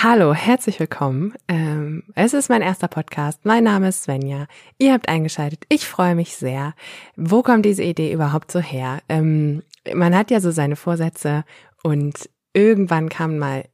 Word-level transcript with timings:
Hallo, 0.00 0.32
herzlich 0.32 0.78
willkommen. 0.78 1.34
Ähm, 1.48 2.04
es 2.14 2.32
ist 2.32 2.48
mein 2.48 2.62
erster 2.62 2.86
Podcast. 2.86 3.40
Mein 3.44 3.64
Name 3.64 3.88
ist 3.88 4.04
Svenja. 4.04 4.46
Ihr 4.78 4.92
habt 4.92 5.08
eingeschaltet. 5.08 5.64
Ich 5.68 5.88
freue 5.88 6.14
mich 6.14 6.36
sehr. 6.36 6.74
Wo 7.16 7.42
kommt 7.42 7.64
diese 7.64 7.82
Idee 7.82 8.12
überhaupt 8.12 8.52
so 8.52 8.60
her? 8.60 9.00
Ähm, 9.08 9.64
man 9.92 10.14
hat 10.14 10.30
ja 10.30 10.38
so 10.38 10.52
seine 10.52 10.76
Vorsätze 10.76 11.44
und 11.82 12.30
irgendwann 12.52 13.08
kam 13.08 13.38
mal 13.38 13.64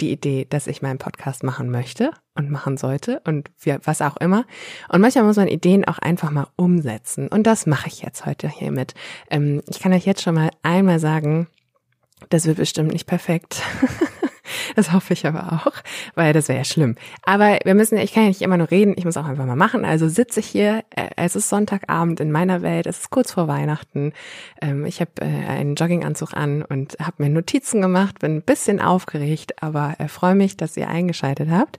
die 0.00 0.12
Idee, 0.12 0.46
dass 0.48 0.68
ich 0.68 0.80
meinen 0.80 0.98
Podcast 0.98 1.42
machen 1.42 1.72
möchte 1.72 2.12
und 2.36 2.52
machen 2.52 2.76
sollte 2.76 3.20
und 3.24 3.50
was 3.82 4.00
auch 4.00 4.16
immer. 4.18 4.44
Und 4.90 5.00
manchmal 5.00 5.24
muss 5.24 5.36
man 5.36 5.48
Ideen 5.48 5.84
auch 5.84 5.98
einfach 5.98 6.30
mal 6.30 6.46
umsetzen. 6.54 7.26
Und 7.26 7.48
das 7.48 7.66
mache 7.66 7.88
ich 7.88 8.00
jetzt 8.00 8.26
heute 8.26 8.48
hiermit. 8.48 8.94
Ähm, 9.28 9.60
ich 9.68 9.80
kann 9.80 9.92
euch 9.92 10.06
jetzt 10.06 10.22
schon 10.22 10.36
mal 10.36 10.50
einmal 10.62 11.00
sagen, 11.00 11.48
das 12.28 12.46
wird 12.46 12.58
bestimmt 12.58 12.92
nicht 12.92 13.08
perfekt. 13.08 13.60
Das 14.76 14.92
hoffe 14.92 15.12
ich 15.12 15.26
aber 15.26 15.52
auch, 15.52 15.72
weil 16.14 16.32
das 16.32 16.48
wäre 16.48 16.58
ja 16.58 16.64
schlimm. 16.64 16.96
Aber 17.22 17.58
wir 17.64 17.74
müssen, 17.74 17.98
ich 17.98 18.12
kann 18.12 18.24
ja 18.24 18.28
nicht 18.28 18.42
immer 18.42 18.56
nur 18.56 18.70
reden, 18.70 18.94
ich 18.96 19.04
muss 19.04 19.16
auch 19.16 19.26
einfach 19.26 19.46
mal 19.46 19.56
machen. 19.56 19.84
Also 19.84 20.08
sitze 20.08 20.40
ich 20.40 20.46
hier, 20.46 20.84
äh, 20.94 21.08
es 21.16 21.36
ist 21.36 21.48
Sonntagabend 21.48 22.20
in 22.20 22.32
meiner 22.32 22.62
Welt, 22.62 22.86
es 22.86 23.00
ist 23.00 23.10
kurz 23.10 23.32
vor 23.32 23.48
Weihnachten. 23.48 24.12
Ähm, 24.60 24.84
ich 24.86 25.00
habe 25.00 25.12
äh, 25.20 25.24
einen 25.24 25.74
Jogginganzug 25.74 26.34
an 26.34 26.62
und 26.62 26.96
habe 27.00 27.22
mir 27.22 27.30
Notizen 27.30 27.80
gemacht, 27.80 28.18
bin 28.20 28.36
ein 28.36 28.42
bisschen 28.42 28.80
aufgeregt, 28.80 29.62
aber 29.62 29.94
äh, 29.98 30.08
freue 30.08 30.34
mich, 30.34 30.56
dass 30.56 30.76
ihr 30.76 30.88
eingeschaltet 30.88 31.50
habt. 31.50 31.78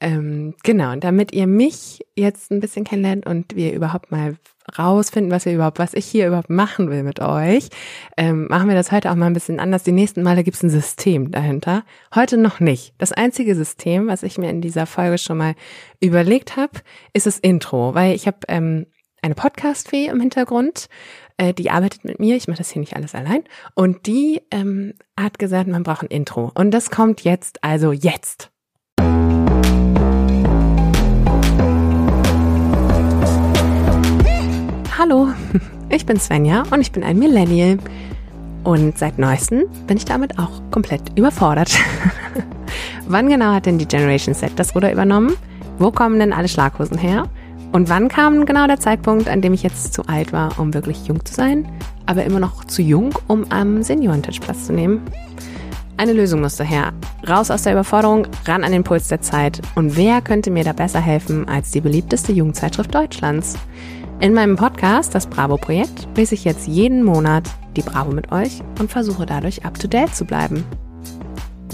Ähm, 0.00 0.54
genau, 0.62 0.92
und 0.92 1.04
damit 1.04 1.32
ihr 1.32 1.46
mich 1.46 2.04
jetzt 2.16 2.50
ein 2.50 2.60
bisschen 2.60 2.84
kennenlernt 2.84 3.26
und 3.26 3.56
wir 3.56 3.72
überhaupt 3.72 4.10
mal 4.10 4.36
rausfinden, 4.78 5.30
was 5.30 5.44
wir 5.44 5.54
überhaupt, 5.54 5.78
was 5.78 5.94
ich 5.94 6.06
hier 6.06 6.26
überhaupt 6.26 6.50
machen 6.50 6.90
will 6.90 7.02
mit 7.02 7.20
euch, 7.20 7.68
ähm, 8.16 8.46
machen 8.48 8.68
wir 8.68 8.74
das 8.74 8.92
heute 8.92 9.10
auch 9.10 9.14
mal 9.14 9.26
ein 9.26 9.32
bisschen 9.34 9.60
anders. 9.60 9.82
Die 9.82 9.92
nächsten 9.92 10.22
Male 10.22 10.44
gibt 10.44 10.56
es 10.56 10.62
ein 10.62 10.70
System 10.70 11.30
dahinter. 11.30 11.84
Heute 12.14 12.36
noch 12.36 12.60
nicht. 12.60 12.94
Das 12.98 13.12
einzige 13.12 13.54
System, 13.54 14.06
was 14.06 14.22
ich 14.22 14.38
mir 14.38 14.50
in 14.50 14.60
dieser 14.60 14.86
Folge 14.86 15.18
schon 15.18 15.38
mal 15.38 15.54
überlegt 16.00 16.56
habe, 16.56 16.80
ist 17.12 17.26
das 17.26 17.38
Intro, 17.38 17.94
weil 17.94 18.14
ich 18.14 18.26
habe 18.26 18.38
ähm, 18.48 18.86
eine 19.22 19.34
Podcast-Fee 19.34 20.06
im 20.06 20.20
Hintergrund, 20.20 20.88
äh, 21.36 21.54
die 21.54 21.70
arbeitet 21.70 22.04
mit 22.04 22.20
mir. 22.20 22.36
Ich 22.36 22.46
mache 22.46 22.58
das 22.58 22.70
hier 22.70 22.80
nicht 22.80 22.96
alles 22.96 23.14
allein. 23.14 23.44
Und 23.74 24.06
die 24.06 24.42
ähm, 24.50 24.94
hat 25.18 25.38
gesagt, 25.38 25.68
man 25.68 25.82
braucht 25.82 26.02
ein 26.02 26.08
Intro. 26.08 26.52
Und 26.54 26.72
das 26.72 26.90
kommt 26.90 27.22
jetzt, 27.24 27.64
also 27.64 27.92
jetzt. 27.92 28.50
Hallo, 34.96 35.26
ich 35.88 36.06
bin 36.06 36.20
Svenja 36.20 36.62
und 36.70 36.80
ich 36.80 36.92
bin 36.92 37.02
ein 37.02 37.18
Millennial. 37.18 37.78
Und 38.62 38.96
seit 38.96 39.18
neuestem 39.18 39.64
bin 39.88 39.96
ich 39.96 40.04
damit 40.04 40.38
auch 40.38 40.62
komplett 40.70 41.18
überfordert. 41.18 41.76
wann 43.08 43.28
genau 43.28 43.52
hat 43.52 43.66
denn 43.66 43.78
die 43.78 43.88
Generation 43.88 44.36
Z 44.36 44.52
das 44.54 44.72
Ruder 44.76 44.92
übernommen? 44.92 45.36
Wo 45.78 45.90
kommen 45.90 46.20
denn 46.20 46.32
alle 46.32 46.46
Schlaghosen 46.46 46.96
her? 46.96 47.28
Und 47.72 47.88
wann 47.88 48.06
kam 48.06 48.46
genau 48.46 48.68
der 48.68 48.78
Zeitpunkt, 48.78 49.28
an 49.28 49.40
dem 49.40 49.52
ich 49.52 49.64
jetzt 49.64 49.94
zu 49.94 50.06
alt 50.06 50.32
war, 50.32 50.60
um 50.60 50.74
wirklich 50.74 51.08
jung 51.08 51.24
zu 51.24 51.34
sein, 51.34 51.66
aber 52.06 52.22
immer 52.22 52.38
noch 52.38 52.64
zu 52.64 52.80
jung, 52.80 53.10
um 53.26 53.50
am 53.50 53.82
Seniorentisch 53.82 54.38
Platz 54.38 54.66
zu 54.66 54.72
nehmen? 54.72 55.02
Eine 55.96 56.12
Lösung 56.12 56.40
musste 56.40 56.62
her. 56.62 56.92
Raus 57.28 57.50
aus 57.50 57.62
der 57.62 57.72
Überforderung, 57.72 58.28
ran 58.46 58.62
an 58.62 58.70
den 58.70 58.84
Puls 58.84 59.08
der 59.08 59.20
Zeit. 59.20 59.60
Und 59.74 59.96
wer 59.96 60.20
könnte 60.20 60.52
mir 60.52 60.62
da 60.62 60.72
besser 60.72 61.00
helfen 61.00 61.48
als 61.48 61.72
die 61.72 61.80
beliebteste 61.80 62.30
Jugendzeitschrift 62.30 62.94
Deutschlands? 62.94 63.58
In 64.24 64.32
meinem 64.32 64.56
Podcast, 64.56 65.14
das 65.14 65.26
Bravo-Projekt, 65.26 66.08
lese 66.16 66.34
ich 66.34 66.46
jetzt 66.46 66.66
jeden 66.66 67.04
Monat 67.04 67.44
die 67.76 67.82
Bravo 67.82 68.10
mit 68.10 68.32
euch 68.32 68.62
und 68.80 68.90
versuche 68.90 69.26
dadurch 69.26 69.66
up-to-date 69.66 70.16
zu 70.16 70.24
bleiben. 70.24 70.64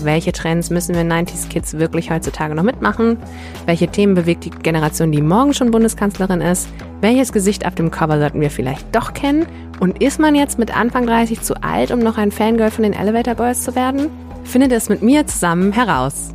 Welche 0.02 0.32
Trends 0.32 0.68
müssen 0.68 0.96
wir 0.96 1.02
90s 1.02 1.48
Kids 1.48 1.74
wirklich 1.74 2.10
heutzutage 2.10 2.56
noch 2.56 2.64
mitmachen? 2.64 3.18
Welche 3.66 3.86
Themen 3.86 4.14
bewegt 4.14 4.46
die 4.46 4.50
Generation, 4.50 5.12
die 5.12 5.22
morgen 5.22 5.54
schon 5.54 5.70
Bundeskanzlerin 5.70 6.40
ist? 6.40 6.68
Welches 7.00 7.32
Gesicht 7.32 7.64
auf 7.64 7.76
dem 7.76 7.92
Cover 7.92 8.18
sollten 8.18 8.40
wir 8.40 8.50
vielleicht 8.50 8.96
doch 8.96 9.14
kennen? 9.14 9.46
Und 9.78 10.02
ist 10.02 10.18
man 10.18 10.34
jetzt 10.34 10.58
mit 10.58 10.76
Anfang 10.76 11.06
30 11.06 11.42
zu 11.42 11.54
alt, 11.62 11.92
um 11.92 12.00
noch 12.00 12.18
ein 12.18 12.32
Fangirl 12.32 12.72
von 12.72 12.82
den 12.82 12.94
Elevator 12.94 13.36
Boys 13.36 13.62
zu 13.62 13.76
werden? 13.76 14.08
Findet 14.42 14.72
es 14.72 14.88
mit 14.88 15.02
mir 15.02 15.24
zusammen 15.24 15.70
heraus. 15.70 16.34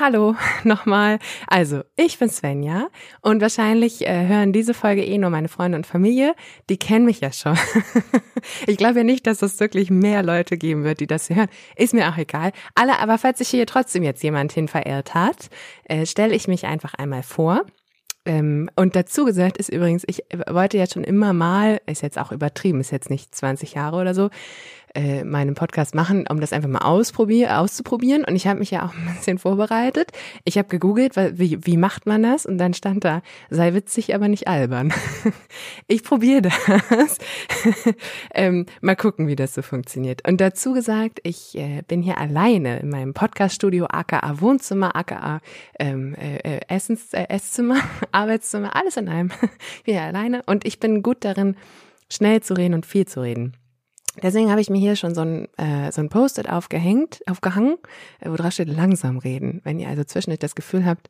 Hallo 0.00 0.36
nochmal. 0.64 1.18
Also, 1.46 1.82
ich 1.96 2.18
bin 2.18 2.30
Svenja 2.30 2.88
und 3.20 3.42
wahrscheinlich 3.42 4.06
äh, 4.06 4.26
hören 4.26 4.54
diese 4.54 4.72
Folge 4.72 5.04
eh 5.04 5.18
nur 5.18 5.28
meine 5.28 5.48
Freunde 5.48 5.76
und 5.76 5.86
Familie. 5.86 6.34
Die 6.70 6.78
kennen 6.78 7.04
mich 7.04 7.20
ja 7.20 7.30
schon. 7.30 7.58
ich 8.66 8.78
glaube 8.78 9.00
ja 9.00 9.04
nicht, 9.04 9.26
dass 9.26 9.42
es 9.42 9.60
wirklich 9.60 9.90
mehr 9.90 10.22
Leute 10.22 10.56
geben 10.56 10.84
wird, 10.84 11.00
die 11.00 11.06
das 11.06 11.28
hören. 11.28 11.48
Ist 11.76 11.92
mir 11.92 12.08
auch 12.08 12.16
egal. 12.16 12.52
Alle, 12.74 13.00
aber 13.00 13.18
falls 13.18 13.38
sich 13.38 13.48
hier 13.48 13.66
trotzdem 13.66 14.02
jetzt 14.02 14.22
jemand 14.22 14.52
hin 14.52 14.66
verirrt 14.66 15.12
hat, 15.12 15.50
äh, 15.84 16.06
stelle 16.06 16.34
ich 16.34 16.48
mich 16.48 16.64
einfach 16.64 16.94
einmal 16.94 17.22
vor. 17.22 17.66
Ähm, 18.24 18.70
und 18.76 18.94
dazu 18.94 19.24
gesagt 19.24 19.58
ist 19.58 19.68
übrigens, 19.68 20.04
ich 20.06 20.22
wollte 20.48 20.78
ja 20.78 20.86
schon 20.86 21.02
immer 21.02 21.32
mal, 21.32 21.80
ist 21.86 22.02
jetzt 22.02 22.18
auch 22.18 22.30
übertrieben, 22.30 22.80
ist 22.80 22.92
jetzt 22.92 23.10
nicht 23.10 23.34
20 23.34 23.74
Jahre 23.74 23.96
oder 23.96 24.14
so, 24.14 24.30
äh, 24.94 25.24
meinen 25.24 25.54
Podcast 25.54 25.94
machen, 25.94 26.26
um 26.28 26.40
das 26.40 26.52
einfach 26.52 26.68
mal 26.68 26.80
ausprobier 26.80 27.58
auszuprobieren. 27.58 28.24
Und 28.24 28.36
ich 28.36 28.46
habe 28.46 28.58
mich 28.58 28.70
ja 28.70 28.86
auch 28.86 28.94
ein 28.94 29.16
bisschen 29.16 29.38
vorbereitet. 29.38 30.10
Ich 30.44 30.58
habe 30.58 30.68
gegoogelt, 30.68 31.16
wie, 31.16 31.64
wie 31.64 31.76
macht 31.76 32.06
man 32.06 32.22
das? 32.22 32.46
Und 32.46 32.58
dann 32.58 32.74
stand 32.74 33.04
da, 33.04 33.22
sei 33.50 33.74
witzig, 33.74 34.14
aber 34.14 34.28
nicht 34.28 34.48
albern. 34.48 34.92
ich 35.86 36.02
probiere 36.02 36.42
das. 36.42 37.18
ähm, 38.34 38.66
mal 38.80 38.96
gucken, 38.96 39.26
wie 39.26 39.36
das 39.36 39.54
so 39.54 39.62
funktioniert. 39.62 40.26
Und 40.28 40.40
dazu 40.40 40.72
gesagt, 40.72 41.20
ich 41.22 41.56
äh, 41.56 41.82
bin 41.86 42.02
hier 42.02 42.18
alleine 42.18 42.80
in 42.80 42.90
meinem 42.90 43.14
Podcaststudio, 43.14 43.86
aka 43.86 44.40
Wohnzimmer, 44.40 44.96
aka 44.96 45.40
ähm, 45.78 46.14
äh, 46.14 46.36
äh 46.36 46.60
Essens, 46.68 47.12
äh, 47.12 47.26
Esszimmer, 47.28 47.80
Arbeitszimmer, 48.12 48.76
alles 48.76 48.96
in 48.96 49.08
einem. 49.08 49.30
ich 49.84 49.94
hier 49.94 50.02
alleine 50.02 50.42
und 50.46 50.66
ich 50.66 50.80
bin 50.80 51.02
gut 51.02 51.18
darin, 51.24 51.56
schnell 52.10 52.42
zu 52.42 52.54
reden 52.54 52.74
und 52.74 52.86
viel 52.86 53.06
zu 53.06 53.20
reden. 53.20 53.56
Deswegen 54.20 54.50
habe 54.50 54.60
ich 54.60 54.68
mir 54.68 54.78
hier 54.78 54.96
schon 54.96 55.14
so 55.14 55.22
ein, 55.22 55.48
äh, 55.56 55.90
so 55.90 56.00
ein 56.00 56.08
Post-it 56.08 56.50
aufgehängt, 56.50 57.20
aufgehangen, 57.26 57.76
äh, 58.20 58.30
wo 58.30 58.36
drauf 58.36 58.52
steht, 58.52 58.68
langsam 58.68 59.18
reden. 59.18 59.60
Wenn 59.64 59.78
ihr 59.78 59.88
also 59.88 60.04
zwischendurch 60.04 60.40
das 60.40 60.54
Gefühl 60.54 60.84
habt, 60.84 61.08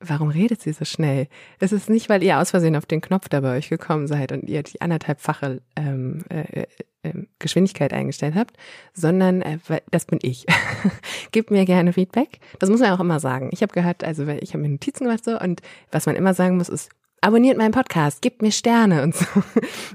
warum 0.00 0.30
redet 0.30 0.60
sie 0.60 0.72
so 0.72 0.84
schnell? 0.84 1.28
Es 1.60 1.72
ist 1.72 1.90
nicht, 1.90 2.08
weil 2.08 2.22
ihr 2.22 2.38
aus 2.38 2.50
Versehen 2.50 2.76
auf 2.76 2.86
den 2.86 3.00
Knopf 3.00 3.28
da 3.28 3.40
bei 3.40 3.56
euch 3.56 3.68
gekommen 3.68 4.06
seid 4.06 4.32
und 4.32 4.48
ihr 4.48 4.62
die 4.62 4.80
anderthalbfache 4.80 5.60
ähm, 5.76 6.24
äh, 6.28 6.66
äh, 7.02 7.12
Geschwindigkeit 7.38 7.92
eingestellt 7.92 8.34
habt, 8.34 8.56
sondern 8.94 9.42
äh, 9.42 9.58
das 9.90 10.06
bin 10.06 10.18
ich. 10.22 10.46
Gebt 11.32 11.50
mir 11.50 11.64
gerne 11.64 11.92
Feedback. 11.92 12.40
Das 12.58 12.70
muss 12.70 12.80
man 12.80 12.92
auch 12.92 13.00
immer 13.00 13.20
sagen. 13.20 13.50
Ich 13.52 13.62
habe 13.62 13.72
gehört, 13.72 14.04
also 14.04 14.26
ich 14.26 14.54
habe 14.54 14.62
mir 14.62 14.70
Notizen 14.70 15.04
gemacht 15.04 15.24
so 15.24 15.38
und 15.38 15.62
was 15.90 16.06
man 16.06 16.16
immer 16.16 16.34
sagen 16.34 16.56
muss, 16.56 16.68
ist 16.68 16.90
abonniert 17.22 17.56
meinen 17.56 17.72
Podcast, 17.72 18.20
gebt 18.20 18.42
mir 18.42 18.52
Sterne 18.52 19.02
und 19.02 19.14
so 19.14 19.26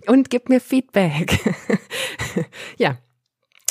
und 0.08 0.32
gebt 0.32 0.50
mir 0.50 0.60
Feedback. 0.60 1.40
ja, 2.78 2.98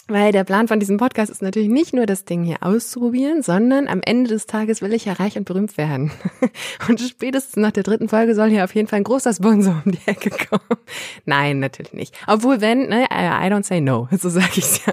weil 0.09 0.33
der 0.33 0.45
Plan 0.45 0.69
von 0.69 0.79
diesem 0.79 0.99
Podcast 0.99 1.31
ist 1.31 1.43
natürlich 1.43 1.69
nicht 1.69 1.93
nur 1.93 2.07
das 2.07 2.25
Ding 2.25 2.45
hier 2.45 2.59
auszuprobieren, 2.61 3.43
sondern 3.43 3.89
am 3.89 4.01
Ende 4.05 4.31
des 4.31 4.47
Tages 4.47 4.81
will 4.83 4.93
ich 4.93 5.05
ja 5.05 5.15
reich 5.15 5.37
und 5.37 5.45
berühmt 5.45 5.77
werden. 5.77 6.13
Und 6.89 7.01
spätestens 7.01 7.57
nach 7.57 7.73
der 7.73 7.83
dritten 7.83 8.09
Folge 8.09 8.35
soll 8.35 8.51
hier 8.51 8.63
auf 8.65 8.75
jeden 8.75 8.87
Fall 8.87 8.99
ein 8.99 9.05
großer 9.05 9.33
Sponsor 9.33 9.83
um 9.85 9.93
die 9.93 10.01
Ecke 10.07 10.31
kommen. 10.31 10.81
Nein, 11.25 11.59
natürlich 11.59 11.93
nicht. 11.93 12.15
Obwohl, 12.27 12.61
wenn, 12.61 12.89
ne, 12.89 13.05
I 13.11 13.51
don't 13.51 13.65
say 13.65 13.81
no, 13.81 14.09
so 14.17 14.29
sage 14.29 14.53
ich's 14.57 14.85
ja. 14.87 14.93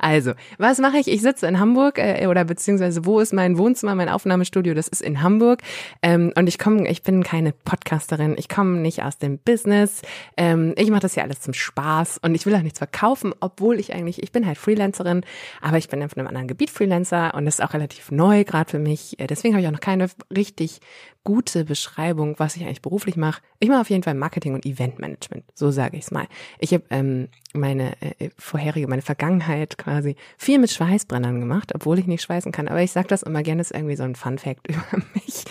Also, 0.00 0.32
was 0.58 0.78
mache 0.78 0.98
ich? 0.98 1.08
Ich 1.08 1.22
sitze 1.22 1.46
in 1.46 1.60
Hamburg 1.60 1.98
äh, 1.98 2.26
oder 2.26 2.44
beziehungsweise 2.44 3.04
wo 3.04 3.20
ist 3.20 3.32
mein 3.32 3.58
Wohnzimmer, 3.58 3.94
mein 3.94 4.08
Aufnahmestudio? 4.08 4.74
Das 4.74 4.88
ist 4.88 5.02
in 5.02 5.22
Hamburg. 5.22 5.62
Ähm, 6.02 6.32
und 6.36 6.48
ich 6.48 6.58
komme, 6.58 6.88
ich 6.88 7.02
bin 7.02 7.22
keine 7.22 7.52
Podcasterin, 7.52 8.34
ich 8.36 8.48
komme 8.48 8.78
nicht 8.78 9.02
aus 9.04 9.18
dem 9.18 9.38
Business. 9.38 10.02
Ähm, 10.36 10.74
ich 10.76 10.90
mache 10.90 11.00
das 11.00 11.14
ja 11.14 11.22
alles 11.22 11.40
zum 11.40 11.54
Spaß 11.54 12.18
und 12.22 12.34
ich 12.34 12.46
will 12.46 12.54
auch 12.54 12.62
nichts 12.62 12.78
verkaufen, 12.78 13.34
obwohl 13.40 13.78
ich 13.78 13.94
eigentlich, 13.94 14.22
ich 14.22 14.32
bin 14.32 14.47
halt 14.48 14.58
Freelancerin, 14.58 15.22
aber 15.60 15.78
ich 15.78 15.88
bin 15.88 16.00
in 16.00 16.10
einem 16.10 16.26
anderen 16.26 16.48
Gebiet 16.48 16.70
Freelancer 16.70 17.34
und 17.34 17.44
das 17.44 17.60
ist 17.60 17.64
auch 17.64 17.74
relativ 17.74 18.10
neu 18.10 18.44
gerade 18.44 18.68
für 18.68 18.78
mich. 18.78 19.18
Äh, 19.20 19.28
deswegen 19.28 19.54
habe 19.54 19.62
ich 19.62 19.68
auch 19.68 19.72
noch 19.72 19.80
keine 19.80 20.08
richtig 20.34 20.80
gute 21.28 21.66
Beschreibung, 21.66 22.36
was 22.38 22.56
ich 22.56 22.64
eigentlich 22.64 22.80
beruflich 22.80 23.16
mache. 23.16 23.42
Ich 23.60 23.68
mache 23.68 23.82
auf 23.82 23.90
jeden 23.90 24.02
Fall 24.02 24.14
Marketing 24.14 24.54
und 24.54 24.64
Eventmanagement, 24.64 25.44
so 25.54 25.70
sage 25.70 25.98
ich 25.98 26.04
es 26.04 26.10
mal. 26.10 26.26
Ich 26.58 26.72
habe 26.72 26.84
ähm, 26.88 27.28
meine 27.52 28.00
äh, 28.00 28.30
vorherige, 28.38 28.88
meine 28.88 29.02
Vergangenheit 29.02 29.76
quasi 29.76 30.16
viel 30.38 30.58
mit 30.58 30.70
Schweißbrennern 30.70 31.38
gemacht, 31.38 31.72
obwohl 31.74 31.98
ich 31.98 32.06
nicht 32.06 32.22
schweißen 32.22 32.50
kann. 32.50 32.66
Aber 32.66 32.80
ich 32.80 32.92
sage 32.92 33.08
das 33.08 33.22
immer 33.22 33.42
gerne, 33.42 33.60
ist 33.60 33.74
irgendwie 33.74 33.96
so 33.96 34.04
ein 34.04 34.14
Fun 34.14 34.38
Fact 34.38 34.66
über 34.68 35.02
mich. 35.14 35.44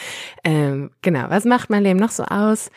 Ähm, 0.44 0.90
genau, 1.04 1.30
was 1.30 1.46
macht 1.46 1.70
mein 1.70 1.84
Leben 1.84 2.00
noch 2.00 2.12
so 2.12 2.24
aus? 2.24 2.72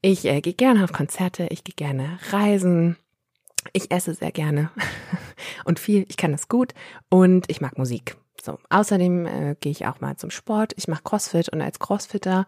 Ich 0.00 0.24
äh, 0.24 0.40
gehe 0.40 0.54
gerne 0.54 0.84
auf 0.84 0.92
Konzerte, 0.92 1.48
ich 1.50 1.62
gehe 1.62 1.74
gerne 1.74 2.18
reisen, 2.30 2.96
ich 3.72 3.90
esse 3.90 4.14
sehr 4.14 4.32
gerne 4.32 4.70
und 5.64 5.78
viel. 5.78 6.04
Ich 6.08 6.16
kann 6.16 6.32
das 6.32 6.48
gut 6.48 6.74
und 7.08 7.48
ich 7.48 7.60
mag 7.60 7.78
Musik. 7.78 8.16
So, 8.42 8.58
außerdem 8.70 9.26
äh, 9.26 9.56
gehe 9.58 9.72
ich 9.72 9.86
auch 9.86 10.00
mal 10.00 10.16
zum 10.16 10.30
Sport. 10.30 10.72
Ich 10.76 10.86
mache 10.86 11.02
CrossFit 11.02 11.48
und 11.48 11.60
als 11.60 11.80
Crossfitter 11.80 12.46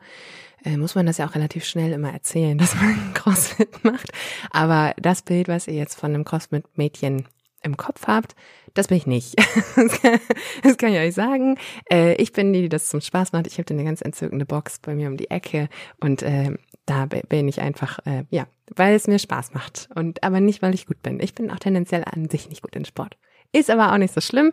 äh, 0.64 0.76
muss 0.76 0.94
man 0.94 1.06
das 1.06 1.18
ja 1.18 1.26
auch 1.26 1.34
relativ 1.34 1.64
schnell 1.64 1.92
immer 1.92 2.12
erzählen, 2.12 2.56
dass 2.58 2.74
man 2.76 3.14
CrossFit 3.14 3.84
macht. 3.84 4.12
Aber 4.50 4.94
das 4.96 5.22
Bild, 5.22 5.48
was 5.48 5.66
ihr 5.66 5.74
jetzt 5.74 5.98
von 5.98 6.14
einem 6.14 6.24
CrossFit-Mädchen 6.24 7.26
im 7.62 7.76
Kopf 7.76 8.06
habt, 8.06 8.36
das 8.74 8.86
bin 8.86 8.98
ich 8.98 9.06
nicht. 9.06 9.34
das 10.62 10.76
kann 10.76 10.92
ich 10.92 10.98
euch 11.00 11.14
sagen. 11.14 11.58
Äh, 11.90 12.14
ich 12.14 12.32
bin 12.32 12.52
die, 12.52 12.62
die 12.62 12.68
das 12.68 12.88
zum 12.88 13.00
Spaß 13.00 13.32
macht. 13.32 13.48
Ich 13.48 13.58
habe 13.58 13.68
eine 13.74 13.84
ganz 13.84 14.00
entzückende 14.00 14.46
Box 14.46 14.78
bei 14.78 14.94
mir 14.94 15.08
um 15.08 15.16
die 15.16 15.30
Ecke 15.30 15.68
und 16.00 16.22
äh, 16.22 16.56
da 16.88 17.06
bin 17.06 17.48
ich 17.48 17.60
einfach, 17.60 17.98
äh, 18.06 18.24
ja, 18.30 18.46
weil 18.74 18.94
es 18.94 19.06
mir 19.06 19.18
Spaß 19.18 19.52
macht 19.52 19.88
und 19.94 20.22
aber 20.22 20.40
nicht, 20.40 20.62
weil 20.62 20.74
ich 20.74 20.86
gut 20.86 21.02
bin. 21.02 21.20
Ich 21.20 21.34
bin 21.34 21.50
auch 21.50 21.58
tendenziell 21.58 22.04
an 22.04 22.30
sich 22.30 22.48
nicht 22.48 22.62
gut 22.62 22.74
in 22.76 22.84
Sport. 22.84 23.16
Ist 23.52 23.70
aber 23.70 23.92
auch 23.92 23.98
nicht 23.98 24.12
so 24.12 24.20
schlimm. 24.20 24.52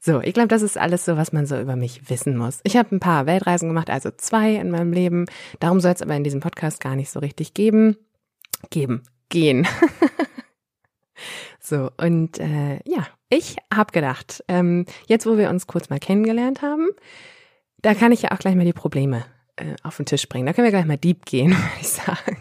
So, 0.00 0.20
ich 0.20 0.34
glaube, 0.34 0.48
das 0.48 0.62
ist 0.62 0.78
alles 0.78 1.04
so, 1.04 1.16
was 1.16 1.32
man 1.32 1.46
so 1.46 1.58
über 1.60 1.74
mich 1.74 2.08
wissen 2.10 2.36
muss. 2.36 2.60
Ich 2.62 2.76
habe 2.76 2.94
ein 2.94 3.00
paar 3.00 3.26
Weltreisen 3.26 3.68
gemacht, 3.68 3.90
also 3.90 4.10
zwei 4.16 4.54
in 4.54 4.70
meinem 4.70 4.92
Leben. 4.92 5.26
Darum 5.58 5.80
soll 5.80 5.92
es 5.92 6.02
aber 6.02 6.14
in 6.14 6.24
diesem 6.24 6.40
Podcast 6.40 6.80
gar 6.80 6.94
nicht 6.94 7.10
so 7.10 7.18
richtig 7.20 7.54
geben. 7.54 7.96
Geben, 8.70 9.02
gehen. 9.28 9.66
so, 11.60 11.90
und 11.98 12.38
äh, 12.38 12.80
ja, 12.84 13.06
ich 13.28 13.56
habe 13.74 13.92
gedacht, 13.92 14.44
ähm, 14.48 14.86
jetzt 15.06 15.26
wo 15.26 15.38
wir 15.38 15.50
uns 15.50 15.66
kurz 15.66 15.90
mal 15.90 15.98
kennengelernt 15.98 16.62
haben, 16.62 16.88
da 17.82 17.94
kann 17.94 18.12
ich 18.12 18.22
ja 18.22 18.30
auch 18.30 18.38
gleich 18.38 18.54
mal 18.54 18.64
die 18.64 18.72
Probleme 18.72 19.24
äh, 19.56 19.74
auf 19.82 19.96
den 19.96 20.06
Tisch 20.06 20.28
bringen. 20.28 20.46
Da 20.46 20.52
können 20.52 20.66
wir 20.66 20.72
gleich 20.72 20.86
mal 20.86 20.96
deep 20.96 21.24
gehen, 21.26 21.50
würde 21.56 21.80
ich 21.80 21.88
sagen. 21.88 22.36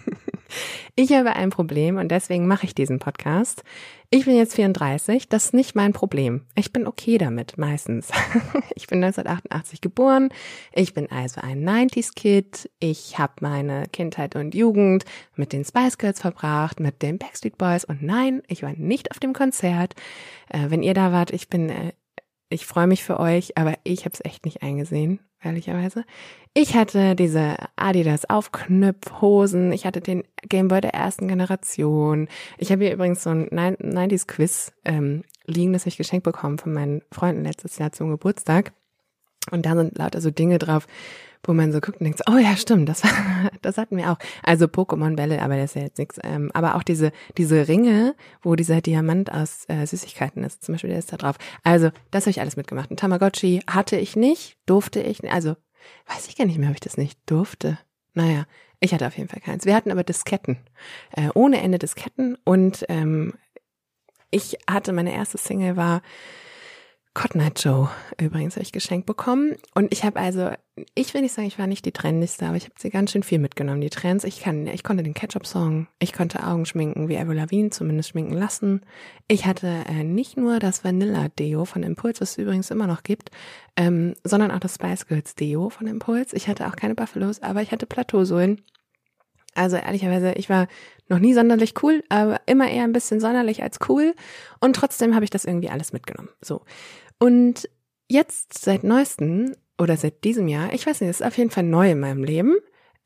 Ich 0.95 1.11
habe 1.11 1.35
ein 1.35 1.49
Problem 1.49 1.97
und 1.97 2.09
deswegen 2.09 2.47
mache 2.47 2.65
ich 2.65 2.75
diesen 2.75 2.99
Podcast. 2.99 3.63
Ich 4.09 4.25
bin 4.25 4.37
jetzt 4.37 4.55
34, 4.55 5.27
das 5.27 5.45
ist 5.45 5.53
nicht 5.53 5.75
mein 5.75 5.91
Problem. 5.91 6.45
Ich 6.55 6.71
bin 6.71 6.87
okay 6.87 7.17
damit, 7.17 7.57
meistens. 7.57 8.09
Ich 8.77 8.87
bin 8.87 9.03
1988 9.03 9.81
geboren, 9.81 10.29
ich 10.73 10.93
bin 10.93 11.09
also 11.09 11.41
ein 11.41 11.67
90s-Kid, 11.67 12.69
ich 12.79 13.17
habe 13.17 13.33
meine 13.39 13.87
Kindheit 13.91 14.35
und 14.35 14.53
Jugend 14.53 15.05
mit 15.35 15.53
den 15.53 15.63
Spice 15.63 15.97
Girls 15.97 16.19
verbracht, 16.21 16.79
mit 16.79 17.01
den 17.01 17.17
Backstreet 17.17 17.57
Boys 17.57 17.85
und 17.85 18.03
nein, 18.03 18.43
ich 18.47 18.63
war 18.63 18.73
nicht 18.73 19.11
auf 19.11 19.19
dem 19.19 19.33
Konzert. 19.33 19.95
Äh, 20.49 20.69
wenn 20.69 20.83
ihr 20.83 20.93
da 20.93 21.11
wart, 21.11 21.31
ich 21.31 21.49
bin, 21.49 21.69
äh, 21.69 21.93
ich 22.49 22.65
freue 22.65 22.87
mich 22.87 23.03
für 23.03 23.19
euch, 23.19 23.57
aber 23.57 23.75
ich 23.83 24.05
habe 24.05 24.13
es 24.13 24.23
echt 24.23 24.45
nicht 24.45 24.63
eingesehen 24.63 25.19
ehrlicherweise. 25.45 26.03
Ich 26.53 26.75
hatte 26.75 27.15
diese 27.15 27.55
Adidas 27.75 28.29
Aufknüpfhosen, 28.29 29.71
ich 29.71 29.85
hatte 29.85 30.01
den 30.01 30.23
Gameboy 30.47 30.81
der 30.81 30.93
ersten 30.93 31.27
Generation. 31.27 32.27
Ich 32.57 32.71
habe 32.71 32.83
hier 32.83 32.93
übrigens 32.93 33.23
so 33.23 33.29
ein 33.29 33.49
90s 33.49 34.27
Quiz 34.27 34.71
ähm, 34.83 35.23
liegen, 35.45 35.73
das 35.73 35.85
ich 35.85 35.97
geschenkt 35.97 36.23
bekommen 36.23 36.57
von 36.57 36.73
meinen 36.73 37.01
Freunden 37.11 37.43
letztes 37.43 37.77
Jahr 37.77 37.91
zum 37.91 38.09
Geburtstag. 38.09 38.73
Und 39.51 39.65
da 39.65 39.75
sind 39.75 39.97
lauter 39.97 40.21
so 40.21 40.31
Dinge 40.31 40.57
drauf, 40.57 40.87
wo 41.47 41.53
man 41.53 41.71
so 41.71 41.79
guckt 41.79 41.99
und 41.99 42.05
denkt, 42.05 42.21
oh 42.29 42.37
ja, 42.37 42.55
stimmt, 42.57 42.89
das, 42.89 43.01
das 43.61 43.77
hatten 43.77 43.97
wir 43.97 44.11
auch. 44.11 44.17
Also 44.43 44.65
Pokémon-Bälle, 44.65 45.41
aber 45.41 45.55
das 45.57 45.71
ist 45.71 45.75
ja 45.75 45.81
jetzt 45.83 45.97
nichts. 45.97 46.19
Ähm, 46.23 46.51
aber 46.53 46.75
auch 46.75 46.83
diese, 46.83 47.11
diese 47.37 47.67
Ringe, 47.67 48.15
wo 48.41 48.55
dieser 48.55 48.81
Diamant 48.81 49.31
aus 49.31 49.65
äh, 49.67 49.85
Süßigkeiten 49.85 50.43
ist, 50.43 50.63
zum 50.63 50.73
Beispiel, 50.73 50.89
der 50.89 50.99
ist 50.99 51.13
da 51.13 51.17
drauf. 51.17 51.37
Also, 51.63 51.91
das 52.11 52.23
habe 52.23 52.31
ich 52.31 52.41
alles 52.41 52.57
mitgemacht. 52.57 52.91
Ein 52.91 52.97
Tamagotchi 52.97 53.61
hatte 53.67 53.97
ich 53.97 54.15
nicht, 54.15 54.57
durfte 54.65 55.01
ich, 55.01 55.21
nicht. 55.21 55.33
also, 55.33 55.55
weiß 56.07 56.27
ich 56.27 56.35
gar 56.35 56.45
nicht 56.45 56.57
mehr, 56.57 56.69
ob 56.69 56.75
ich 56.75 56.81
das 56.81 56.97
nicht 56.97 57.19
durfte. 57.25 57.77
Naja, 58.13 58.45
ich 58.79 58.93
hatte 58.93 59.07
auf 59.07 59.17
jeden 59.17 59.29
Fall 59.29 59.41
keins. 59.41 59.65
Wir 59.65 59.75
hatten 59.75 59.91
aber 59.91 60.03
Disketten, 60.03 60.57
äh, 61.11 61.29
ohne 61.33 61.61
Ende 61.61 61.79
Disketten 61.79 62.37
und 62.43 62.85
ähm, 62.89 63.33
ich 64.31 64.57
hatte, 64.69 64.91
meine 64.91 65.13
erste 65.13 65.37
Single 65.37 65.77
war 65.77 66.01
Cotton 67.15 67.41
Joe 67.55 67.89
übrigens 68.21 68.55
habe 68.55 68.63
ich 68.63 68.73
geschenkt 68.73 69.05
bekommen. 69.05 69.55
Und 69.73 69.91
ich 69.91 70.03
habe 70.03 70.19
also, 70.19 70.51
ich 70.95 71.13
will 71.13 71.21
nicht 71.21 71.33
sagen, 71.33 71.47
ich 71.47 71.57
war 71.57 71.65
nicht 71.65 71.85
die 71.85 71.93
trendigste, 71.93 72.45
aber 72.45 72.57
ich 72.57 72.65
habe 72.65 72.75
sie 72.77 72.89
ganz 72.89 73.11
schön 73.11 73.23
viel 73.23 73.39
mitgenommen, 73.39 73.79
die 73.79 73.89
Trends. 73.89 74.25
Ich 74.25 74.41
kann, 74.41 74.67
ich 74.67 74.83
konnte 74.83 75.01
den 75.01 75.13
Ketchup-Song, 75.13 75.87
ich 75.99 76.11
konnte 76.11 76.45
Augen 76.45 76.65
schminken 76.65 77.07
wie 77.07 77.17
Avril 77.17 77.37
Lavigne, 77.37 77.69
zumindest 77.69 78.09
schminken 78.09 78.33
lassen. 78.33 78.81
Ich 79.29 79.45
hatte 79.45 79.85
äh, 79.87 80.03
nicht 80.03 80.35
nur 80.35 80.59
das 80.59 80.83
Vanilla 80.83 81.29
Deo 81.29 81.63
von 81.63 81.83
Impulse, 81.83 82.21
was 82.21 82.31
es 82.31 82.37
übrigens 82.37 82.69
immer 82.69 82.85
noch 82.85 83.01
gibt, 83.01 83.31
ähm, 83.77 84.13
sondern 84.25 84.51
auch 84.51 84.59
das 84.59 84.75
Spice 84.75 85.07
Girls 85.07 85.35
Deo 85.35 85.69
von 85.69 85.87
Impulse. 85.87 86.35
Ich 86.35 86.49
hatte 86.49 86.67
auch 86.67 86.75
keine 86.75 86.95
Buffalos, 86.95 87.41
aber 87.41 87.61
ich 87.61 87.71
hatte 87.71 87.85
Plateausohlen. 87.85 88.61
Also 89.55 89.77
ehrlicherweise, 89.77 90.33
ich 90.33 90.49
war 90.49 90.67
noch 91.07 91.19
nie 91.19 91.33
sonderlich 91.33 91.81
cool, 91.81 92.03
aber 92.09 92.41
immer 92.45 92.69
eher 92.69 92.83
ein 92.83 92.91
bisschen 92.91 93.21
sonderlich 93.21 93.63
als 93.63 93.79
cool. 93.87 94.13
Und 94.59 94.75
trotzdem 94.75 95.15
habe 95.15 95.23
ich 95.23 95.29
das 95.29 95.45
irgendwie 95.45 95.69
alles 95.69 95.93
mitgenommen. 95.93 96.29
So. 96.41 96.63
Und 97.19 97.69
jetzt 98.09 98.57
seit 98.57 98.83
neuestem 98.83 99.55
oder 99.77 99.97
seit 99.97 100.23
diesem 100.23 100.47
Jahr, 100.47 100.73
ich 100.73 100.85
weiß 100.85 101.01
nicht, 101.01 101.09
ist 101.09 101.23
auf 101.23 101.37
jeden 101.37 101.51
Fall 101.51 101.63
neu 101.63 101.91
in 101.91 101.99
meinem 101.99 102.23
Leben, 102.23 102.55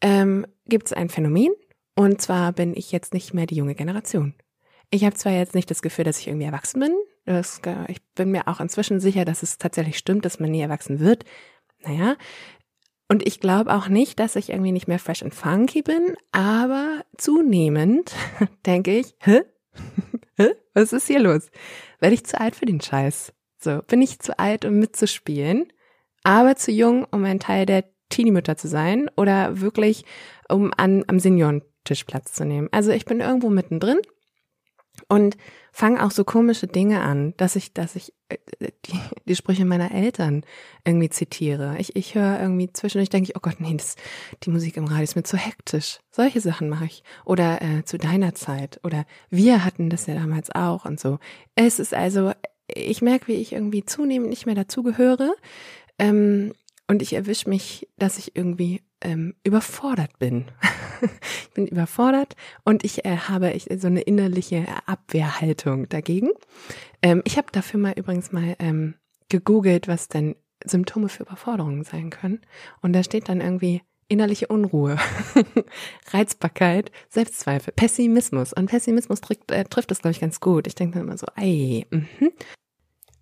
ähm, 0.01 0.45
gibt 0.65 0.87
es 0.87 0.93
ein 0.93 1.09
Phänomen. 1.09 1.53
Und 1.95 2.21
zwar 2.21 2.53
bin 2.53 2.75
ich 2.75 2.91
jetzt 2.91 3.13
nicht 3.13 3.33
mehr 3.33 3.45
die 3.45 3.55
junge 3.55 3.75
Generation. 3.75 4.33
Ich 4.91 5.03
habe 5.03 5.15
zwar 5.15 5.33
jetzt 5.33 5.55
nicht 5.55 5.69
das 5.69 5.81
Gefühl, 5.81 6.05
dass 6.05 6.19
ich 6.19 6.27
irgendwie 6.27 6.45
erwachsen 6.45 6.79
bin. 6.79 6.95
Das, 7.25 7.61
ich 7.87 8.01
bin 8.15 8.31
mir 8.31 8.47
auch 8.47 8.59
inzwischen 8.59 8.99
sicher, 8.99 9.25
dass 9.25 9.43
es 9.43 9.57
tatsächlich 9.57 9.97
stimmt, 9.97 10.25
dass 10.25 10.39
man 10.39 10.49
nie 10.49 10.61
erwachsen 10.61 10.99
wird. 10.99 11.25
Naja. 11.83 12.15
Und 13.07 13.27
ich 13.27 13.39
glaube 13.39 13.73
auch 13.73 13.87
nicht, 13.87 14.19
dass 14.19 14.35
ich 14.35 14.49
irgendwie 14.49 14.71
nicht 14.71 14.87
mehr 14.87 14.99
fresh 14.99 15.23
and 15.23 15.33
funky 15.33 15.81
bin, 15.81 16.15
aber 16.31 17.03
zunehmend 17.17 18.15
denke 18.65 18.97
ich, 18.97 19.15
hä? 19.19 19.41
hä? 20.37 20.49
Was 20.73 20.93
ist 20.93 21.07
hier 21.07 21.19
los? 21.19 21.49
Werde 21.99 22.13
ich 22.13 22.25
zu 22.25 22.39
alt 22.39 22.55
für 22.55 22.65
den 22.65 22.81
Scheiß? 22.81 23.33
So, 23.59 23.81
bin 23.87 24.01
ich 24.01 24.19
zu 24.19 24.39
alt, 24.39 24.63
um 24.63 24.79
mitzuspielen, 24.79 25.71
aber 26.23 26.55
zu 26.55 26.71
jung, 26.71 27.05
um 27.11 27.25
ein 27.25 27.39
Teil 27.39 27.65
der 27.65 27.83
Teenie-Mütter 28.09 28.57
zu 28.57 28.67
sein 28.67 29.09
oder 29.17 29.59
wirklich, 29.61 30.05
um 30.47 30.73
an, 30.77 31.03
am 31.07 31.19
Seniorentisch 31.19 32.05
Platz 32.05 32.33
zu 32.33 32.45
nehmen. 32.45 32.69
Also 32.71 32.91
ich 32.91 33.05
bin 33.05 33.19
irgendwo 33.19 33.49
mittendrin 33.49 33.99
und 35.07 35.37
fange 35.71 36.03
auch 36.03 36.11
so 36.11 36.23
komische 36.23 36.67
Dinge 36.67 37.01
an, 37.01 37.33
dass 37.37 37.55
ich, 37.55 37.73
dass 37.73 37.95
ich 37.95 38.13
äh, 38.29 38.37
die, 38.85 38.99
die 39.25 39.35
Sprüche 39.35 39.65
meiner 39.65 39.91
Eltern 39.91 40.43
irgendwie 40.83 41.09
zitiere. 41.09 41.75
Ich, 41.77 41.95
ich 41.95 42.15
höre 42.15 42.39
irgendwie 42.39 42.71
zwischendurch 42.73 43.09
denke 43.09 43.29
ich, 43.29 43.37
oh 43.37 43.39
Gott, 43.41 43.59
nee, 43.59 43.75
das, 43.75 43.95
die 44.43 44.49
Musik 44.49 44.77
im 44.77 44.85
Radio 44.85 45.03
ist 45.03 45.15
mir 45.15 45.23
zu 45.23 45.37
hektisch. 45.37 45.99
Solche 46.11 46.41
Sachen 46.41 46.69
mache 46.69 46.85
ich. 46.85 47.03
Oder 47.25 47.61
äh, 47.61 47.83
zu 47.85 47.97
deiner 47.97 48.35
Zeit. 48.35 48.79
Oder 48.83 49.05
wir 49.29 49.63
hatten 49.63 49.89
das 49.89 50.07
ja 50.07 50.15
damals 50.15 50.53
auch 50.53 50.85
und 50.85 50.99
so. 50.99 51.19
Es 51.55 51.79
ist 51.79 51.93
also 51.93 52.33
ich 52.75 53.01
merke, 53.01 53.27
wie 53.27 53.35
ich 53.35 53.53
irgendwie 53.53 53.85
zunehmend 53.85 54.29
nicht 54.29 54.45
mehr 54.45 54.55
dazugehöre. 54.55 55.33
Ähm, 55.97 56.53
und 56.87 57.01
ich 57.01 57.13
erwische 57.13 57.49
mich, 57.49 57.87
dass 57.97 58.17
ich 58.17 58.35
irgendwie 58.35 58.81
ähm, 59.01 59.35
überfordert 59.43 60.17
bin. 60.17 60.45
ich 61.43 61.51
bin 61.51 61.67
überfordert 61.67 62.35
und 62.63 62.83
ich 62.83 63.05
äh, 63.05 63.15
habe 63.15 63.51
ich, 63.51 63.67
so 63.77 63.87
eine 63.87 64.01
innerliche 64.01 64.65
Abwehrhaltung 64.85 65.87
dagegen. 65.87 66.29
Ähm, 67.01 67.21
ich 67.25 67.37
habe 67.37 67.47
dafür 67.51 67.79
mal 67.79 67.93
übrigens 67.95 68.31
mal 68.31 68.55
ähm, 68.59 68.95
gegoogelt, 69.29 69.87
was 69.87 70.07
denn 70.07 70.35
Symptome 70.65 71.09
für 71.09 71.23
Überforderungen 71.23 71.83
sein 71.83 72.09
können. 72.09 72.41
Und 72.81 72.93
da 72.93 73.03
steht 73.03 73.29
dann 73.29 73.41
irgendwie 73.41 73.81
innerliche 74.09 74.47
Unruhe, 74.47 74.97
Reizbarkeit, 76.11 76.91
Selbstzweifel, 77.07 77.73
Pessimismus. 77.73 78.51
Und 78.51 78.65
Pessimismus 78.65 79.21
trifft, 79.21 79.51
äh, 79.51 79.63
trifft 79.63 79.91
das, 79.91 79.99
glaube 79.99 80.11
ich, 80.11 80.19
ganz 80.19 80.39
gut. 80.41 80.67
Ich 80.67 80.75
denke 80.75 80.95
dann 80.95 81.07
immer 81.07 81.17
so, 81.17 81.27
ey, 81.37 81.85
mhm. 81.89 82.31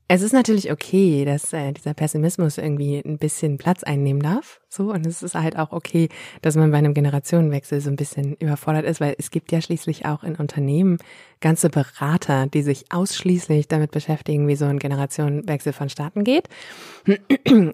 Es 0.09 0.21
ist 0.21 0.31
natürlich 0.31 0.71
okay, 0.71 1.25
dass 1.25 1.51
äh, 1.51 1.73
dieser 1.73 1.93
Pessimismus 1.93 2.57
irgendwie 2.57 3.01
ein 3.05 3.17
bisschen 3.17 3.57
Platz 3.57 3.83
einnehmen 3.83 4.21
darf. 4.21 4.61
So, 4.69 4.93
und 4.93 5.05
es 5.05 5.21
ist 5.21 5.35
halt 5.35 5.57
auch 5.57 5.73
okay, 5.73 6.07
dass 6.41 6.55
man 6.55 6.71
bei 6.71 6.77
einem 6.77 6.93
Generationenwechsel 6.93 7.81
so 7.81 7.89
ein 7.89 7.97
bisschen 7.97 8.35
überfordert 8.35 8.85
ist, 8.85 9.01
weil 9.01 9.15
es 9.17 9.31
gibt 9.31 9.51
ja 9.51 9.59
schließlich 9.59 10.05
auch 10.05 10.23
in 10.23 10.37
Unternehmen 10.37 10.97
ganze 11.41 11.69
Berater, 11.69 12.47
die 12.47 12.61
sich 12.61 12.85
ausschließlich 12.89 13.67
damit 13.67 13.91
beschäftigen, 13.91 14.47
wie 14.47 14.55
so 14.55 14.63
ein 14.63 14.79
Generationenwechsel 14.79 15.73
vonstatten 15.73 16.23
geht. 16.23 16.47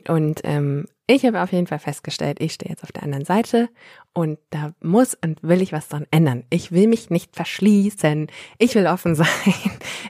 Und 0.08 0.41
ähm, 0.43 0.86
ich 1.05 1.25
habe 1.25 1.41
auf 1.41 1.51
jeden 1.51 1.67
Fall 1.67 1.79
festgestellt, 1.79 2.38
ich 2.39 2.53
stehe 2.53 2.69
jetzt 2.69 2.83
auf 2.83 2.93
der 2.93 3.03
anderen 3.03 3.25
Seite 3.25 3.67
und 4.13 4.39
da 4.51 4.74
muss 4.81 5.15
und 5.15 5.43
will 5.43 5.62
ich 5.62 5.74
was 5.74 5.89
dran 5.89 6.07
ändern. 6.12 6.45
Ich 6.50 6.72
will 6.72 6.88
mich 6.88 7.10
nicht 7.10 7.36
verschließen. 7.36 8.27
Ich 8.57 8.74
will 8.74 8.88
offen 8.88 9.13
sein. 9.15 9.27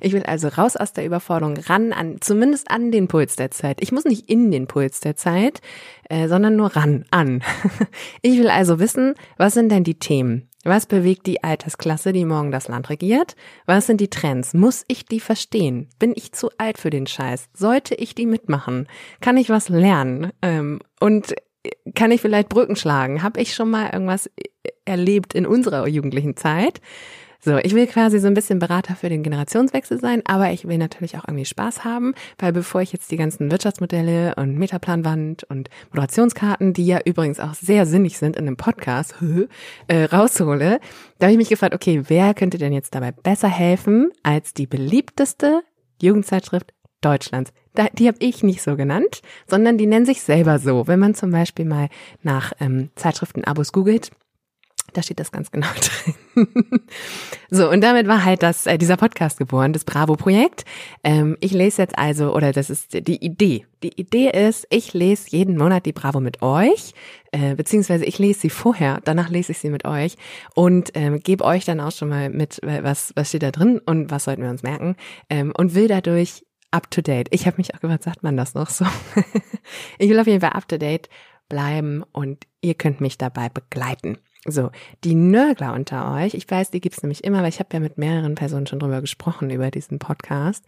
Ich 0.02 0.14
will 0.14 0.24
also 0.24 0.50
raus 0.50 0.76
aus 0.76 0.94
der 0.94 1.06
Überforderung, 1.06 1.58
ran 1.58 1.94
an, 1.94 2.18
zumindest 2.22 2.70
an 2.70 2.92
den 2.92 3.08
Puls 3.08 3.36
der 3.36 3.50
Zeit. 3.50 3.82
Ich 3.82 3.92
muss 3.92 4.06
nicht 4.06 4.30
in 4.30 4.52
den 4.52 4.68
Puls 4.68 5.00
der 5.00 5.16
Zeit, 5.16 5.62
äh, 6.10 6.28
sondern 6.28 6.56
nur 6.56 6.76
ran, 6.76 7.06
an. 7.10 7.44
Ich 8.22 8.38
will 8.38 8.50
also 8.50 8.80
wissen, 8.80 9.16
was 9.38 9.54
sind 9.56 9.72
denn 9.72 9.84
die 9.84 10.00
Themen? 10.00 10.50
Was 10.64 10.86
bewegt 10.86 11.28
die 11.28 11.44
Altersklasse, 11.44 12.14
die 12.14 12.24
morgen 12.24 12.52
das 12.52 12.70
Land 12.70 12.90
regiert? 12.90 13.36
Was 13.66 13.88
sind 13.88 14.00
die 14.00 14.10
Trends? 14.10 14.54
Muss 14.54 14.86
ich 14.88 15.06
die 15.06 15.20
verstehen? 15.20 15.90
Bin 16.00 16.14
ich 16.16 16.32
zu 16.32 16.50
alt 16.58 16.78
für 16.78 16.90
den 16.90 17.06
Scheiß? 17.06 17.50
Sollte 17.54 17.96
ich 17.96 18.16
die 18.16 18.26
mitmachen? 18.26 18.88
Kann 19.20 19.36
ich 19.36 19.50
was 19.50 19.68
lernen? 19.68 20.32
Ähm, 20.42 20.80
und 21.02 21.36
kann 21.96 22.12
ich 22.12 22.22
vielleicht 22.22 22.50
Brücken 22.50 22.76
schlagen? 22.76 23.24
Habe 23.24 23.42
ich 23.42 23.54
schon 23.54 23.70
mal 23.70 23.90
irgendwas 23.92 24.30
erlebt 24.86 25.34
in 25.34 25.46
unserer 25.46 25.88
jugendlichen 25.88 26.38
Zeit? 26.38 26.82
So, 27.46 27.58
ich 27.58 27.76
will 27.76 27.88
quasi 27.88 28.20
so 28.20 28.28
ein 28.28 28.36
bisschen 28.36 28.60
Berater 28.60 28.96
für 28.96 29.10
den 29.10 29.22
Generationswechsel 29.22 30.00
sein, 30.00 30.22
aber 30.26 30.52
ich 30.52 30.66
will 30.66 30.78
natürlich 30.78 31.18
auch 31.18 31.28
irgendwie 31.28 31.44
Spaß 31.44 31.84
haben, 31.84 32.14
weil 32.40 32.54
bevor 32.54 32.82
ich 32.82 32.94
jetzt 32.94 33.12
die 33.12 33.18
ganzen 33.18 33.52
Wirtschaftsmodelle 33.52 34.36
und 34.36 34.58
Metaplanwand 34.58 35.44
und 35.44 35.70
Moderationskarten, 35.90 36.72
die 36.72 36.86
ja 36.86 37.02
übrigens 37.04 37.42
auch 37.42 37.54
sehr 37.54 37.86
sinnig 37.86 38.18
sind 38.18 38.38
in 38.38 38.48
einem 38.48 38.56
Podcast, 38.56 39.16
äh, 39.88 40.06
raushole, 40.06 40.80
da 41.20 41.26
habe 41.26 41.34
ich 41.34 41.38
mich 41.38 41.50
gefragt, 41.50 41.76
okay, 41.76 42.04
wer 42.08 42.34
könnte 42.34 42.58
denn 42.58 42.72
jetzt 42.72 42.96
dabei 42.96 43.12
besser 43.12 43.50
helfen 43.50 44.12
als 44.24 44.54
die 44.54 44.66
beliebteste 44.66 45.64
Jugendzeitschrift 46.02 46.74
Deutschlands. 47.02 47.52
Die 47.98 48.08
habe 48.08 48.20
ich 48.22 48.44
nicht 48.44 48.62
so 48.62 48.78
genannt, 48.78 49.22
sondern 49.48 49.78
die 49.78 49.88
nennen 49.88 50.06
sich 50.06 50.22
selber 50.22 50.60
so. 50.60 50.88
Wenn 50.88 51.00
man 51.00 51.14
zum 51.14 51.32
Beispiel 51.32 51.66
mal 51.66 51.90
nach 52.22 52.54
ähm, 52.62 52.92
Zeitschriften-Abos 52.96 53.74
googelt, 53.74 54.12
da 54.94 55.04
steht 55.04 55.20
das 55.20 55.32
ganz 55.32 55.52
genau 55.52 55.68
drin. 56.36 56.56
so, 57.50 57.70
und 57.70 57.82
damit 57.82 58.08
war 58.08 58.24
halt 58.24 58.44
das, 58.44 58.66
äh, 58.66 58.78
dieser 58.78 58.98
Podcast 58.98 59.38
geboren, 59.38 59.74
das 59.74 59.84
Bravo-Projekt. 59.84 60.66
Ähm, 61.04 61.38
ich 61.40 61.52
lese 61.52 61.82
jetzt 61.82 61.98
also, 61.98 62.34
oder 62.34 62.52
das 62.52 62.70
ist 62.70 63.08
die 63.08 63.24
Idee. 63.24 63.66
Die 63.84 64.00
Idee 64.00 64.30
ist, 64.30 64.66
ich 64.70 64.94
lese 64.94 65.30
jeden 65.30 65.58
Monat 65.58 65.86
die 65.86 65.92
Bravo 65.92 66.20
mit 66.20 66.42
euch, 66.42 66.94
äh, 67.32 67.56
beziehungsweise 67.56 68.06
ich 68.06 68.18
lese 68.18 68.42
sie 68.42 68.50
vorher, 68.50 69.02
danach 69.04 69.30
lese 69.30 69.52
ich 69.52 69.60
sie 69.60 69.70
mit 69.70 69.86
euch 69.86 70.16
und 70.56 70.92
ähm, 70.94 71.20
gebe 71.20 71.44
euch 71.44 71.66
dann 71.66 71.82
auch 71.82 71.92
schon 71.92 72.10
mal 72.10 72.30
mit, 72.30 72.64
äh, 72.64 72.84
was, 72.84 73.12
was 73.16 73.30
steht 73.30 73.44
da 73.44 73.52
drin 73.52 73.82
und 73.86 74.10
was 74.10 74.24
sollten 74.24 74.44
wir 74.44 74.50
uns 74.50 74.64
merken 74.64 74.96
ähm, 75.30 75.52
und 75.58 75.76
will 75.76 75.88
dadurch 75.88 76.44
up 76.72 76.90
to 76.90 77.02
date. 77.02 77.28
Ich 77.32 77.46
habe 77.46 77.58
mich 77.58 77.74
auch 77.76 77.80
gefragt, 77.82 78.04
sagt 78.04 78.24
man 78.24 78.36
das 78.38 78.56
noch 78.56 78.70
so? 78.70 78.86
ich 80.00 80.10
will 80.10 80.20
auf 80.20 80.28
jeden 80.28 80.42
Fall 80.42 80.52
up 80.52 80.68
to 80.68 80.78
date 80.78 81.10
bleiben 81.50 82.04
und 82.12 82.48
ihr 82.62 82.74
könnt 82.74 83.02
mich 83.02 83.18
dabei 83.18 83.50
begleiten. 83.50 84.18
So, 84.46 84.72
die 85.06 85.16
Nörgler 85.16 85.74
unter 85.74 86.14
euch, 86.16 86.34
ich 86.34 86.50
weiß, 86.50 86.72
die 86.72 86.82
gibt's 86.82 87.02
nämlich 87.02 87.24
immer, 87.24 87.42
weil 87.42 87.50
ich 87.50 87.60
habe 87.60 87.70
ja 87.74 87.80
mit 87.80 87.98
mehreren 87.98 88.36
Personen 88.36 88.68
schon 88.68 88.80
drüber 88.80 89.00
gesprochen, 89.00 89.50
über 89.50 89.72
diesen 89.72 90.00
Podcast. 90.00 90.66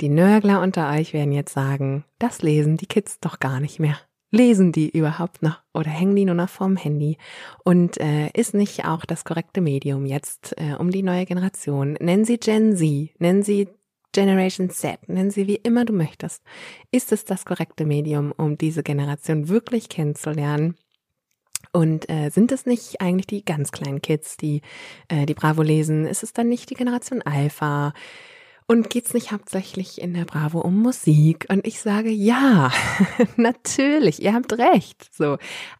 Die 0.00 0.10
Nörgler 0.10 0.60
unter 0.60 0.90
euch 0.90 1.12
werden 1.14 1.32
jetzt 1.32 1.54
sagen, 1.54 2.04
das 2.18 2.42
lesen 2.42 2.76
die 2.76 2.86
Kids 2.86 3.18
doch 3.20 3.40
gar 3.40 3.60
nicht 3.60 3.80
mehr. 3.80 3.98
Lesen 4.30 4.72
die 4.72 4.90
überhaupt 4.90 5.42
noch 5.42 5.62
oder 5.72 5.88
hängen 5.90 6.14
die 6.14 6.26
nur 6.26 6.34
noch 6.34 6.50
vorm 6.50 6.76
Handy? 6.76 7.16
Und 7.64 7.98
äh, 7.98 8.28
ist 8.34 8.52
nicht 8.52 8.84
auch 8.84 9.06
das 9.06 9.24
korrekte 9.24 9.62
Medium 9.62 10.04
jetzt 10.04 10.54
äh, 10.58 10.74
um 10.74 10.90
die 10.90 11.02
neue 11.02 11.24
Generation? 11.24 11.94
Nennen 11.94 12.26
sie 12.26 12.36
Gen 12.36 12.76
Z, 12.76 13.18
nennen 13.18 13.42
sie 13.42 13.68
Generation 14.12 14.68
Z, 14.68 15.08
nennen 15.08 15.30
sie 15.30 15.46
wie 15.46 15.56
immer 15.56 15.86
du 15.86 15.94
möchtest. 15.94 16.42
Ist 16.90 17.10
es 17.10 17.24
das 17.24 17.46
korrekte 17.46 17.86
Medium, 17.86 18.32
um 18.32 18.58
diese 18.58 18.82
Generation 18.82 19.48
wirklich 19.48 19.88
kennenzulernen? 19.88 20.76
Und 21.72 22.08
äh, 22.08 22.30
sind 22.30 22.52
es 22.52 22.66
nicht 22.66 23.00
eigentlich 23.00 23.26
die 23.26 23.44
ganz 23.44 23.72
kleinen 23.72 24.02
Kids, 24.02 24.36
die 24.36 24.62
äh, 25.08 25.26
die 25.26 25.34
Bravo 25.34 25.62
lesen? 25.62 26.06
Ist 26.06 26.22
es 26.22 26.32
dann 26.32 26.48
nicht 26.48 26.70
die 26.70 26.74
Generation 26.74 27.22
Alpha? 27.22 27.92
Und 28.70 28.90
geht's 28.90 29.14
nicht 29.14 29.32
hauptsächlich 29.32 29.98
in 29.98 30.12
der 30.12 30.26
Bravo 30.26 30.60
um 30.60 30.82
Musik? 30.82 31.46
Und 31.48 31.66
ich 31.66 31.80
sage 31.80 32.10
ja, 32.10 32.70
natürlich, 33.36 34.22
ihr 34.22 34.34
habt 34.34 34.52
recht. 34.52 35.08
So, 35.14 35.38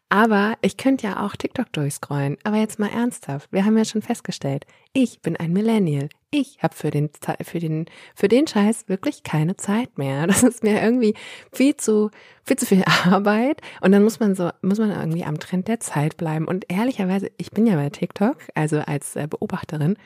aber 0.09 0.55
ich 0.61 0.75
könnte 0.75 1.05
ja 1.05 1.23
auch 1.23 1.35
TikTok 1.35 1.71
durchscrollen. 1.71 2.37
Aber 2.43 2.57
jetzt 2.57 2.79
mal 2.79 2.89
ernsthaft, 2.89 3.51
wir 3.51 3.63
haben 3.63 3.77
ja 3.77 3.85
schon 3.85 4.01
festgestellt, 4.01 4.65
ich 4.91 5.21
bin 5.21 5.37
ein 5.37 5.53
Millennial. 5.53 6.09
Ich 6.31 6.61
habe 6.61 6.75
für 6.75 6.91
den 6.91 7.09
für 7.41 7.59
den 7.59 7.85
für 8.15 8.27
den 8.27 8.45
Scheiß 8.45 8.87
wirklich 8.87 9.23
keine 9.23 9.55
Zeit 9.55 9.97
mehr. 9.97 10.27
Das 10.27 10.43
ist 10.43 10.63
mir 10.63 10.81
irgendwie 10.81 11.15
viel 11.51 11.75
zu 11.75 12.11
viel 12.43 12.57
zu 12.57 12.65
viel 12.65 12.83
Arbeit 13.05 13.61
und 13.81 13.91
dann 13.91 14.03
muss 14.03 14.19
man 14.19 14.35
so 14.35 14.49
muss 14.61 14.79
man 14.79 14.91
irgendwie 14.91 15.23
am 15.23 15.39
Trend 15.39 15.67
der 15.67 15.79
Zeit 15.79 16.17
bleiben. 16.17 16.47
Und 16.47 16.65
ehrlicherweise, 16.69 17.31
ich 17.37 17.51
bin 17.51 17.65
ja 17.65 17.75
bei 17.75 17.89
TikTok, 17.89 18.37
also 18.53 18.79
als 18.79 19.15
äh, 19.15 19.27
Beobachterin 19.27 19.97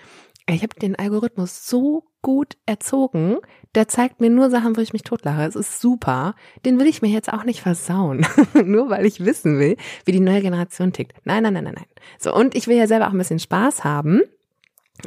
ich 0.50 0.62
habe 0.62 0.76
den 0.80 0.98
Algorithmus 0.98 1.68
so 1.68 2.04
gut 2.22 2.58
erzogen, 2.66 3.38
der 3.76 3.88
zeigt 3.88 4.20
mir 4.20 4.30
nur 4.30 4.50
Sachen, 4.50 4.76
wo 4.76 4.82
ich 4.82 4.94
mich 4.94 5.04
totlache. 5.04 5.44
Es 5.44 5.56
ist 5.56 5.80
super. 5.80 6.36
Den 6.66 6.80
will 6.80 6.88
ich 6.88 7.02
mir 7.02 7.10
jetzt 7.10 7.32
auch 7.32 7.44
nicht 7.44 7.62
versauen. 7.62 8.26
nur 8.66 8.90
weil 8.90 9.06
ich 9.06 9.24
wissen 9.24 9.58
will, 9.58 9.78
wie 10.06 10.12
die 10.12 10.20
neue 10.20 10.42
Generation 10.42 10.92
tickt. 10.92 11.14
Nein, 11.24 11.44
nein, 11.44 11.54
nein, 11.54 11.66
nein, 11.66 11.76
nein. 11.78 11.86
So, 12.20 12.34
und 12.34 12.56
ich 12.56 12.68
will 12.68 12.78
ja 12.78 12.88
selber 12.88 13.08
auch 13.08 13.12
ein 13.14 13.18
bisschen 13.18 13.40
Spaß 13.40 13.84
haben. 13.84 14.22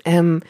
Ähm, 0.04 0.40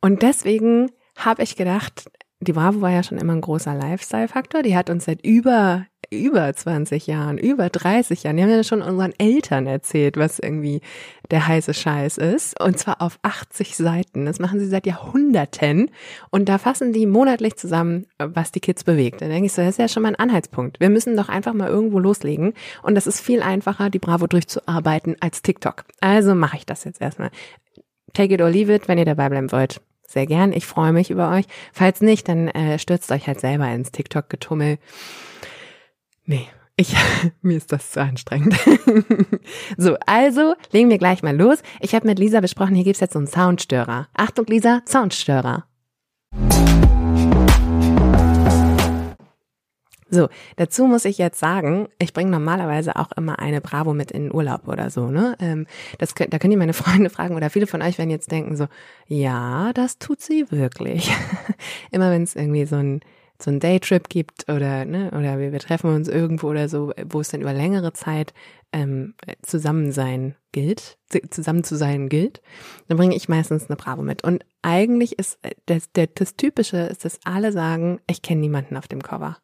und 0.00 0.22
deswegen 0.22 0.90
habe 1.16 1.42
ich 1.42 1.56
gedacht, 1.56 2.10
die 2.40 2.52
Bravo 2.52 2.80
war 2.80 2.90
ja 2.90 3.02
schon 3.02 3.18
immer 3.18 3.34
ein 3.34 3.42
großer 3.42 3.74
Lifestyle-Faktor. 3.74 4.62
Die 4.62 4.74
hat 4.74 4.88
uns 4.88 5.04
seit 5.04 5.24
über 5.24 5.86
über 6.10 6.52
20 6.52 7.06
Jahren, 7.06 7.38
über 7.38 7.68
30 7.68 8.24
Jahren, 8.24 8.36
die 8.36 8.42
haben 8.42 8.50
ja 8.50 8.64
schon 8.64 8.82
unseren 8.82 9.12
Eltern 9.18 9.66
erzählt, 9.66 10.16
was 10.16 10.40
irgendwie 10.40 10.80
der 11.30 11.46
heiße 11.46 11.72
Scheiß 11.72 12.18
ist. 12.18 12.60
Und 12.60 12.78
zwar 12.78 13.00
auf 13.00 13.18
80 13.22 13.76
Seiten. 13.76 14.26
Das 14.26 14.40
machen 14.40 14.58
sie 14.58 14.66
seit 14.66 14.86
Jahrhunderten. 14.86 15.90
Und 16.30 16.48
da 16.48 16.58
fassen 16.58 16.92
die 16.92 17.06
monatlich 17.06 17.56
zusammen, 17.56 18.06
was 18.18 18.50
die 18.50 18.60
Kids 18.60 18.82
bewegt. 18.82 19.20
Dann 19.20 19.30
denke 19.30 19.46
ich 19.46 19.52
so, 19.52 19.62
das 19.62 19.72
ist 19.72 19.78
ja 19.78 19.88
schon 19.88 20.02
mal 20.02 20.10
ein 20.10 20.16
Anhaltspunkt. 20.16 20.80
Wir 20.80 20.90
müssen 20.90 21.16
doch 21.16 21.28
einfach 21.28 21.54
mal 21.54 21.68
irgendwo 21.68 22.00
loslegen. 22.00 22.54
Und 22.82 22.96
das 22.96 23.06
ist 23.06 23.20
viel 23.20 23.42
einfacher, 23.42 23.88
die 23.90 24.00
Bravo 24.00 24.26
durchzuarbeiten 24.26 25.16
als 25.20 25.42
TikTok. 25.42 25.84
Also 26.00 26.34
mache 26.34 26.56
ich 26.56 26.66
das 26.66 26.84
jetzt 26.84 27.00
erstmal. 27.00 27.30
Take 28.14 28.34
it 28.34 28.40
or 28.40 28.50
leave 28.50 28.74
it, 28.74 28.88
wenn 28.88 28.98
ihr 28.98 29.04
dabei 29.04 29.28
bleiben 29.28 29.52
wollt 29.52 29.80
sehr 30.12 30.26
gern. 30.26 30.52
Ich 30.52 30.66
freue 30.66 30.92
mich 30.92 31.10
über 31.10 31.30
euch. 31.30 31.46
Falls 31.72 32.00
nicht, 32.00 32.28
dann 32.28 32.48
äh, 32.48 32.78
stürzt 32.78 33.10
euch 33.12 33.26
halt 33.26 33.40
selber 33.40 33.70
ins 33.70 33.92
TikTok-Getummel. 33.92 34.78
Nee, 36.24 36.48
ich, 36.76 36.94
mir 37.42 37.56
ist 37.56 37.72
das 37.72 37.90
zu 37.90 38.00
anstrengend. 38.00 38.54
so, 39.76 39.96
also 40.06 40.54
legen 40.72 40.90
wir 40.90 40.98
gleich 40.98 41.22
mal 41.22 41.36
los. 41.36 41.58
Ich 41.80 41.94
habe 41.94 42.06
mit 42.06 42.18
Lisa 42.18 42.40
besprochen, 42.40 42.74
hier 42.74 42.84
gibt's 42.84 43.00
jetzt 43.00 43.12
so 43.12 43.18
einen 43.18 43.28
Soundstörer. 43.28 44.08
Achtung, 44.14 44.46
Lisa, 44.46 44.82
Soundstörer. 44.86 45.64
So, 50.10 50.28
dazu 50.56 50.86
muss 50.86 51.04
ich 51.04 51.18
jetzt 51.18 51.38
sagen, 51.38 51.88
ich 51.98 52.12
bringe 52.12 52.30
normalerweise 52.30 52.96
auch 52.96 53.12
immer 53.12 53.38
eine 53.38 53.60
Bravo 53.60 53.94
mit 53.94 54.10
in 54.10 54.24
den 54.24 54.34
Urlaub 54.34 54.66
oder 54.66 54.90
so, 54.90 55.10
ne? 55.10 55.36
Ähm, 55.40 55.66
das, 55.98 56.14
da 56.14 56.38
können 56.38 56.50
die 56.50 56.56
meine 56.56 56.72
Freunde 56.74 57.10
fragen 57.10 57.36
oder 57.36 57.50
viele 57.50 57.66
von 57.66 57.82
euch 57.82 57.98
werden 57.98 58.10
jetzt 58.10 58.30
denken 58.30 58.56
so, 58.56 58.66
ja, 59.06 59.72
das 59.72 59.98
tut 59.98 60.20
sie 60.20 60.50
wirklich. 60.50 61.12
immer 61.90 62.10
wenn 62.10 62.24
es 62.24 62.36
irgendwie 62.36 62.66
so 62.66 62.76
ein 62.76 63.00
so 63.42 63.50
einen 63.50 63.60
Daytrip 63.60 64.10
gibt 64.10 64.50
oder 64.50 64.84
ne 64.84 65.10
oder 65.12 65.38
wir, 65.38 65.52
wir 65.52 65.60
treffen 65.60 65.94
uns 65.94 66.08
irgendwo 66.08 66.48
oder 66.48 66.68
so, 66.68 66.92
wo 67.08 67.20
es 67.20 67.30
dann 67.30 67.40
über 67.40 67.54
längere 67.54 67.92
Zeit 67.92 68.34
ähm, 68.72 69.14
zusammen 69.42 69.92
sein 69.92 70.36
gilt, 70.52 70.98
zusammen 71.30 71.64
zu 71.64 71.76
sein 71.76 72.08
gilt, 72.08 72.40
dann 72.88 72.96
bringe 72.96 73.16
ich 73.16 73.28
meistens 73.28 73.68
eine 73.68 73.76
Bravo 73.76 74.02
mit. 74.02 74.22
Und 74.24 74.44
eigentlich 74.62 75.18
ist 75.18 75.38
äh, 75.42 75.52
das, 75.66 75.90
der, 75.92 76.08
das 76.08 76.36
Typische 76.36 76.78
ist, 76.78 77.04
dass 77.04 77.20
alle 77.24 77.52
sagen, 77.52 78.00
ich 78.06 78.22
kenne 78.22 78.40
niemanden 78.40 78.76
auf 78.76 78.88
dem 78.88 79.02
Cover. 79.02 79.38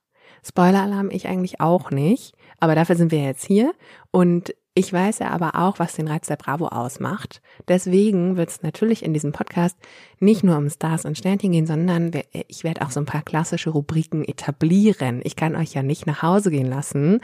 Spoiler-Alarm 0.46 1.10
ich 1.10 1.26
eigentlich 1.26 1.60
auch 1.60 1.90
nicht, 1.90 2.34
aber 2.60 2.74
dafür 2.74 2.96
sind 2.96 3.10
wir 3.10 3.22
jetzt 3.22 3.44
hier. 3.44 3.72
Und 4.10 4.54
ich 4.78 4.92
weiß 4.92 5.20
ja 5.20 5.30
aber 5.30 5.54
auch, 5.54 5.78
was 5.78 5.94
den 5.94 6.06
Reiz 6.06 6.26
der 6.26 6.36
Bravo 6.36 6.66
ausmacht. 6.66 7.40
Deswegen 7.66 8.36
wird 8.36 8.50
es 8.50 8.62
natürlich 8.62 9.02
in 9.02 9.14
diesem 9.14 9.32
Podcast 9.32 9.74
nicht 10.20 10.44
nur 10.44 10.58
um 10.58 10.68
Stars 10.68 11.06
und 11.06 11.16
Sternchen 11.16 11.52
gehen, 11.52 11.66
sondern 11.66 12.10
ich 12.46 12.62
werde 12.62 12.82
auch 12.82 12.90
so 12.90 13.00
ein 13.00 13.06
paar 13.06 13.22
klassische 13.22 13.70
Rubriken 13.70 14.22
etablieren. 14.22 15.22
Ich 15.24 15.34
kann 15.34 15.56
euch 15.56 15.72
ja 15.72 15.82
nicht 15.82 16.06
nach 16.06 16.20
Hause 16.20 16.50
gehen 16.50 16.66
lassen, 16.66 17.20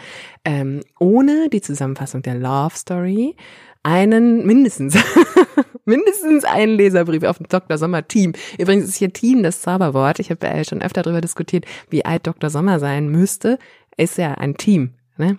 ähm, 0.47 0.81
ohne 0.99 1.51
die 1.51 1.61
Zusammenfassung 1.61 2.23
der 2.23 2.37
Love 2.37 2.75
Story 2.75 3.37
einen 3.83 4.47
mindestens 4.47 4.97
mindestens 5.85 6.45
einen 6.45 6.75
Leserbrief 6.75 7.23
auf 7.25 7.37
dem 7.37 7.49
Dr. 7.49 7.77
Sommer 7.77 8.09
Team. 8.09 8.33
Übrigens 8.57 8.87
ist 8.87 8.97
hier 8.97 9.13
Team 9.13 9.43
das 9.43 9.61
Zauberwort. 9.61 10.21
Ich 10.21 10.31
habe 10.31 10.65
schon 10.65 10.81
öfter 10.81 11.03
darüber 11.03 11.21
diskutiert, 11.21 11.67
wie 11.91 12.07
alt 12.07 12.27
Dr. 12.27 12.49
Sommer 12.49 12.79
sein 12.79 13.09
müsste. 13.09 13.59
Ist 13.99 14.17
ja 14.17 14.33
ein 14.33 14.57
Team. 14.57 14.95
Ne? 15.19 15.37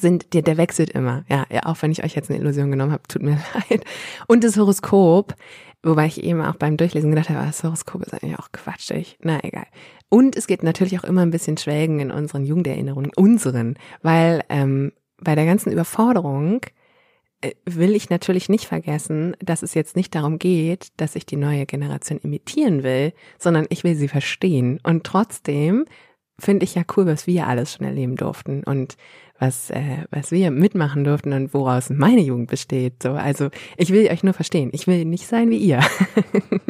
Sind, 0.00 0.32
der, 0.34 0.42
der 0.42 0.56
wechselt 0.56 0.90
immer. 0.90 1.24
Ja, 1.28 1.46
ja, 1.50 1.64
auch 1.64 1.80
wenn 1.82 1.92
ich 1.92 2.04
euch 2.04 2.14
jetzt 2.14 2.30
eine 2.30 2.38
Illusion 2.38 2.70
genommen 2.70 2.92
habe, 2.92 3.02
tut 3.08 3.22
mir 3.22 3.38
leid. 3.70 3.84
Und 4.26 4.44
das 4.44 4.56
Horoskop, 4.56 5.34
wobei 5.82 6.06
ich 6.06 6.22
eben 6.22 6.40
auch 6.42 6.56
beim 6.56 6.76
Durchlesen 6.76 7.10
gedacht 7.10 7.30
habe, 7.30 7.46
das 7.46 7.62
Horoskop 7.62 8.02
ist 8.02 8.14
eigentlich 8.14 8.38
auch 8.38 8.52
quatschig. 8.52 9.18
Na, 9.22 9.42
egal. 9.42 9.66
Und 10.08 10.36
es 10.36 10.46
geht 10.46 10.62
natürlich 10.62 10.98
auch 10.98 11.04
immer 11.04 11.22
ein 11.22 11.30
bisschen 11.30 11.56
schwelgen 11.56 12.00
in 12.00 12.10
unseren 12.10 12.44
Jugenderinnerungen, 12.44 13.10
unseren, 13.16 13.76
weil 14.02 14.42
ähm, 14.48 14.92
bei 15.18 15.34
der 15.34 15.46
ganzen 15.46 15.72
Überforderung 15.72 16.60
äh, 17.40 17.52
will 17.64 17.94
ich 17.94 18.10
natürlich 18.10 18.48
nicht 18.48 18.66
vergessen, 18.66 19.36
dass 19.40 19.62
es 19.62 19.74
jetzt 19.74 19.96
nicht 19.96 20.14
darum 20.14 20.38
geht, 20.38 20.88
dass 20.96 21.16
ich 21.16 21.26
die 21.26 21.36
neue 21.36 21.66
Generation 21.66 22.18
imitieren 22.18 22.82
will, 22.82 23.12
sondern 23.38 23.66
ich 23.68 23.84
will 23.84 23.94
sie 23.94 24.08
verstehen. 24.08 24.80
Und 24.82 25.04
trotzdem 25.04 25.84
finde 26.38 26.64
ich 26.64 26.74
ja 26.74 26.82
cool, 26.96 27.06
was 27.06 27.26
wir 27.26 27.46
alles 27.46 27.74
schon 27.74 27.86
erleben 27.86 28.16
durften 28.16 28.62
und 28.64 28.96
was, 29.38 29.70
äh, 29.70 30.04
was 30.10 30.30
wir 30.30 30.50
mitmachen 30.50 31.04
durften 31.04 31.32
und 31.32 31.54
woraus 31.54 31.90
meine 31.90 32.22
Jugend 32.22 32.48
besteht. 32.48 33.02
So, 33.02 33.12
also 33.12 33.50
ich 33.76 33.90
will 33.90 34.08
euch 34.08 34.22
nur 34.22 34.34
verstehen. 34.34 34.70
Ich 34.72 34.86
will 34.86 35.04
nicht 35.04 35.26
sein 35.26 35.50
wie 35.50 35.58
ihr. 35.58 35.80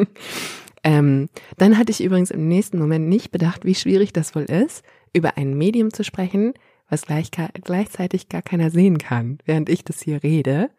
ähm, 0.84 1.28
dann 1.58 1.78
hatte 1.78 1.92
ich 1.92 2.02
übrigens 2.02 2.30
im 2.30 2.48
nächsten 2.48 2.78
Moment 2.78 3.08
nicht 3.08 3.30
bedacht, 3.30 3.64
wie 3.64 3.74
schwierig 3.74 4.12
das 4.12 4.34
wohl 4.34 4.44
ist, 4.44 4.84
über 5.12 5.36
ein 5.36 5.56
Medium 5.56 5.92
zu 5.92 6.04
sprechen, 6.04 6.54
was 6.88 7.02
gleich, 7.02 7.30
gleichzeitig 7.64 8.28
gar 8.28 8.42
keiner 8.42 8.70
sehen 8.70 8.98
kann, 8.98 9.38
während 9.44 9.68
ich 9.68 9.84
das 9.84 10.00
hier 10.00 10.22
rede. 10.22 10.70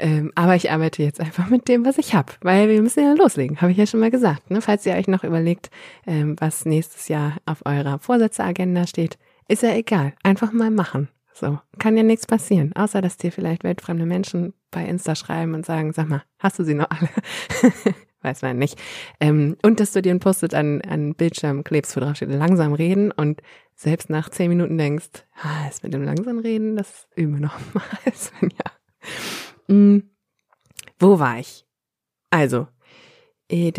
Ähm, 0.00 0.30
aber 0.36 0.54
ich 0.54 0.70
arbeite 0.70 1.02
jetzt 1.02 1.20
einfach 1.20 1.50
mit 1.50 1.66
dem, 1.66 1.84
was 1.84 1.98
ich 1.98 2.14
habe, 2.14 2.32
weil 2.40 2.68
wir 2.68 2.80
müssen 2.80 3.02
ja 3.02 3.14
loslegen, 3.14 3.60
habe 3.60 3.72
ich 3.72 3.78
ja 3.78 3.86
schon 3.86 3.98
mal 3.98 4.12
gesagt. 4.12 4.50
Ne? 4.50 4.60
Falls 4.60 4.86
ihr 4.86 4.94
euch 4.94 5.08
noch 5.08 5.24
überlegt, 5.24 5.70
ähm, 6.06 6.36
was 6.38 6.64
nächstes 6.64 7.08
Jahr 7.08 7.38
auf 7.46 7.66
eurer 7.66 7.98
Vorsätze-Agenda 7.98 8.86
steht, 8.86 9.18
ist 9.48 9.62
ja 9.62 9.74
egal. 9.74 10.14
Einfach 10.22 10.52
mal 10.52 10.70
machen. 10.70 11.08
So, 11.34 11.58
kann 11.78 11.96
ja 11.96 12.02
nichts 12.02 12.26
passieren, 12.26 12.72
außer 12.74 13.00
dass 13.00 13.16
dir 13.16 13.30
vielleicht 13.30 13.62
weltfremde 13.62 14.06
Menschen 14.06 14.54
bei 14.72 14.84
Insta 14.84 15.14
schreiben 15.14 15.54
und 15.54 15.64
sagen, 15.64 15.92
sag 15.92 16.08
mal, 16.08 16.24
hast 16.40 16.58
du 16.58 16.64
sie 16.64 16.74
noch 16.74 16.90
alle? 16.90 17.08
weiß 18.22 18.42
man 18.42 18.58
nicht. 18.58 18.76
Ähm, 19.20 19.56
und 19.62 19.78
dass 19.78 19.92
du 19.92 20.02
dir 20.02 20.12
ein 20.12 20.18
Post-it 20.18 20.54
an, 20.54 20.82
an 20.82 21.14
Bildschirm 21.14 21.62
klebst, 21.64 21.96
wo 21.96 22.00
drauf 22.00 22.16
steht, 22.16 22.30
langsam 22.30 22.72
reden 22.72 23.12
und 23.12 23.40
selbst 23.76 24.10
nach 24.10 24.28
zehn 24.30 24.48
Minuten 24.48 24.76
denkst, 24.76 25.24
ah, 25.40 25.66
das 25.68 25.82
mit 25.82 25.94
dem 25.94 26.02
langsam 26.02 26.38
reden, 26.38 26.76
das 26.76 27.06
üben 27.14 27.34
wir 27.34 27.40
noch 27.40 27.58
mal. 27.74 27.84
ja. 28.42 29.74
Mhm. 29.74 30.10
Wo 30.98 31.20
war 31.20 31.38
ich? 31.38 31.64
Also, 32.30 32.66
äh, 33.50 33.72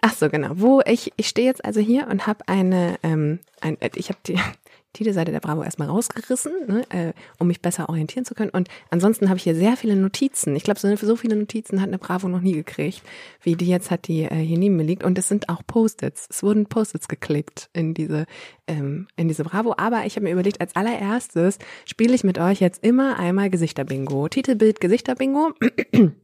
ach 0.00 0.14
so, 0.14 0.30
genau. 0.30 0.50
Wo 0.54 0.80
ich, 0.86 1.12
ich 1.16 1.28
stehe 1.28 1.48
jetzt 1.48 1.64
also 1.64 1.80
hier 1.80 2.06
und 2.06 2.26
habe 2.26 2.46
eine, 2.46 2.98
ähm, 3.02 3.40
ein, 3.60 3.76
ich 3.96 4.08
habe 4.08 4.20
die, 4.26 4.38
Titelseite 4.92 5.32
der 5.32 5.40
Bravo 5.40 5.62
erstmal 5.62 5.88
rausgerissen, 5.88 6.52
ne, 6.66 6.82
äh, 6.90 7.12
um 7.38 7.46
mich 7.46 7.62
besser 7.62 7.88
orientieren 7.88 8.24
zu 8.24 8.34
können. 8.34 8.50
Und 8.50 8.68
ansonsten 8.90 9.28
habe 9.28 9.38
ich 9.38 9.44
hier 9.44 9.54
sehr 9.54 9.76
viele 9.76 9.96
Notizen. 9.96 10.54
Ich 10.54 10.64
glaube, 10.64 10.80
so, 10.80 10.94
so 10.94 11.16
viele 11.16 11.36
Notizen 11.36 11.80
hat 11.80 11.88
eine 11.88 11.98
Bravo 11.98 12.28
noch 12.28 12.40
nie 12.40 12.52
gekriegt, 12.52 13.02
wie 13.42 13.56
die 13.56 13.66
jetzt 13.66 13.90
hat, 13.90 14.06
die 14.08 14.22
äh, 14.22 14.34
hier 14.34 14.58
neben 14.58 14.76
mir 14.76 14.84
liegt. 14.84 15.04
Und 15.04 15.18
es 15.18 15.28
sind 15.28 15.48
auch 15.48 15.62
Post-its. 15.66 16.26
Es 16.30 16.42
wurden 16.42 16.66
Post-its 16.66 17.08
geklebt 17.08 17.70
in 17.72 17.94
diese, 17.94 18.26
ähm, 18.66 19.08
in 19.16 19.28
diese 19.28 19.44
Bravo. 19.44 19.74
Aber 19.76 20.04
ich 20.06 20.16
habe 20.16 20.24
mir 20.24 20.32
überlegt, 20.32 20.60
als 20.60 20.76
allererstes 20.76 21.58
spiele 21.86 22.14
ich 22.14 22.24
mit 22.24 22.38
euch 22.38 22.60
jetzt 22.60 22.84
immer 22.84 23.18
einmal 23.18 23.50
Gesichter-Bingo. 23.50 24.28
Titelbild 24.28 24.80
Gesichter-Bingo. 24.80 25.52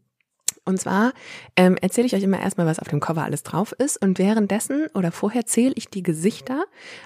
Und 0.64 0.81
zwar 0.81 1.12
ähm, 1.57 1.76
erzähle 1.81 2.07
ich 2.07 2.14
euch 2.14 2.23
immer 2.23 2.40
erstmal, 2.40 2.67
was 2.67 2.78
auf 2.78 2.88
dem 2.88 3.00
Cover 3.00 3.25
alles 3.25 3.43
drauf 3.43 3.73
ist. 3.73 4.02
Und 4.02 4.19
währenddessen 4.19 4.87
oder 4.95 5.12
vorher 5.12 5.47
zähle 5.47 5.73
ich 5.76 5.88
die 5.88 6.02
Gesichter 6.02 6.64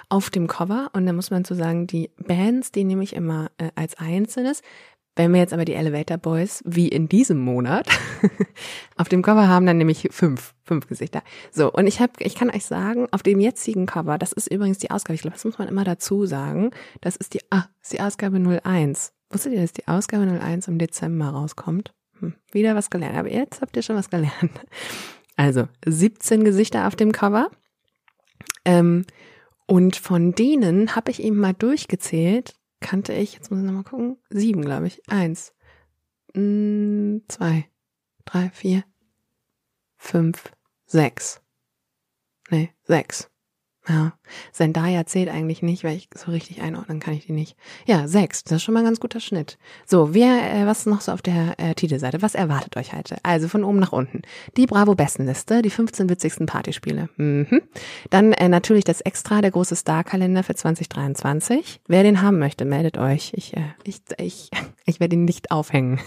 auf 0.09 0.29
dem 0.29 0.47
Cover. 0.47 0.89
Und 0.93 1.05
dann 1.05 1.15
muss 1.15 1.31
man 1.31 1.45
so 1.45 1.55
sagen, 1.55 1.87
die 1.87 2.09
Bands, 2.17 2.71
die 2.71 2.83
nehme 2.83 3.03
ich 3.03 3.15
immer 3.15 3.51
äh, 3.57 3.69
als 3.75 3.97
einzelnes. 3.97 4.61
Wenn 5.15 5.31
wir 5.31 5.39
jetzt 5.39 5.53
aber 5.53 5.65
die 5.65 5.75
Elevator 5.75 6.17
Boys, 6.17 6.63
wie 6.65 6.87
in 6.87 7.07
diesem 7.07 7.37
Monat, 7.37 7.87
auf 8.97 9.09
dem 9.09 9.21
Cover 9.21 9.47
haben, 9.47 9.67
dann 9.67 9.77
nämlich 9.77 10.07
fünf, 10.09 10.55
fünf 10.63 10.87
Gesichter. 10.87 11.21
So, 11.51 11.71
und 11.71 11.85
ich 11.85 11.99
habe, 11.99 12.13
ich 12.19 12.33
kann 12.33 12.49
euch 12.49 12.65
sagen, 12.65 13.07
auf 13.11 13.21
dem 13.21 13.39
jetzigen 13.39 13.85
Cover, 13.85 14.17
das 14.17 14.33
ist 14.33 14.51
übrigens 14.51 14.79
die 14.79 14.89
Ausgabe, 14.89 15.13
ich 15.13 15.21
glaube, 15.21 15.35
das 15.35 15.45
muss 15.45 15.59
man 15.59 15.67
immer 15.67 15.83
dazu 15.83 16.25
sagen, 16.25 16.71
das 17.01 17.15
ist 17.15 17.35
die, 17.35 17.41
ah, 17.51 17.65
ist 17.83 17.93
die 17.93 18.01
Ausgabe 18.01 18.37
01. 18.37 19.13
Wusstet 19.29 19.53
ihr, 19.53 19.61
dass 19.61 19.73
die 19.73 19.87
Ausgabe 19.87 20.23
01 20.23 20.67
im 20.67 20.79
Dezember 20.79 21.27
rauskommt? 21.27 21.93
Hm, 22.23 22.33
wieder 22.51 22.75
was 22.75 22.89
gelernt. 22.89 23.17
Aber 23.17 23.31
jetzt 23.31 23.61
habt 23.61 23.75
ihr 23.75 23.83
schon 23.83 23.97
was 23.97 24.09
gelernt. 24.09 24.51
Also 25.35 25.67
17 25.85 26.43
Gesichter 26.43 26.87
auf 26.87 26.95
dem 26.95 27.11
Cover. 27.11 27.49
Ähm, 28.65 29.03
und 29.65 29.95
von 29.95 30.33
denen 30.33 30.95
habe 30.95 31.09
ich 31.09 31.23
eben 31.23 31.37
mal 31.37 31.53
durchgezählt. 31.53 32.55
Kannte 32.81 33.13
ich, 33.13 33.33
jetzt 33.33 33.49
muss 33.49 33.59
ich 33.59 33.65
nochmal 33.65 33.83
gucken, 33.83 34.17
sieben, 34.29 34.61
glaube 34.61 34.87
ich. 34.87 35.01
Eins, 35.09 35.55
hm, 36.35 37.23
zwei, 37.27 37.67
drei, 38.25 38.51
vier, 38.51 38.83
fünf, 39.97 40.51
sechs. 40.85 41.41
Nee, 42.51 42.71
sechs. 42.83 43.31
Ja, 43.87 44.13
Zendaya 44.53 45.05
zählt 45.05 45.27
eigentlich 45.27 45.61
nicht, 45.61 45.83
weil 45.83 45.97
ich 45.97 46.07
so 46.15 46.31
richtig 46.31 46.61
einordnen 46.61 47.01
kann 47.01 47.13
ich 47.13 47.25
die 47.25 47.33
nicht. 47.33 47.57
Ja, 47.85 48.07
sechs, 48.07 48.43
das 48.45 48.57
ist 48.57 48.63
schon 48.63 48.73
mal 48.73 48.79
ein 48.79 48.85
ganz 48.85 49.01
guter 49.01 49.19
Schnitt. 49.19 49.57
So, 49.85 50.13
wer, 50.13 50.53
äh, 50.53 50.65
was 50.65 50.85
noch 50.85 51.01
so 51.01 51.11
auf 51.11 51.21
der 51.21 51.59
äh, 51.59 51.75
Titelseite? 51.75 52.21
Was 52.21 52.33
erwartet 52.33 52.77
euch 52.77 52.93
heute? 52.93 53.17
Also 53.23 53.49
von 53.49 53.65
oben 53.65 53.79
nach 53.79 53.91
unten. 53.91 54.21
Die 54.55 54.67
Bravo-Bestenliste, 54.67 55.61
die 55.61 55.69
15 55.69 56.09
witzigsten 56.09 56.45
Partyspiele. 56.45 57.09
Mhm. 57.17 57.61
Dann 58.09 58.31
äh, 58.31 58.47
natürlich 58.47 58.85
das 58.85 59.01
Extra, 59.01 59.41
der 59.41 59.51
große 59.51 59.75
Star-Kalender 59.75 60.43
für 60.43 60.55
2023. 60.55 61.81
Wer 61.87 62.03
den 62.03 62.21
haben 62.21 62.39
möchte, 62.39 62.63
meldet 62.63 62.97
euch. 62.97 63.33
Ich, 63.35 63.57
äh, 63.57 63.63
ich, 63.83 64.01
ich, 64.17 64.49
ich 64.85 65.01
werde 65.01 65.17
ihn 65.17 65.25
nicht 65.25 65.51
aufhängen. 65.51 65.99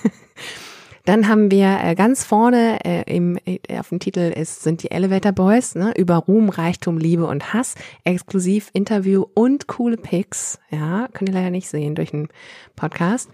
Dann 1.07 1.29
haben 1.29 1.53
wir 1.53 1.79
äh, 1.83 1.95
ganz 1.95 2.25
vorne 2.25 2.85
äh, 2.85 3.03
im, 3.07 3.39
äh, 3.47 3.61
auf 3.79 3.91
dem 3.91 4.01
Titel 4.01 4.33
ist, 4.37 4.65
sind 4.65 4.83
die 4.83 4.91
Elevator 4.91 5.31
Boys 5.31 5.77
ne, 5.77 5.95
über 5.97 6.17
Ruhm, 6.17 6.49
Reichtum, 6.49 6.99
Liebe 6.99 7.27
und 7.27 7.55
Hass, 7.55 7.77
exklusiv 8.03 8.71
Interview 8.73 9.25
und 9.35 9.69
coole 9.69 9.97
Pics. 9.97 10.59
Ja, 10.69 11.09
könnt 11.13 11.31
ihr 11.31 11.35
leider 11.35 11.51
nicht 11.51 11.69
sehen 11.69 11.95
durch 11.95 12.11
den 12.11 12.29
Podcast. 12.75 13.31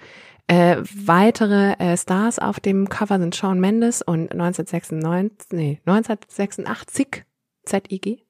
Äh, 0.49 0.83
weitere 0.95 1.73
äh, 1.79 1.97
Stars 1.97 2.39
auf 2.39 2.61
dem 2.61 2.91
Cover 2.91 3.19
sind 3.19 3.35
Shawn 3.35 3.59
Mendes 3.59 4.03
und 4.03 4.33
1996, 4.33 5.53
nee, 5.53 5.81
1986 5.87 7.25
ZIG. 7.65 8.27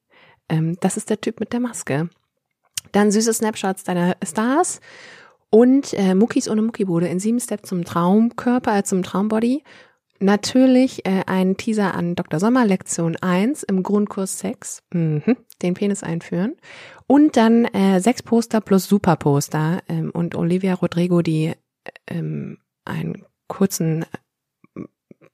Ähm, 0.47 0.77
das 0.79 0.95
ist 0.95 1.09
der 1.09 1.19
Typ 1.19 1.41
mit 1.41 1.51
der 1.51 1.59
Maske. 1.59 2.07
Dann 2.93 3.11
süße 3.11 3.33
Snapshots 3.33 3.83
deiner 3.83 4.15
Stars 4.23 4.79
und 5.53 5.93
äh, 5.93 6.15
Muckis 6.15 6.49
ohne 6.49 6.63
Muckibude 6.63 7.07
in 7.07 7.19
sieben 7.19 7.39
Steps 7.39 7.69
zum 7.69 7.85
Traumkörper, 7.85 8.79
äh, 8.79 8.83
zum 8.83 9.03
Traumbody. 9.03 9.63
Natürlich 10.17 11.05
äh, 11.05 11.21
ein 11.27 11.57
Teaser 11.57 11.93
an 11.93 12.15
Dr. 12.15 12.39
Sommer, 12.39 12.65
Lektion 12.65 13.17
1 13.17 13.61
im 13.61 13.83
Grundkurs 13.83 14.39
Sex. 14.39 14.81
Mhm, 14.91 15.37
den 15.61 15.75
Penis 15.75 16.01
einführen. 16.01 16.55
Und 17.05 17.37
dann 17.37 17.65
äh, 17.65 17.99
sechs 17.99 18.23
Poster 18.23 18.61
plus 18.61 18.87
Superposter 18.87 19.83
ähm, 19.87 20.09
und 20.09 20.33
Olivia 20.33 20.73
Rodrigo, 20.73 21.21
die 21.21 21.53
ähm, 22.07 22.57
einen 22.83 23.23
kurzen 23.47 24.07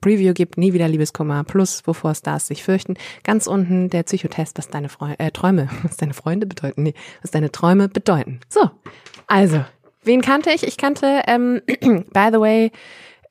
Preview 0.02 0.34
gibt, 0.34 0.58
nie 0.58 0.74
wieder 0.74 0.90
Liebeskummer, 0.90 1.46
plus 1.46 1.88
wovor 1.88 2.14
Stars 2.14 2.48
sich 2.48 2.64
fürchten. 2.64 2.96
Ganz 3.24 3.48
unten 3.48 3.90
der 3.90 4.04
Psychotest, 4.04 4.58
was 4.58 4.68
deine 4.68 4.90
Freu 4.90 5.14
äh, 5.18 5.32
Träume, 5.32 5.70
was 5.84 5.96
deine 5.96 6.14
Freunde 6.14 6.46
bedeuten, 6.46 6.84
nee, 6.84 6.94
was 7.22 7.32
deine 7.32 7.54
Träume 7.54 7.88
bedeuten. 7.88 8.42
So, 8.50 8.70
also 9.28 9.64
Wen 10.10 10.22
kannte 10.22 10.50
ich? 10.50 10.66
Ich 10.66 10.78
kannte, 10.78 11.22
ähm, 11.28 11.62
by 11.68 12.30
the 12.32 12.40
way, 12.40 12.72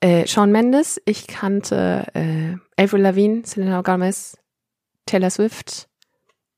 äh, 0.01 0.29
Sean 0.29 0.53
Mendes. 0.53 1.03
Ich 1.07 1.27
kannte 1.27 2.07
äh, 2.14 2.55
Avril 2.81 3.03
Lavigne, 3.03 3.43
Selena 3.45 3.83
Gomez, 3.83 4.38
Taylor 5.05 5.31
Swift, 5.31 5.88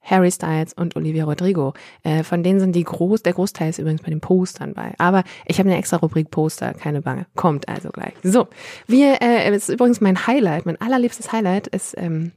Harry 0.02 0.30
Styles 0.30 0.74
und 0.74 0.94
Olivia 0.94 1.24
Rodrigo. 1.24 1.72
Äh, 2.02 2.22
von 2.22 2.42
denen 2.42 2.60
sind 2.60 2.76
die 2.76 2.84
groß, 2.84 3.22
der 3.22 3.32
Großteil 3.32 3.70
ist 3.70 3.78
übrigens 3.78 4.02
bei 4.02 4.10
den 4.10 4.20
Postern 4.20 4.74
bei. 4.74 4.92
Aber 4.98 5.24
ich 5.46 5.58
habe 5.58 5.70
eine 5.70 5.78
extra 5.78 5.96
Rubrik 5.96 6.30
Poster, 6.30 6.74
keine 6.74 7.00
Bange. 7.00 7.24
Kommt 7.34 7.66
also 7.70 7.88
gleich. 7.88 8.12
So, 8.22 8.48
wir, 8.86 9.22
äh, 9.22 9.56
ist 9.56 9.70
übrigens 9.70 10.02
mein 10.02 10.26
Highlight, 10.26 10.66
mein 10.66 10.78
allerliebstes 10.82 11.32
Highlight 11.32 11.66
ist 11.68 11.94
ähm, 11.96 12.32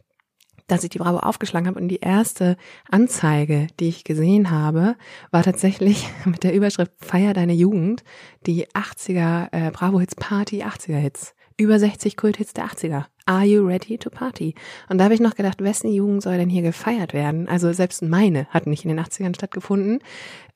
dass 0.67 0.84
ich 0.84 0.89
die 0.89 0.99
Bravo 0.99 1.19
aufgeschlagen 1.19 1.67
habe 1.67 1.80
und 1.80 1.88
die 1.88 1.99
erste 1.99 2.58
Anzeige, 2.89 3.67
die 3.80 3.89
ich 3.89 4.04
gesehen 4.04 4.52
habe, 4.52 4.95
war 5.32 5.43
tatsächlich 5.43 6.08
mit 6.26 6.43
der 6.43 6.54
Überschrift 6.54 6.91
Feier 6.99 7.34
deine 7.34 7.54
Jugend, 7.54 8.04
die 8.45 8.67
80er 8.67 9.49
äh, 9.52 9.71
Bravo 9.71 9.99
Hits 9.99 10.15
Party 10.15 10.63
80er 10.63 10.97
Hits. 10.97 11.36
Über 11.56 11.78
60 11.78 12.17
Kulthits 12.17 12.54
der 12.54 12.65
80er. 12.65 13.06
Are 13.26 13.45
you 13.45 13.65
ready 13.65 13.97
to 13.97 14.10
party? 14.10 14.56
Und 14.89 14.97
da 14.97 15.06
habe 15.06 15.13
ich 15.13 15.19
noch 15.19 15.36
gedacht, 15.36 15.63
wessen 15.63 15.91
Jugend 15.91 16.23
soll 16.23 16.38
denn 16.38 16.49
hier 16.49 16.63
gefeiert 16.63 17.13
werden? 17.13 17.47
Also 17.47 17.71
selbst 17.73 18.02
meine 18.02 18.47
hat 18.47 18.65
nicht 18.65 18.86
in 18.86 18.89
den 18.89 18.99
80ern 18.99 19.36
stattgefunden. 19.36 19.99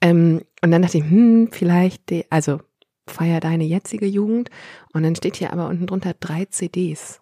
Ähm, 0.02 0.42
und 0.62 0.72
dann 0.72 0.82
dachte 0.82 0.98
ich, 0.98 1.04
hm, 1.04 1.50
vielleicht, 1.52 2.10
die, 2.10 2.26
also 2.32 2.60
feier 3.08 3.40
deine 3.40 3.64
jetzige 3.64 4.06
Jugend. 4.06 4.50
Und 4.92 5.04
dann 5.04 5.16
steht 5.16 5.38
hier 5.38 5.54
aber 5.54 5.68
unten 5.68 5.88
drunter 5.88 6.14
drei 6.20 6.46
CDs. 6.46 7.22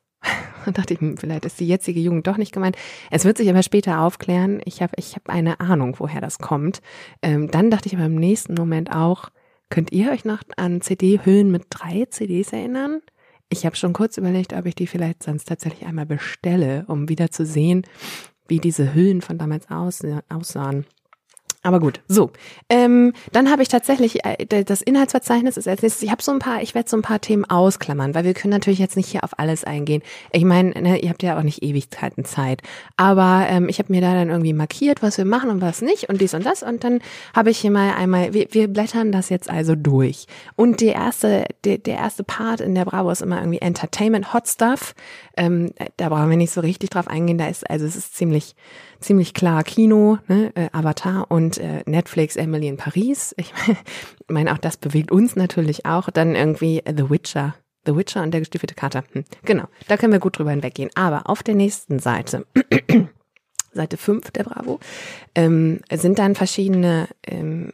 Und 0.65 0.77
dachte 0.77 0.93
ich, 0.93 1.01
hm, 1.01 1.17
vielleicht 1.17 1.45
ist 1.45 1.59
die 1.59 1.67
jetzige 1.67 1.99
Jugend 1.99 2.27
doch 2.27 2.37
nicht 2.37 2.51
gemeint. 2.51 2.75
Es 3.11 3.25
wird 3.25 3.37
sich 3.37 3.49
aber 3.49 3.63
später 3.63 4.01
aufklären. 4.01 4.61
Ich 4.65 4.81
habe 4.81 4.93
ich 4.97 5.15
hab 5.15 5.29
eine 5.29 5.59
Ahnung, 5.59 5.95
woher 5.99 6.21
das 6.21 6.39
kommt. 6.39 6.81
Ähm, 7.21 7.51
dann 7.51 7.69
dachte 7.69 7.87
ich 7.87 7.95
aber 7.95 8.05
im 8.05 8.15
nächsten 8.15 8.55
Moment 8.55 8.91
auch, 8.91 9.29
könnt 9.69 9.91
ihr 9.91 10.11
euch 10.11 10.25
noch 10.25 10.41
an 10.57 10.81
CD-Hüllen 10.81 11.51
mit 11.51 11.65
drei 11.69 12.05
CDs 12.09 12.53
erinnern? 12.53 13.01
Ich 13.49 13.65
habe 13.65 13.75
schon 13.75 13.93
kurz 13.93 14.17
überlegt, 14.17 14.53
ob 14.53 14.65
ich 14.65 14.75
die 14.75 14.87
vielleicht 14.87 15.23
sonst 15.23 15.45
tatsächlich 15.45 15.87
einmal 15.87 16.05
bestelle, 16.07 16.85
um 16.87 17.09
wieder 17.09 17.29
zu 17.29 17.45
sehen, 17.45 17.83
wie 18.47 18.59
diese 18.59 18.93
Hüllen 18.93 19.21
von 19.21 19.37
damals 19.37 19.67
aussahen. 19.69 20.85
Aber 21.65 21.79
gut, 21.79 21.99
so. 22.07 22.29
Ähm, 22.69 23.13
dann 23.31 23.49
habe 23.49 23.63
ich 23.63 23.69
tatsächlich 23.69 24.23
äh, 24.23 24.63
das 24.63 24.83
Inhaltsverzeichnis 24.83 25.57
ist 25.57 25.67
als 25.67 25.81
nächstes. 25.81 26.03
Ich 26.03 26.11
habe 26.11 26.21
so 26.21 26.31
ein 26.31 26.37
paar, 26.37 26.61
ich 26.61 26.75
werde 26.75 26.87
so 26.87 26.95
ein 26.95 27.01
paar 27.01 27.19
Themen 27.19 27.43
ausklammern, 27.43 28.13
weil 28.13 28.23
wir 28.23 28.35
können 28.35 28.51
natürlich 28.51 28.77
jetzt 28.77 28.95
nicht 28.95 29.09
hier 29.09 29.23
auf 29.23 29.39
alles 29.39 29.63
eingehen. 29.63 30.03
Ich 30.31 30.45
meine, 30.45 30.79
ne, 30.79 30.99
ihr 30.99 31.09
habt 31.09 31.23
ja 31.23 31.39
auch 31.39 31.41
nicht 31.41 31.63
Ewigkeiten 31.63 32.23
Zeit. 32.23 32.61
Aber 32.97 33.47
ähm, 33.49 33.67
ich 33.67 33.79
habe 33.79 33.91
mir 33.91 33.99
da 33.99 34.13
dann 34.13 34.29
irgendwie 34.29 34.53
markiert, 34.53 35.01
was 35.01 35.17
wir 35.17 35.25
machen 35.25 35.49
und 35.49 35.59
was 35.59 35.81
nicht 35.81 36.07
und 36.07 36.21
dies 36.21 36.35
und 36.35 36.45
das. 36.45 36.61
Und 36.61 36.83
dann 36.83 36.99
habe 37.35 37.49
ich 37.49 37.57
hier 37.57 37.71
mal 37.71 37.95
einmal, 37.95 38.35
wir, 38.35 38.45
wir 38.51 38.67
blättern 38.67 39.11
das 39.11 39.29
jetzt 39.29 39.49
also 39.49 39.73
durch. 39.73 40.27
Und 40.55 40.81
die 40.81 40.89
erste, 40.89 41.45
der, 41.63 41.79
der 41.79 41.97
erste 41.97 42.23
Part 42.23 42.61
in 42.61 42.75
der 42.75 42.85
Bravo 42.85 43.09
ist 43.09 43.23
immer 43.23 43.39
irgendwie 43.39 43.61
Entertainment 43.61 44.35
Hot 44.35 44.47
Stuff. 44.47 44.93
Ähm, 45.37 45.71
da 45.97 46.09
brauchen 46.09 46.29
wir 46.29 46.37
nicht 46.37 46.53
so 46.53 46.61
richtig 46.61 46.89
drauf 46.91 47.07
eingehen. 47.07 47.37
Da 47.37 47.47
ist, 47.47 47.69
also 47.69 47.85
es 47.85 47.95
ist 47.95 48.15
ziemlich 48.15 48.55
ziemlich 48.99 49.33
klar 49.33 49.63
Kino, 49.63 50.17
ne, 50.27 50.51
äh, 50.55 50.69
Avatar 50.71 51.29
und 51.29 51.57
äh, 51.57 51.83
Netflix 51.85 52.35
Emily 52.35 52.67
in 52.67 52.77
Paris. 52.77 53.33
Ich 53.37 53.53
meine, 54.27 54.51
auch 54.53 54.57
das 54.57 54.77
bewegt 54.77 55.11
uns 55.11 55.35
natürlich 55.35 55.85
auch. 55.85 56.09
Dann 56.09 56.35
irgendwie 56.35 56.81
The 56.85 57.09
Witcher. 57.09 57.55
The 57.85 57.95
Witcher 57.95 58.23
und 58.23 58.31
der 58.31 58.41
gestiefelte 58.41 58.73
Kater. 58.73 59.03
Hm, 59.11 59.25
genau, 59.43 59.65
da 59.87 59.97
können 59.97 60.11
wir 60.11 60.19
gut 60.19 60.37
drüber 60.37 60.51
hinweggehen. 60.51 60.89
Aber 60.95 61.29
auf 61.29 61.43
der 61.43 61.55
nächsten 61.55 61.99
Seite, 61.99 62.45
Seite 63.73 63.97
5 63.97 64.31
der 64.31 64.43
Bravo, 64.43 64.79
ähm, 65.35 65.81
sind 65.91 66.17
dann 66.17 66.33
verschiedene 66.33 67.07
ähm, 67.27 67.73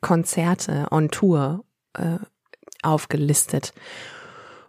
Konzerte 0.00 0.88
on 0.90 1.10
Tour 1.10 1.64
äh, 1.94 2.18
aufgelistet. 2.82 3.72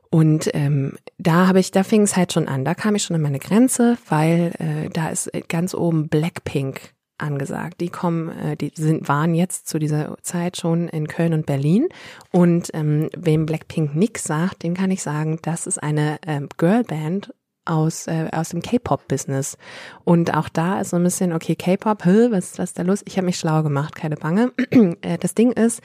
Und 0.10 0.50
ähm, 0.54 0.98
da 1.18 1.48
habe 1.48 1.60
ich, 1.60 1.72
da 1.72 1.84
fing 1.84 2.02
es 2.02 2.16
halt 2.16 2.34
schon 2.34 2.48
an. 2.48 2.66
Da 2.66 2.74
kam 2.74 2.96
ich 2.96 3.04
schon 3.04 3.16
an 3.16 3.22
meine 3.22 3.40
Grenze, 3.40 3.98
weil 4.08 4.54
äh, 4.60 4.90
da 4.90 5.10
ist 5.10 5.32
ganz 5.48 5.74
oben 5.74 6.08
Blackpink 6.08 6.94
angesagt. 7.18 7.82
Die 7.82 7.90
kommen, 7.90 8.30
äh, 8.30 8.58
die 8.58 8.72
sind, 8.76 9.08
waren 9.08 9.34
jetzt 9.34 9.68
zu 9.68 9.80
dieser 9.80 10.18
Zeit 10.22 10.58
schon 10.58 10.88
in 10.90 11.08
Köln 11.08 11.34
und 11.34 11.46
Berlin. 11.46 11.88
Und 12.32 12.70
ähm, 12.74 13.10
wem 13.16 13.46
Blackpink 13.46 13.96
nix 13.96 14.24
sagt, 14.24 14.64
dem 14.64 14.74
kann 14.74 14.92
ich 14.92 15.02
sagen, 15.02 15.40
das 15.42 15.68
ist 15.68 15.82
eine 15.82 16.18
ähm, 16.26 16.50
Girlband 16.58 17.34
aus, 17.66 18.08
äh, 18.08 18.30
aus 18.32 18.50
dem 18.50 18.62
K-Pop-Business. 18.62 19.58
Und 20.04 20.34
auch 20.34 20.50
da 20.50 20.82
ist 20.82 20.92
so 20.92 20.98
ein 20.98 21.04
bisschen, 21.04 21.34
okay, 21.34 21.56
K-Pop, 21.56 22.06
was, 22.06 22.58
was 22.60 22.70
ist 22.70 22.80
da 22.80 22.84
los? 22.84 23.02
Ich 23.06 23.18
habe 23.18 23.26
mich 23.26 23.40
schlau 23.40 23.64
gemacht, 23.64 23.96
keine 23.96 24.16
Bange. 24.16 24.52
Äh, 25.02 25.18
das 25.18 25.34
Ding 25.34 25.52
ist, 25.52 25.82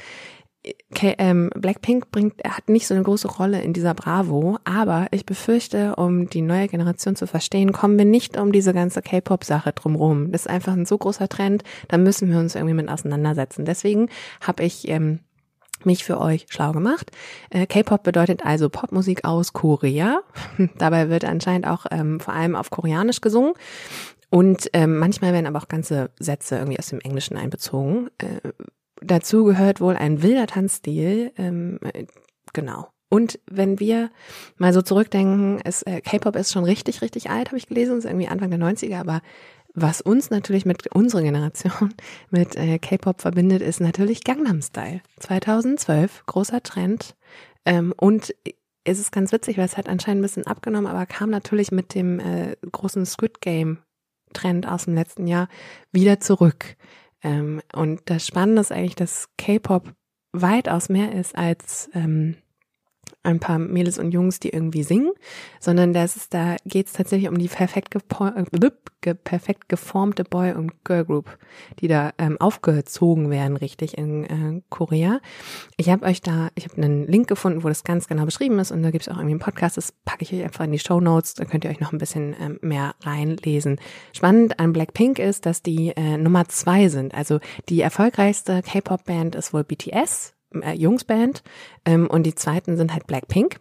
K 0.94 1.14
ähm, 1.18 1.50
Blackpink 1.54 2.10
bringt, 2.10 2.34
er 2.42 2.56
hat 2.56 2.68
nicht 2.68 2.86
so 2.86 2.94
eine 2.94 3.02
große 3.02 3.28
Rolle 3.28 3.62
in 3.62 3.72
dieser 3.72 3.94
Bravo, 3.94 4.58
aber 4.64 5.06
ich 5.10 5.24
befürchte, 5.24 5.96
um 5.96 6.28
die 6.28 6.42
neue 6.42 6.68
Generation 6.68 7.16
zu 7.16 7.26
verstehen, 7.26 7.72
kommen 7.72 7.96
wir 7.96 8.04
nicht 8.04 8.36
um 8.36 8.52
diese 8.52 8.74
ganze 8.74 9.00
K-Pop-Sache 9.00 9.72
drumherum. 9.72 10.32
Das 10.32 10.42
ist 10.42 10.50
einfach 10.50 10.74
ein 10.74 10.84
so 10.84 10.98
großer 10.98 11.28
Trend, 11.28 11.64
da 11.88 11.96
müssen 11.96 12.30
wir 12.30 12.38
uns 12.38 12.54
irgendwie 12.54 12.74
mit 12.74 12.90
auseinandersetzen. 12.90 13.64
Deswegen 13.64 14.10
habe 14.42 14.62
ich 14.64 14.86
ähm, 14.88 15.20
mich 15.84 16.04
für 16.04 16.20
euch 16.20 16.46
schlau 16.50 16.72
gemacht. 16.72 17.10
Äh, 17.48 17.66
K-Pop 17.66 18.02
bedeutet 18.02 18.44
also 18.44 18.68
Popmusik 18.68 19.24
aus 19.24 19.54
Korea. 19.54 20.20
Dabei 20.78 21.08
wird 21.08 21.24
anscheinend 21.24 21.66
auch 21.66 21.86
ähm, 21.90 22.20
vor 22.20 22.34
allem 22.34 22.54
auf 22.54 22.68
Koreanisch 22.70 23.22
gesungen. 23.22 23.54
Und 24.28 24.70
ähm, 24.74 24.98
manchmal 24.98 25.32
werden 25.32 25.46
aber 25.46 25.58
auch 25.58 25.68
ganze 25.68 26.10
Sätze 26.18 26.56
irgendwie 26.56 26.78
aus 26.78 26.88
dem 26.88 27.00
Englischen 27.00 27.36
einbezogen. 27.36 28.10
Äh, 28.18 28.50
dazu 29.02 29.44
gehört 29.44 29.80
wohl 29.80 29.96
ein 29.96 30.22
wilder 30.22 30.46
Tanzstil. 30.46 31.32
Ähm, 31.36 31.78
äh, 31.92 32.06
genau. 32.52 32.88
Und 33.08 33.40
wenn 33.50 33.80
wir 33.80 34.10
mal 34.56 34.72
so 34.72 34.82
zurückdenken, 34.82 35.60
äh, 35.60 36.00
K-Pop 36.00 36.36
ist 36.36 36.52
schon 36.52 36.64
richtig, 36.64 37.02
richtig 37.02 37.28
alt, 37.28 37.48
habe 37.48 37.58
ich 37.58 37.66
gelesen, 37.66 37.98
ist 37.98 38.04
irgendwie 38.04 38.28
Anfang 38.28 38.50
der 38.50 38.60
90er, 38.60 39.00
aber 39.00 39.20
was 39.74 40.00
uns 40.00 40.30
natürlich 40.30 40.64
mit 40.64 40.86
unserer 40.94 41.22
Generation 41.22 41.94
mit 42.30 42.56
äh, 42.56 42.78
K-Pop 42.78 43.20
verbindet, 43.20 43.62
ist 43.62 43.80
natürlich 43.80 44.24
Gangnam 44.24 44.62
Style. 44.62 45.00
2012, 45.18 46.24
großer 46.26 46.62
Trend. 46.62 47.16
Ähm, 47.64 47.92
und 47.96 48.34
es 48.84 48.98
ist 48.98 49.12
ganz 49.12 49.32
witzig, 49.32 49.58
weil 49.58 49.66
es 49.66 49.76
hat 49.76 49.88
anscheinend 49.88 50.20
ein 50.20 50.22
bisschen 50.22 50.46
abgenommen, 50.46 50.86
aber 50.90 51.06
kam 51.06 51.30
natürlich 51.30 51.70
mit 51.72 51.94
dem 51.94 52.20
äh, 52.20 52.56
großen 52.70 53.06
Squid 53.06 53.40
Game 53.40 53.78
Trend 54.32 54.66
aus 54.66 54.84
dem 54.84 54.94
letzten 54.94 55.26
Jahr 55.26 55.48
wieder 55.92 56.20
zurück. 56.20 56.76
Ähm, 57.22 57.60
und 57.74 58.02
das 58.06 58.26
Spannende 58.26 58.60
ist 58.60 58.72
eigentlich, 58.72 58.94
dass 58.94 59.28
K-Pop 59.36 59.92
weitaus 60.32 60.88
mehr 60.88 61.12
ist 61.12 61.36
als 61.36 61.90
ähm, 61.94 62.36
ein 63.22 63.38
paar 63.38 63.58
Mädels 63.58 63.98
und 63.98 64.12
Jungs, 64.12 64.40
die 64.40 64.48
irgendwie 64.48 64.82
singen, 64.82 65.12
sondern 65.58 65.92
das 65.92 66.16
ist, 66.16 66.32
da 66.32 66.56
geht 66.64 66.86
es 66.86 66.94
tatsächlich 66.94 67.28
um 67.28 67.38
die 67.38 67.48
perfekt, 67.48 67.94
äh, 67.94 69.14
perfekt 69.14 69.68
geformte 69.68 70.24
Boy- 70.24 70.54
und 70.54 70.84
Girl-Group, 70.84 71.38
die 71.80 71.88
da 71.88 72.12
ähm, 72.18 72.40
aufgezogen 72.40 73.30
werden, 73.30 73.56
richtig 73.58 73.98
in 73.98 74.24
äh, 74.24 74.62
Korea. 74.70 75.20
Ich 75.76 75.90
habe 75.90 76.06
euch 76.06 76.22
da, 76.22 76.48
ich 76.54 76.64
habe 76.64 76.76
einen 76.78 77.06
Link 77.06 77.28
gefunden, 77.28 77.62
wo 77.62 77.68
das 77.68 77.84
ganz 77.84 78.08
genau 78.08 78.24
beschrieben 78.24 78.58
ist 78.58 78.70
und 78.70 78.82
da 78.82 78.90
gibt 78.90 79.02
es 79.02 79.08
auch 79.08 79.16
irgendwie 79.16 79.32
einen 79.32 79.40
Podcast, 79.40 79.76
das 79.76 79.92
packe 80.04 80.22
ich 80.22 80.32
euch 80.32 80.42
einfach 80.42 80.64
in 80.64 80.72
die 80.72 80.78
Show 80.78 81.00
Notes, 81.00 81.34
da 81.34 81.44
könnt 81.44 81.64
ihr 81.64 81.70
euch 81.70 81.80
noch 81.80 81.92
ein 81.92 81.98
bisschen 81.98 82.34
ähm, 82.40 82.58
mehr 82.62 82.94
reinlesen. 83.02 83.78
Spannend 84.14 84.58
an 84.58 84.72
Blackpink 84.72 85.18
ist, 85.18 85.44
dass 85.44 85.62
die 85.62 85.90
äh, 85.94 86.16
Nummer 86.16 86.48
zwei 86.48 86.88
sind. 86.88 87.14
Also 87.14 87.38
die 87.68 87.82
erfolgreichste 87.82 88.62
K-Pop-Band 88.62 89.34
ist 89.34 89.52
wohl 89.52 89.64
BTS, 89.64 90.34
äh, 90.52 90.72
Jungsband 90.72 91.42
ähm, 91.84 92.08
und 92.08 92.24
die 92.24 92.34
zweiten 92.34 92.76
sind 92.76 92.92
halt 92.92 93.06
Blackpink. 93.06 93.60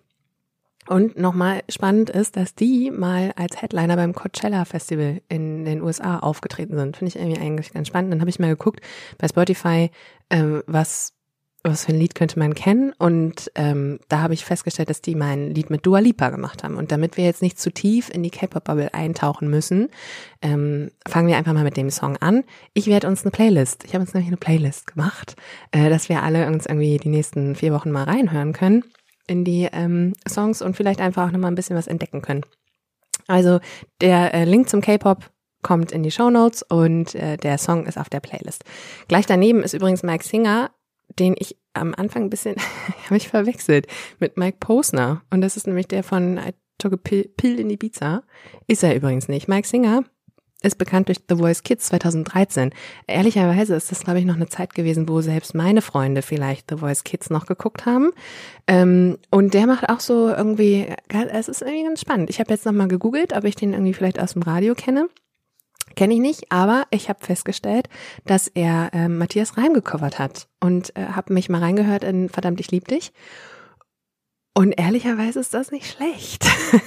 Und 0.87 1.19
nochmal 1.19 1.61
spannend 1.69 2.09
ist, 2.09 2.35
dass 2.35 2.55
die 2.55 2.89
mal 2.89 3.31
als 3.35 3.61
Headliner 3.61 3.95
beim 3.95 4.15
Coachella 4.15 4.65
Festival 4.65 5.21
in 5.29 5.63
den 5.63 5.83
USA 5.83 6.17
aufgetreten 6.17 6.75
sind. 6.75 6.97
Finde 6.97 7.09
ich 7.09 7.21
irgendwie 7.21 7.39
eigentlich 7.39 7.73
ganz 7.73 7.89
spannend. 7.89 8.11
Dann 8.11 8.21
habe 8.21 8.29
ich 8.31 8.39
mal 8.39 8.47
geguckt 8.47 8.81
bei 9.19 9.27
Spotify, 9.27 9.91
ähm, 10.31 10.63
was 10.65 11.13
was 11.63 11.85
für 11.85 11.91
ein 11.91 11.99
Lied 11.99 12.15
könnte 12.15 12.39
man 12.39 12.53
kennen? 12.53 12.93
Und 12.97 13.51
ähm, 13.55 13.99
da 14.07 14.21
habe 14.21 14.33
ich 14.33 14.45
festgestellt, 14.45 14.89
dass 14.89 15.01
die 15.01 15.15
mein 15.15 15.53
Lied 15.53 15.69
mit 15.69 15.85
Dua 15.85 15.99
Lipa 15.99 16.29
gemacht 16.29 16.63
haben. 16.63 16.77
Und 16.77 16.91
damit 16.91 17.17
wir 17.17 17.25
jetzt 17.25 17.41
nicht 17.41 17.59
zu 17.59 17.71
tief 17.71 18.09
in 18.09 18.23
die 18.23 18.29
K-Pop-Bubble 18.29 18.93
eintauchen 18.93 19.49
müssen, 19.49 19.89
ähm, 20.41 20.91
fangen 21.07 21.27
wir 21.27 21.37
einfach 21.37 21.53
mal 21.53 21.63
mit 21.63 21.77
dem 21.77 21.89
Song 21.89 22.17
an. 22.17 22.43
Ich 22.73 22.87
werde 22.87 23.07
uns 23.07 23.23
eine 23.23 23.31
Playlist, 23.31 23.83
ich 23.83 23.93
habe 23.93 24.01
uns 24.01 24.13
nämlich 24.13 24.29
eine 24.29 24.37
Playlist 24.37 24.87
gemacht, 24.87 25.35
äh, 25.71 25.89
dass 25.89 26.07
wir 26.07 26.23
alle 26.23 26.47
uns 26.47 26.65
irgendwie 26.65 26.97
die 26.97 27.09
nächsten 27.09 27.55
vier 27.55 27.73
Wochen 27.73 27.91
mal 27.91 28.03
reinhören 28.03 28.53
können 28.53 28.85
in 29.27 29.43
die 29.43 29.67
ähm, 29.71 30.13
Songs 30.27 30.61
und 30.61 30.75
vielleicht 30.75 31.01
einfach 31.01 31.27
auch 31.27 31.31
nochmal 31.31 31.51
ein 31.51 31.55
bisschen 31.55 31.75
was 31.75 31.87
entdecken 31.87 32.21
können. 32.21 32.43
Also 33.27 33.59
der 34.01 34.33
äh, 34.33 34.45
Link 34.45 34.69
zum 34.69 34.81
K-Pop 34.81 35.29
kommt 35.61 35.91
in 35.91 36.03
die 36.03 36.11
Show 36.11 36.29
Notes 36.29 36.63
und 36.63 37.15
äh, 37.15 37.37
der 37.37 37.57
Song 37.57 37.85
ist 37.85 37.97
auf 37.97 38.09
der 38.09 38.21
Playlist. 38.21 38.63
Gleich 39.07 39.25
daneben 39.25 39.61
ist 39.61 39.73
übrigens 39.73 40.03
Mike 40.03 40.23
Singer 40.23 40.71
den 41.17 41.35
ich 41.37 41.57
am 41.73 41.93
Anfang 41.95 42.23
ein 42.23 42.29
bisschen, 42.29 42.55
habe 43.05 43.17
ich 43.17 43.29
verwechselt 43.29 43.87
mit 44.19 44.37
Mike 44.37 44.57
Posner. 44.59 45.21
Und 45.29 45.41
das 45.41 45.57
ist 45.57 45.67
nämlich 45.67 45.87
der 45.87 46.03
von 46.03 46.37
I 46.37 46.53
Took 46.77 46.93
a 46.93 46.97
Pill, 46.97 47.29
Pill 47.35 47.59
in 47.59 47.69
Ibiza. 47.69 48.23
Ist 48.67 48.83
er 48.83 48.95
übrigens 48.95 49.27
nicht. 49.27 49.47
Mike 49.47 49.67
Singer 49.67 50.03
ist 50.61 50.77
bekannt 50.77 51.07
durch 51.07 51.19
The 51.29 51.35
Voice 51.35 51.63
Kids 51.63 51.87
2013. 51.87 52.71
Ehrlicherweise 53.07 53.75
ist 53.75 53.91
das, 53.91 54.01
glaube 54.01 54.19
ich, 54.19 54.25
noch 54.25 54.35
eine 54.35 54.47
Zeit 54.47 54.73
gewesen, 54.75 55.07
wo 55.07 55.21
selbst 55.21 55.55
meine 55.55 55.81
Freunde 55.81 56.21
vielleicht 56.21 56.69
The 56.69 56.77
Voice 56.77 57.03
Kids 57.03 57.29
noch 57.29 57.45
geguckt 57.45 57.85
haben. 57.85 58.11
Ähm, 58.67 59.17
und 59.31 59.53
der 59.53 59.67
macht 59.67 59.89
auch 59.89 60.01
so 60.01 60.29
irgendwie, 60.29 60.87
es 61.31 61.47
ist 61.47 61.61
irgendwie 61.61 61.83
ganz 61.83 62.01
spannend. 62.01 62.29
Ich 62.29 62.39
habe 62.39 62.51
jetzt 62.51 62.65
nochmal 62.65 62.89
gegoogelt, 62.89 63.33
ob 63.33 63.45
ich 63.45 63.55
den 63.55 63.73
irgendwie 63.73 63.93
vielleicht 63.93 64.19
aus 64.19 64.33
dem 64.33 64.41
Radio 64.41 64.75
kenne. 64.75 65.09
Kenne 65.99 66.13
ich 66.13 66.21
nicht, 66.21 66.49
aber 66.49 66.85
ich 66.91 67.09
habe 67.09 67.25
festgestellt, 67.25 67.89
dass 68.23 68.47
er 68.47 68.89
äh, 68.93 69.09
Matthias 69.09 69.57
Reim 69.57 69.73
gecovert 69.73 70.17
hat 70.17 70.47
und 70.61 70.95
äh, 70.95 71.07
habe 71.07 71.33
mich 71.33 71.49
mal 71.49 71.59
reingehört 71.59 72.05
in 72.05 72.29
Verdammt, 72.29 72.61
ich 72.61 72.71
lieb 72.71 72.87
dich. 72.87 73.11
Und 74.53 74.71
ehrlicherweise 74.79 75.41
ist 75.41 75.53
das 75.53 75.71
nicht 75.71 75.91
schlecht. 75.91 76.45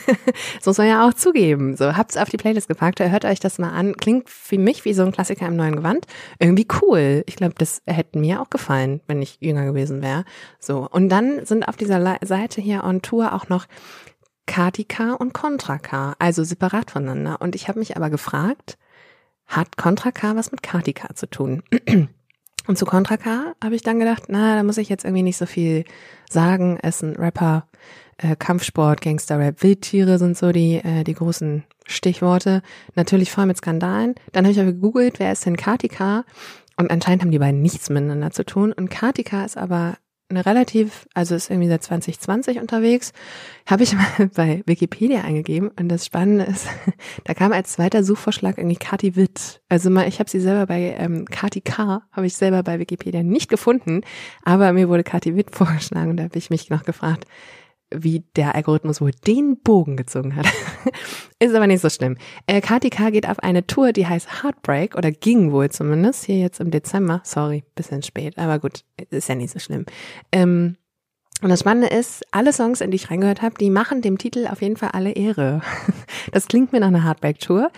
das 0.57 0.65
muss 0.65 0.79
man 0.79 0.87
ja 0.87 1.07
auch 1.07 1.13
zugeben. 1.13 1.77
So, 1.77 1.95
habt's 1.95 2.17
auf 2.17 2.31
die 2.31 2.39
Playlist 2.39 2.69
gepackt, 2.69 3.01
hört 3.01 3.27
euch 3.27 3.39
das 3.39 3.59
mal 3.59 3.73
an. 3.73 3.99
Klingt 3.99 4.31
für 4.31 4.57
mich 4.57 4.87
wie 4.87 4.95
so 4.95 5.03
ein 5.03 5.13
Klassiker 5.13 5.47
im 5.47 5.57
neuen 5.57 5.77
Gewand. 5.77 6.07
Irgendwie 6.39 6.67
cool. 6.81 7.23
Ich 7.27 7.37
glaube, 7.37 7.55
das 7.59 7.83
hätte 7.87 8.19
mir 8.19 8.41
auch 8.41 8.49
gefallen, 8.49 9.03
wenn 9.09 9.21
ich 9.21 9.37
jünger 9.41 9.67
gewesen 9.67 10.01
wäre. 10.01 10.25
So. 10.59 10.89
Und 10.91 11.11
dann 11.11 11.45
sind 11.45 11.69
auf 11.69 11.77
dieser 11.77 12.17
Seite 12.25 12.63
hier 12.63 12.83
on 12.83 13.03
Tour 13.03 13.35
auch 13.35 13.51
noch 13.51 13.67
Katika 14.47 15.13
und 15.13 15.35
Contra 15.35 15.77
K, 15.77 16.15
also 16.19 16.45
separat 16.45 16.91
voneinander. 16.91 17.43
Und 17.43 17.55
ich 17.55 17.69
habe 17.69 17.79
mich 17.79 17.95
aber 17.95 18.09
gefragt, 18.09 18.79
hat 19.53 19.77
Contra 19.77 20.11
K 20.11 20.35
was 20.35 20.51
mit 20.51 20.63
Kartika 20.63 21.15
zu 21.15 21.29
tun. 21.29 21.63
Und 22.67 22.79
zu 22.79 22.85
Contra 22.85 23.17
K 23.17 23.55
habe 23.63 23.75
ich 23.75 23.83
dann 23.83 23.99
gedacht, 23.99 24.25
na, 24.29 24.57
da 24.57 24.63
muss 24.63 24.79
ich 24.79 24.89
jetzt 24.89 25.05
irgendwie 25.05 25.23
nicht 25.23 25.37
so 25.37 25.47
viel 25.47 25.85
sagen. 26.31 26.79
Es 26.81 26.97
ist 26.97 27.03
ein 27.03 27.17
Rapper, 27.17 27.67
äh, 28.19 28.37
Kampfsport, 28.37 29.01
Gangster-Rap, 29.01 29.63
Wildtiere 29.63 30.19
sind 30.19 30.37
so 30.37 30.53
die, 30.53 30.77
äh, 30.77 31.03
die 31.05 31.15
großen 31.15 31.65
Stichworte. 31.87 32.63
Natürlich 32.95 33.33
voll 33.33 33.47
mit 33.47 33.57
Skandalen. 33.57 34.15
Dann 34.33 34.45
habe 34.45 34.53
ich 34.53 34.61
aber 34.61 34.73
gegoogelt, 34.73 35.19
wer 35.19 35.33
ist 35.33 35.45
denn 35.45 35.57
Kartika? 35.57 36.25
Und 36.77 36.91
anscheinend 36.91 37.23
haben 37.23 37.33
die 37.33 37.39
beiden 37.39 37.61
nichts 37.61 37.91
miteinander 37.91 38.31
zu 38.31 38.45
tun. 38.45 38.73
Und 38.73 38.91
Kartika 38.91 39.45
ist 39.45 39.59
aber 39.59 39.97
eine 40.33 40.47
relativ, 40.47 41.07
also 41.15 41.35
ist 41.35 41.51
irgendwie 41.51 41.69
seit 41.69 41.83
2020 41.83 42.61
unterwegs, 42.61 43.13
habe 43.67 43.83
ich 43.83 43.95
mal 44.19 44.31
bei 44.35 44.63
Wikipedia 44.67 45.23
eingegeben 45.23 45.71
und 45.79 45.89
das 45.89 46.07
Spannende 46.07 46.45
ist, 46.45 46.67
da 47.25 47.35
kam 47.35 47.53
als 47.53 47.73
zweiter 47.73 48.03
Suchvorschlag 48.05 48.59
irgendwie 48.59 48.77
Kati 48.77 49.17
Witt. 49.17 49.61
Also 49.69 49.91
mal, 49.91 50.09
ich 50.09 50.19
habe 50.19 50.31
sie 50.31 50.41
selber 50.41 50.67
bei 50.67 50.97
ähm, 50.99 51.25
Kati 51.27 51.61
K, 51.61 52.03
habe 52.11 52.27
ich 52.27 52.37
selber 52.37 52.63
bei 52.63 52.79
Wikipedia 52.79 53.23
nicht 53.23 53.49
gefunden, 53.49 54.03
aber 54.45 54.73
mir 54.73 54.89
wurde 54.89 55.05
Kati 55.05 55.37
Witt 55.37 55.51
vorgeschlagen 55.55 56.11
und 56.11 56.17
da 56.17 56.25
habe 56.25 56.39
ich 56.39 56.51
mich 56.51 56.71
noch 56.71 56.85
gefragt, 56.85 57.27
wie 57.95 58.25
der 58.37 58.55
Algorithmus 58.55 59.01
wohl 59.01 59.13
den 59.27 59.61
Bogen 59.61 59.97
gezogen 59.97 60.37
hat. 60.37 60.47
ist 61.39 61.55
aber 61.55 61.67
nicht 61.67 61.81
so 61.81 61.91
schlimm. 61.91 62.17
Äh, 62.47 62.61
KTK 62.61 63.13
geht 63.13 63.29
auf 63.29 63.41
eine 63.41 63.67
Tour, 63.67 63.93
die 63.93 64.07
heißt 64.07 64.43
Heartbreak 64.43 64.97
oder 64.97 65.11
ging 65.11 65.53
wohl 65.53 65.71
zumindest 65.71 66.25
hier 66.25 66.39
jetzt 66.39 66.61
im 66.61 66.71
Dezember. 66.71 67.21
Sorry, 67.25 67.65
bisschen 67.75 68.03
spät, 68.03 68.39
aber 68.39 68.59
gut, 68.59 68.85
ist 69.11 69.29
ja 69.29 69.35
nicht 69.35 69.53
so 69.53 69.59
schlimm. 69.59 69.87
Ähm, 70.31 70.77
und 71.43 71.49
das 71.49 71.61
Spannende 71.61 71.89
ist, 71.89 72.23
alle 72.31 72.53
Songs, 72.53 72.81
in 72.81 72.93
die 72.93 72.97
ich 72.97 73.11
reingehört 73.11 73.43
habe, 73.43 73.57
die 73.59 73.71
machen 73.71 74.01
dem 74.01 74.17
Titel 74.17 74.47
auf 74.47 74.63
jeden 74.63 74.77
Fall 74.77 74.91
alle 74.93 75.13
Ehre. 75.13 75.61
Das 76.31 76.47
klingt 76.47 76.73
mir 76.73 76.79
nach 76.81 76.89
einer 76.89 77.05
Heartbreak-Tour. 77.05 77.71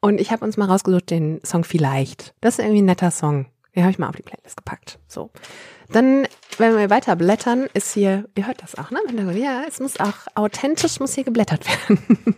Und 0.00 0.20
ich 0.20 0.30
habe 0.30 0.44
uns 0.44 0.56
mal 0.56 0.66
rausgesucht 0.66 1.10
den 1.10 1.40
Song 1.44 1.64
Vielleicht. 1.64 2.34
Das 2.40 2.58
ist 2.58 2.64
irgendwie 2.64 2.82
ein 2.82 2.86
netter 2.86 3.10
Song. 3.10 3.46
Den 3.74 3.84
habe 3.84 3.92
ich 3.92 3.98
mal 3.98 4.08
auf 4.08 4.16
die 4.16 4.22
Playlist 4.22 4.56
gepackt. 4.56 4.98
So. 5.06 5.30
Dann, 5.92 6.26
wenn 6.58 6.76
wir 6.76 6.90
weiter 6.90 7.16
blättern, 7.16 7.68
ist 7.74 7.94
hier, 7.94 8.28
ihr 8.36 8.46
hört 8.46 8.62
das 8.62 8.76
auch, 8.76 8.90
ne? 8.90 9.00
Ja, 9.38 9.62
es 9.66 9.80
muss 9.80 9.98
auch 9.98 10.14
authentisch 10.34 11.00
muss 11.00 11.14
hier 11.14 11.24
geblättert 11.24 11.66
werden. 11.88 12.36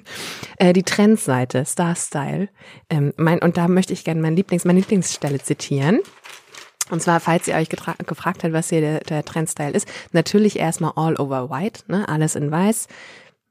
äh, 0.59 0.73
die 0.73 0.83
Trendseite, 0.83 1.65
Star 1.65 1.95
Style. 1.95 2.49
Ähm, 2.91 3.13
mein, 3.17 3.41
und 3.41 3.57
da 3.57 3.69
möchte 3.69 3.93
ich 3.93 4.05
gerne 4.05 4.21
mein 4.21 4.37
Lieblings, 4.37 4.65
meine 4.65 4.81
Lieblingsstelle 4.81 5.41
zitieren. 5.41 6.01
Und 6.91 7.01
zwar, 7.01 7.21
falls 7.21 7.49
ihr 7.49 7.55
euch 7.55 7.71
gefragt 7.71 8.45
habt, 8.45 8.53
was 8.53 8.69
hier 8.69 8.81
der, 8.81 9.01
der 9.01 9.25
Trendstyle 9.25 9.73
ist, 9.73 9.89
natürlich 10.13 10.59
erstmal 10.59 10.93
all 10.97 11.17
over 11.17 11.49
white, 11.49 11.85
ne? 11.87 12.07
alles 12.09 12.35
in 12.35 12.51
weiß. 12.51 12.89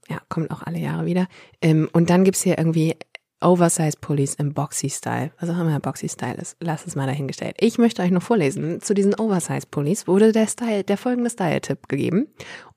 Ja, 0.10 0.20
kommt 0.30 0.52
auch 0.52 0.62
alle 0.64 0.78
Jahre 0.78 1.06
wieder. 1.06 1.28
Ähm, 1.62 1.90
und 1.94 2.10
dann 2.10 2.24
gibt's 2.24 2.42
hier 2.42 2.58
irgendwie 2.58 2.98
Oversize 3.42 3.98
Pullis 4.00 4.36
im 4.36 4.54
Boxy-Style. 4.54 5.32
Was 5.40 5.50
auch 5.50 5.60
immer 5.60 5.80
Boxy-Style 5.80 6.36
ist. 6.36 6.58
Lass 6.60 6.86
es 6.86 6.96
mal 6.96 7.08
dahingestellt. 7.08 7.56
Ich 7.60 7.78
möchte 7.78 8.04
euch 8.04 8.12
noch 8.12 8.22
vorlesen. 8.22 8.82
Zu 8.82 8.94
diesen 8.94 9.16
Oversize 9.16 9.66
Pullis 9.70 10.08
wurde 10.08 10.32
der 10.32 10.48
Style, 10.48 10.84
der 10.84 10.98
folgende 10.98 11.30
Style-Tipp 11.30 11.88
gegeben, 11.88 12.28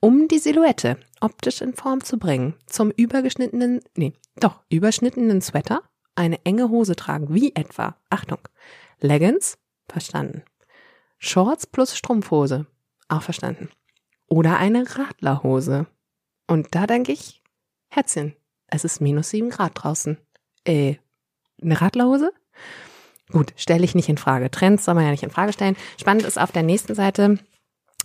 um 0.00 0.26
die 0.26 0.38
Silhouette 0.38 0.96
optisch 1.20 1.60
in 1.60 1.74
Form 1.74 2.02
zu 2.02 2.18
bringen. 2.18 2.54
Zum 2.66 2.90
übergeschnittenen, 2.90 3.80
nee, 3.96 4.14
doch, 4.40 4.62
überschnittenen 4.70 5.42
Sweater, 5.42 5.82
eine 6.14 6.44
enge 6.44 6.70
Hose 6.70 6.96
tragen, 6.96 7.34
wie 7.34 7.54
etwa, 7.54 7.96
Achtung, 8.08 8.40
Leggings, 9.00 9.58
verstanden. 9.88 10.42
Shorts 11.18 11.66
plus 11.66 11.96
Strumpfhose, 11.96 12.66
auch 13.08 13.22
verstanden. 13.22 13.68
Oder 14.28 14.58
eine 14.58 14.84
Radlerhose. 14.96 15.86
Und 16.46 16.74
da 16.74 16.86
denke 16.86 17.12
ich, 17.12 17.42
Herzchen, 17.88 18.34
es 18.66 18.84
ist 18.84 19.00
minus 19.00 19.30
sieben 19.30 19.50
Grad 19.50 19.72
draußen. 19.74 20.18
Äh, 20.64 20.96
eine 21.62 21.80
Radlerhose? 21.80 22.32
Gut, 23.30 23.52
stelle 23.56 23.84
ich 23.84 23.94
nicht 23.94 24.08
in 24.08 24.18
Frage. 24.18 24.50
Trends 24.50 24.84
soll 24.84 24.94
man 24.94 25.04
ja 25.04 25.10
nicht 25.10 25.22
in 25.22 25.30
Frage 25.30 25.52
stellen. 25.52 25.76
Spannend 25.98 26.24
ist 26.24 26.38
auf 26.38 26.52
der 26.52 26.62
nächsten 26.62 26.94
Seite 26.94 27.38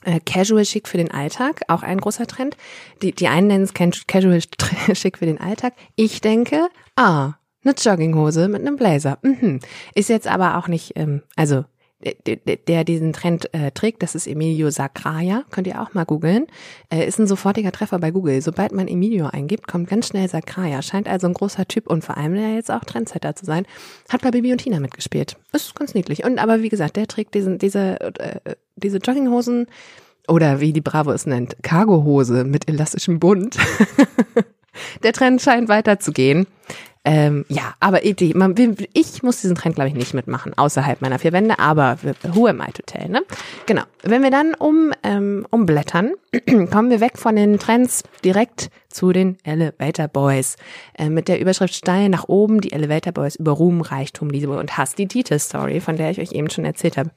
äh, 0.06 0.20
Casual 0.26 0.64
Chic 0.64 0.88
für 0.88 0.98
den 0.98 1.12
Alltag, 1.12 1.62
auch 1.68 1.84
ein 1.84 2.00
großer 2.00 2.26
Trend. 2.28 2.56
Die, 3.02 3.12
die 3.12 3.28
einen 3.28 3.48
nennen 3.48 3.64
es 3.64 3.74
Casual 3.74 4.40
Chic 4.94 5.18
für 5.18 5.26
den 5.26 5.40
Alltag. 5.40 5.74
Ich 5.96 6.22
denke, 6.22 6.70
ah, 6.96 7.34
eine 7.64 7.74
Jogginghose 7.74 8.48
mit 8.48 8.62
einem 8.62 8.78
Blazer. 8.78 9.18
Mhm. 9.22 9.60
Ist 9.94 10.10
jetzt 10.10 10.28
aber 10.28 10.58
auch 10.58 10.68
nicht, 10.68 10.94
ähm, 10.96 11.24
also 11.36 11.66
der, 12.02 12.84
diesen 12.86 13.12
Trend 13.12 13.54
äh, 13.54 13.72
trägt, 13.72 14.04
das 14.04 14.16
ist 14.16 14.26
Emilio 14.26 14.70
Sacraia, 14.70 15.44
könnt 15.52 15.68
ihr 15.68 15.82
auch 15.82 15.94
mal 15.94 16.06
googeln, 16.06 16.48
äh, 16.90 17.06
ist 17.06 17.20
ein 17.20 17.28
sofortiger 17.28 17.74
Treffer 17.74 18.00
bei 18.00 18.12
Google. 18.12 18.42
Sobald 18.42 18.72
man 18.72 18.88
Emilio 18.88 19.28
eingibt, 19.28 19.68
kommt 19.68 19.90
ganz 19.90 20.08
schnell 20.08 20.30
Sacraia, 20.30 20.82
scheint 20.82 21.10
also 21.10 21.28
ein 21.28 21.34
großer 21.34 21.68
Typ 21.68 21.88
und 21.88 22.06
vor 22.06 22.16
allem 22.16 22.36
der 22.36 22.54
jetzt 22.54 22.72
auch 22.72 22.86
Trendsetter 22.86 23.36
zu 23.36 23.46
sein, 23.46 23.66
hat 24.08 24.22
bei 24.22 24.32
Bibi 24.32 24.54
und 24.54 24.60
Tina 24.60 24.80
mitgespielt. 24.80 25.36
Ist 25.52 25.76
ganz 25.76 25.94
niedlich. 25.94 26.24
Und 26.24 26.40
aber 26.40 26.62
wie 26.62 26.70
gesagt, 26.70 26.96
der 26.96 27.08
trägt 27.08 27.36
diesen, 27.36 27.58
diese, 27.58 28.00
äh, 28.00 28.56
diese 28.78 29.00
Jogginghosen 29.00 29.68
oder 30.30 30.62
wie 30.62 30.72
die 30.72 30.82
Bravo 30.82 31.12
es 31.12 31.26
nennt, 31.26 31.58
Cargohose 31.64 32.46
mit 32.46 32.70
elastischem 32.70 33.20
Bund. 33.20 33.58
der 35.04 35.12
Trend 35.12 35.42
scheint 35.42 35.68
weiterzugehen. 35.68 36.48
Ähm, 37.06 37.46
ja, 37.48 37.76
aber 37.80 38.02
man, 38.36 38.56
ich 38.94 39.24
muss 39.24 39.42
diesen 39.42 39.56
Trend, 39.56 39.76
glaube 39.76 39.88
ich, 39.88 39.96
nicht 39.96 40.14
mitmachen, 40.14 40.58
außerhalb 40.58 41.02
meiner 41.02 41.18
vier 41.18 41.32
Wände, 41.32 41.58
aber 41.58 41.98
who 42.24 42.48
am 42.48 42.62
I 42.62 42.72
to 42.74 42.84
tell, 42.86 43.08
ne? 43.08 43.22
Genau. 43.68 43.84
Wenn 44.04 44.22
wir 44.22 44.32
dann 44.32 44.54
um, 44.54 44.92
ähm, 45.04 45.48
umblättern, 45.50 46.14
kommen 46.72 46.90
wir 46.90 47.00
weg 47.00 47.18
von 47.18 47.38
den 47.38 47.58
Trends 47.58 48.04
direkt 48.24 48.70
zu 48.90 49.14
den 49.14 49.38
Elevator 49.44 50.10
Boys. 50.10 50.58
Äh, 50.98 51.10
mit 51.10 51.30
der 51.30 51.40
Überschrift 51.40 51.74
steil 51.74 52.10
nach 52.10 52.28
oben, 52.28 52.60
die 52.60 52.74
Elevator 52.74 53.14
Boys 53.14 53.36
über 53.36 53.54
Ruhm, 53.54 53.82
Reichtum, 53.82 54.30
Liebe 54.30 54.58
und 54.58 54.78
Hass. 54.78 54.96
Die 54.96 55.08
Titel-Story, 55.08 55.80
von 55.80 55.96
der 55.96 56.12
ich 56.12 56.20
euch 56.20 56.34
eben 56.34 56.50
schon 56.50 56.66
erzählt 56.66 56.98
habe. 56.98 57.12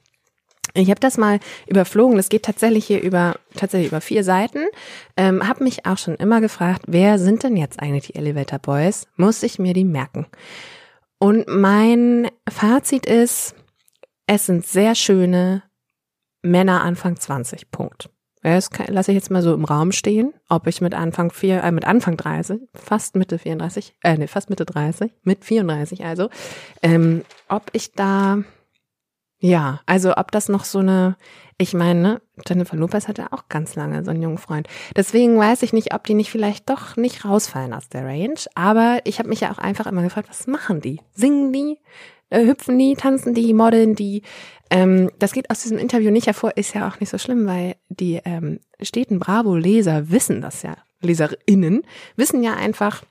Ich 0.75 0.89
habe 0.89 0.99
das 0.99 1.17
mal 1.17 1.39
überflogen. 1.67 2.17
Das 2.17 2.29
geht 2.29 2.43
tatsächlich 2.43 2.85
hier 2.85 3.01
über 3.01 3.35
tatsächlich 3.55 3.89
über 3.89 4.01
vier 4.01 4.23
Seiten. 4.23 4.65
Ähm, 5.15 5.47
habe 5.47 5.63
mich 5.63 5.85
auch 5.85 5.97
schon 5.97 6.15
immer 6.15 6.41
gefragt, 6.41 6.83
wer 6.87 7.19
sind 7.19 7.43
denn 7.43 7.57
jetzt 7.57 7.79
eigentlich 7.79 8.07
die 8.07 8.15
Elevator 8.15 8.59
Boys? 8.59 9.07
Muss 9.15 9.43
ich 9.43 9.59
mir 9.59 9.73
die 9.73 9.85
merken? 9.85 10.25
Und 11.19 11.47
mein 11.47 12.29
Fazit 12.49 13.05
ist, 13.05 13.55
es 14.25 14.45
sind 14.45 14.65
sehr 14.65 14.95
schöne 14.95 15.63
Männer 16.41 16.81
Anfang 16.81 17.17
20. 17.17 17.71
Punkt. 17.71 18.09
Das 18.41 18.69
lasse 18.87 19.11
ich 19.11 19.15
jetzt 19.15 19.31
mal 19.31 19.41
so 19.41 19.53
im 19.53 19.63
Raum 19.63 19.93
stehen, 19.93 20.33
ob 20.49 20.67
ich 20.67 20.81
mit 20.81 20.93
Anfang 20.93 21.31
vier, 21.31 21.63
äh, 21.63 21.71
mit 21.71 21.85
Anfang 21.85 22.17
30, 22.17 22.59
fast 22.73 23.15
Mitte 23.15 23.39
34, 23.39 23.95
äh, 24.03 24.17
nee, 24.17 24.27
fast 24.27 24.49
Mitte 24.49 24.65
30, 24.65 25.13
mit 25.23 25.45
34 25.45 26.03
also, 26.03 26.29
ähm, 26.81 27.23
ob 27.47 27.69
ich 27.71 27.93
da 27.93 28.43
ja, 29.43 29.81
also 29.85 30.15
ob 30.15 30.31
das 30.31 30.47
noch 30.47 30.63
so 30.63 30.79
eine, 30.79 31.17
ich 31.57 31.73
meine, 31.73 32.01
ne, 32.01 32.21
Jennifer 32.47 32.77
Lopez 32.77 33.09
hatte 33.09 33.33
auch 33.33 33.49
ganz 33.49 33.75
lange 33.75 34.05
so 34.05 34.11
einen 34.11 34.21
jungen 34.21 34.37
Freund. 34.37 34.69
Deswegen 34.95 35.37
weiß 35.37 35.63
ich 35.63 35.73
nicht, 35.73 35.93
ob 35.93 36.05
die 36.05 36.13
nicht 36.13 36.31
vielleicht 36.31 36.69
doch 36.69 36.95
nicht 36.95 37.25
rausfallen 37.25 37.73
aus 37.73 37.89
der 37.89 38.05
Range. 38.05 38.39
Aber 38.55 39.01
ich 39.03 39.19
habe 39.19 39.27
mich 39.27 39.41
ja 39.41 39.51
auch 39.51 39.57
einfach 39.57 39.85
immer 39.85 40.01
gefragt, 40.01 40.29
was 40.29 40.47
machen 40.47 40.79
die? 40.79 41.01
Singen 41.13 41.51
die? 41.51 41.77
Äh, 42.29 42.45
hüpfen 42.45 42.79
die? 42.79 42.95
Tanzen 42.95 43.33
die? 43.33 43.53
Modeln 43.53 43.95
die? 43.95 44.21
Ähm, 44.69 45.11
das 45.19 45.33
geht 45.33 45.49
aus 45.49 45.61
diesem 45.61 45.77
Interview 45.77 46.09
nicht 46.09 46.27
hervor, 46.27 46.55
ist 46.55 46.73
ja 46.73 46.87
auch 46.87 47.01
nicht 47.01 47.09
so 47.09 47.17
schlimm, 47.17 47.45
weil 47.45 47.75
die 47.89 48.21
ähm, 48.23 48.61
steten 48.81 49.19
Bravo-Leser 49.19 50.09
wissen 50.09 50.39
das 50.39 50.61
ja, 50.61 50.77
LeserInnen 51.01 51.83
wissen 52.15 52.43
ja 52.43 52.53
einfach, 52.53 53.03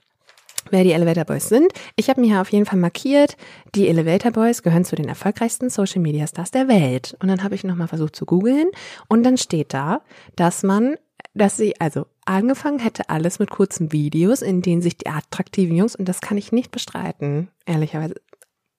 wer 0.69 0.83
die 0.83 0.91
Elevator 0.91 1.25
Boys 1.25 1.49
sind. 1.49 1.71
Ich 1.95 2.09
habe 2.09 2.21
mir 2.21 2.27
hier 2.27 2.41
auf 2.41 2.51
jeden 2.51 2.65
Fall 2.65 2.79
markiert, 2.79 3.37
die 3.75 3.87
Elevator 3.87 4.31
Boys 4.31 4.63
gehören 4.63 4.85
zu 4.85 4.95
den 4.95 5.07
erfolgreichsten 5.07 5.69
Social 5.69 6.01
Media 6.01 6.27
Stars 6.27 6.51
der 6.51 6.67
Welt. 6.67 7.15
Und 7.21 7.27
dann 7.27 7.43
habe 7.43 7.55
ich 7.55 7.63
nochmal 7.63 7.87
versucht 7.87 8.15
zu 8.15 8.25
googeln 8.25 8.69
und 9.07 9.23
dann 9.23 9.37
steht 9.37 9.73
da, 9.73 10.01
dass 10.35 10.63
man, 10.63 10.95
dass 11.33 11.57
sie, 11.57 11.79
also 11.79 12.05
angefangen 12.25 12.79
hätte 12.79 13.09
alles 13.09 13.39
mit 13.39 13.49
kurzen 13.49 13.91
Videos, 13.91 14.41
in 14.41 14.61
denen 14.61 14.81
sich 14.81 14.97
die 14.97 15.07
attraktiven 15.07 15.75
Jungs, 15.75 15.95
und 15.95 16.07
das 16.07 16.21
kann 16.21 16.37
ich 16.37 16.51
nicht 16.51 16.71
bestreiten, 16.71 17.49
ehrlicherweise, 17.65 18.15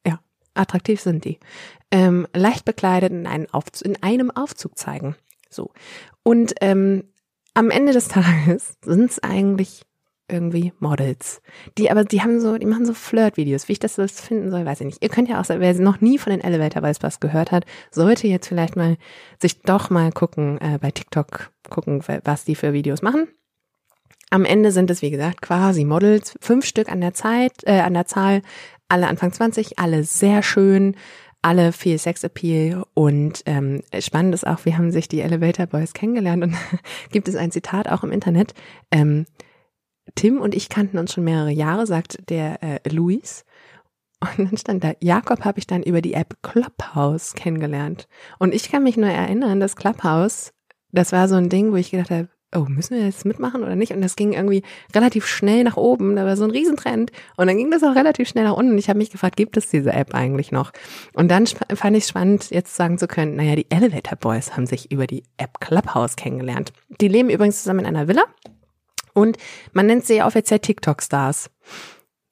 ja, 0.07 0.21
attraktiv 0.55 1.01
sind 1.01 1.25
die, 1.25 1.39
ähm, 1.91 2.27
leicht 2.35 2.65
bekleidet 2.65 3.13
in, 3.13 3.27
einen 3.27 3.53
Aufzug, 3.53 3.87
in 3.87 4.03
einem 4.03 4.31
Aufzug 4.31 4.79
zeigen. 4.79 5.17
So. 5.51 5.71
Und 6.23 6.55
ähm, 6.61 7.05
am 7.55 7.71
Ende 7.71 7.93
des 7.93 8.09
Tages 8.09 8.77
sind 8.83 9.11
es 9.11 9.23
eigentlich 9.23 9.83
irgendwie 10.29 10.73
Models. 10.79 11.43
Die 11.77 11.91
aber, 11.91 12.05
die 12.05 12.23
haben 12.23 12.41
so, 12.41 12.57
die 12.57 12.67
machen 12.67 12.87
so 12.87 12.95
Flirt-Videos. 12.95 13.69
Wie 13.69 13.73
ich 13.73 13.79
das, 13.79 13.97
das 13.97 14.21
finden 14.21 14.51
soll, 14.51 14.65
weiß 14.65 14.81
ich 14.81 14.87
nicht. 14.87 15.03
Ihr 15.03 15.11
könnt 15.11 15.29
ja 15.29 15.41
auch, 15.41 15.49
wer 15.49 15.75
noch 15.75 16.01
nie 16.01 16.19
von 16.19 16.31
den 16.31 16.41
Elevator 16.41 16.83
Boys 16.83 17.03
was 17.03 17.21
gehört 17.21 17.53
hat, 17.53 17.65
sollte 17.91 18.27
jetzt 18.27 18.49
vielleicht 18.49 18.77
mal 18.77 18.97
sich 19.41 19.63
doch 19.63 19.91
mal 19.91 20.13
gucken, 20.13 20.59
äh, 20.61 20.79
bei 20.81 20.91
TikTok 20.91 21.51
gucken, 21.69 22.03
was 22.25 22.45
die 22.45 22.55
für 22.55 22.73
Videos 22.73 23.03
machen. 23.03 23.29
Am 24.31 24.45
Ende 24.45 24.73
sind 24.73 24.91
es, 24.91 25.03
wie 25.03 25.11
gesagt, 25.11 25.43
quasi 25.43 25.85
Models, 25.85 26.35
fünf 26.41 26.65
Stück 26.65 26.91
an 26.91 27.01
der 27.01 27.15
Zeit, 27.15 27.53
äh, 27.65 27.81
an 27.81 27.95
der 27.95 28.07
Zahl, 28.07 28.43
alle 28.89 29.07
Anfang 29.07 29.33
20, 29.33 29.79
alle 29.79 30.05
sehr 30.05 30.43
schön, 30.43 30.97
alle 31.43 31.73
viel 31.73 31.99
Sexappeal 31.99 32.85
und 32.95 33.43
ähm, 33.45 33.83
spannend 34.01 34.35
ist 34.35 34.47
auch, 34.47 34.65
wir 34.65 34.79
haben 34.79 34.91
sich 34.91 35.09
die 35.09 35.21
Elevator 35.21 35.67
Boys 35.67 35.93
kennengelernt 35.93 36.43
und 36.43 36.55
gibt 37.13 37.29
es 37.29 37.37
ein 37.37 37.51
Zitat 37.51 37.89
auch 37.89 38.03
im 38.03 38.13
Internet. 38.13 38.55
Ähm, 38.91 39.27
Tim 40.15 40.41
und 40.41 40.55
ich 40.55 40.69
kannten 40.69 40.99
uns 40.99 41.13
schon 41.13 41.25
mehrere 41.25 41.51
Jahre, 41.51 41.87
sagt 41.87 42.29
der 42.29 42.63
äh, 42.63 42.89
Luis. 42.89 43.45
Und 44.21 44.51
dann 44.51 44.57
stand 44.57 44.85
da, 44.85 44.93
Jakob 45.01 45.45
habe 45.45 45.59
ich 45.59 45.67
dann 45.67 45.83
über 45.83 46.01
die 46.01 46.15
App 46.15 46.37
Clubhouse 46.43 47.35
kennengelernt. 47.35 48.09
Und 48.39 48.55
ich 48.55 48.71
kann 48.71 48.83
mich 48.83 48.97
nur 48.97 49.11
erinnern, 49.11 49.61
dass 49.61 49.77
Clubhouse, 49.77 50.53
das 50.93 51.13
war 51.13 51.29
so 51.29 51.35
ein 51.35 51.49
Ding, 51.49 51.73
wo 51.73 51.77
ich 51.77 51.91
gedacht 51.91 52.11
habe, 52.11 52.29
oh, 52.57 52.67
müssen 52.69 52.97
wir 52.97 53.05
jetzt 53.05 53.25
mitmachen 53.25 53.63
oder 53.63 53.75
nicht? 53.75 53.93
Und 53.93 54.01
das 54.01 54.17
ging 54.17 54.33
irgendwie 54.33 54.63
relativ 54.95 55.27
schnell 55.27 55.65
nach 55.65 55.77
oben. 55.77 56.17
Da 56.17 56.25
war 56.25 56.37
so 56.37 56.45
ein 56.45 56.51
Riesentrend. 56.51 57.11
Und 57.37 57.49
dann 57.49 57.57
ging 57.57 57.71
das 57.71 57.83
auch 57.83 57.95
relativ 57.95 58.29
schnell 58.29 58.45
nach 58.45 58.57
unten. 58.57 58.73
Und 58.73 58.79
ich 58.79 58.89
habe 58.89 58.99
mich 58.99 59.11
gefragt, 59.11 59.37
gibt 59.37 59.57
es 59.57 59.69
diese 59.69 59.93
App 59.93 60.15
eigentlich 60.15 60.53
noch? 60.53 60.73
Und 61.15 61.31
dann 61.31 61.47
fand 61.47 61.97
ich 61.97 62.07
spannend, 62.07 62.51
jetzt 62.51 62.77
sagen 62.77 62.99
zu 62.99 63.09
können, 63.09 63.37
naja, 63.37 63.57
die 63.57 63.71
Elevator 63.71 64.17
Boys 64.17 64.57
haben 64.57 64.67
sich 64.67 64.91
über 64.93 65.07
die 65.07 65.25
App 65.37 65.61
Clubhouse 65.61 66.17
kennengelernt. 66.17 66.73
Die 67.01 67.09
leben 67.09 67.29
übrigens 67.29 67.63
zusammen 67.63 67.81
in 67.81 67.87
einer 67.87 68.09
Villa 68.09 68.25
und 69.15 69.39
man 69.73 69.87
nennt 69.87 70.05
sie 70.05 70.23
offiziell 70.23 70.59
TikTok-Stars. 70.59 71.51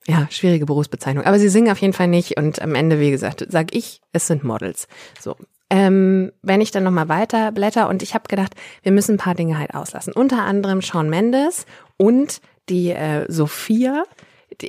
Ja, 0.07 0.27
schwierige 0.31 0.67
Berufsbezeichnung. 0.67 1.25
Aber 1.25 1.39
sie 1.39 1.49
singen 1.49 1.71
auf 1.71 1.79
jeden 1.79 1.93
Fall 1.93 2.09
nicht. 2.09 2.37
Und 2.37 2.61
am 2.61 2.75
Ende, 2.75 2.99
wie 2.99 3.11
gesagt, 3.11 3.47
sag 3.49 3.75
ich, 3.75 4.01
es 4.13 4.27
sind 4.27 4.43
Models. 4.43 4.89
So. 5.21 5.37
Ähm, 5.71 6.33
wenn 6.43 6.61
ich 6.61 6.73
dann 6.73 6.83
nochmal 6.83 7.09
weiter 7.09 7.53
blätter 7.53 7.89
und 7.89 8.03
ich 8.03 8.15
habe 8.15 8.29
gedacht, 8.29 8.55
wir 8.83 8.93
müssen 8.93 9.15
ein 9.15 9.19
paar 9.19 9.35
Dinge 9.35 9.59
halt 9.59 9.75
auslassen. 9.75 10.13
Unter 10.13 10.45
anderem 10.45 10.83
Shawn 10.83 11.09
Mendes 11.09 11.67
und 11.97 12.41
die 12.69 12.91
äh, 12.91 13.31
Sophia. 13.31 14.03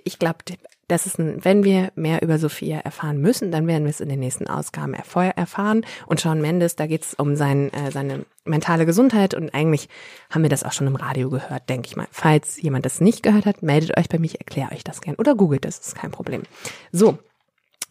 Ich 0.06 0.18
glaube, 0.20 0.40
das 0.88 1.06
ist 1.06 1.20
ein, 1.20 1.44
wenn 1.44 1.64
wir 1.64 1.92
mehr 1.96 2.22
über 2.22 2.38
Sophia 2.38 2.80
erfahren 2.80 3.20
müssen, 3.20 3.52
dann 3.52 3.68
werden 3.68 3.84
wir 3.84 3.90
es 3.90 4.02
in 4.02 4.10
den 4.10 4.20
nächsten 4.20 4.48
Ausgaben 4.48 4.94
erfahren. 4.94 5.86
Und 6.06 6.20
Sean 6.20 6.42
Mendes, 6.42 6.76
da 6.76 6.88
geht 6.88 7.04
es 7.04 7.14
um 7.16 7.36
sein, 7.36 7.72
äh, 7.74 7.92
seine 7.92 8.26
mentale 8.46 8.86
Gesundheit 8.86 9.34
und 9.34 9.54
eigentlich 9.54 9.90
haben 10.30 10.44
wir 10.44 10.50
das 10.50 10.64
auch 10.64 10.72
schon 10.72 10.88
im 10.88 10.96
Radio 10.96 11.30
gehört, 11.30 11.70
denke 11.70 11.88
ich 11.88 11.96
mal. 11.96 12.08
Falls 12.12 12.62
jemand 12.62 12.86
das 12.86 13.02
nicht 13.02 13.24
gehört 13.24 13.46
hat, 13.46 13.64
meldet 13.64 13.98
euch 13.98 14.10
bei 14.10 14.20
mir, 14.20 14.26
ich 14.26 14.40
erkläre 14.40 14.72
euch 14.72 14.84
das 14.84 15.02
gern 15.02 15.16
oder 15.16 15.36
googelt 15.36 15.66
das, 15.66 15.80
ist 15.80 15.96
kein 15.96 16.12
Problem. 16.12 16.44
So, 16.92 17.20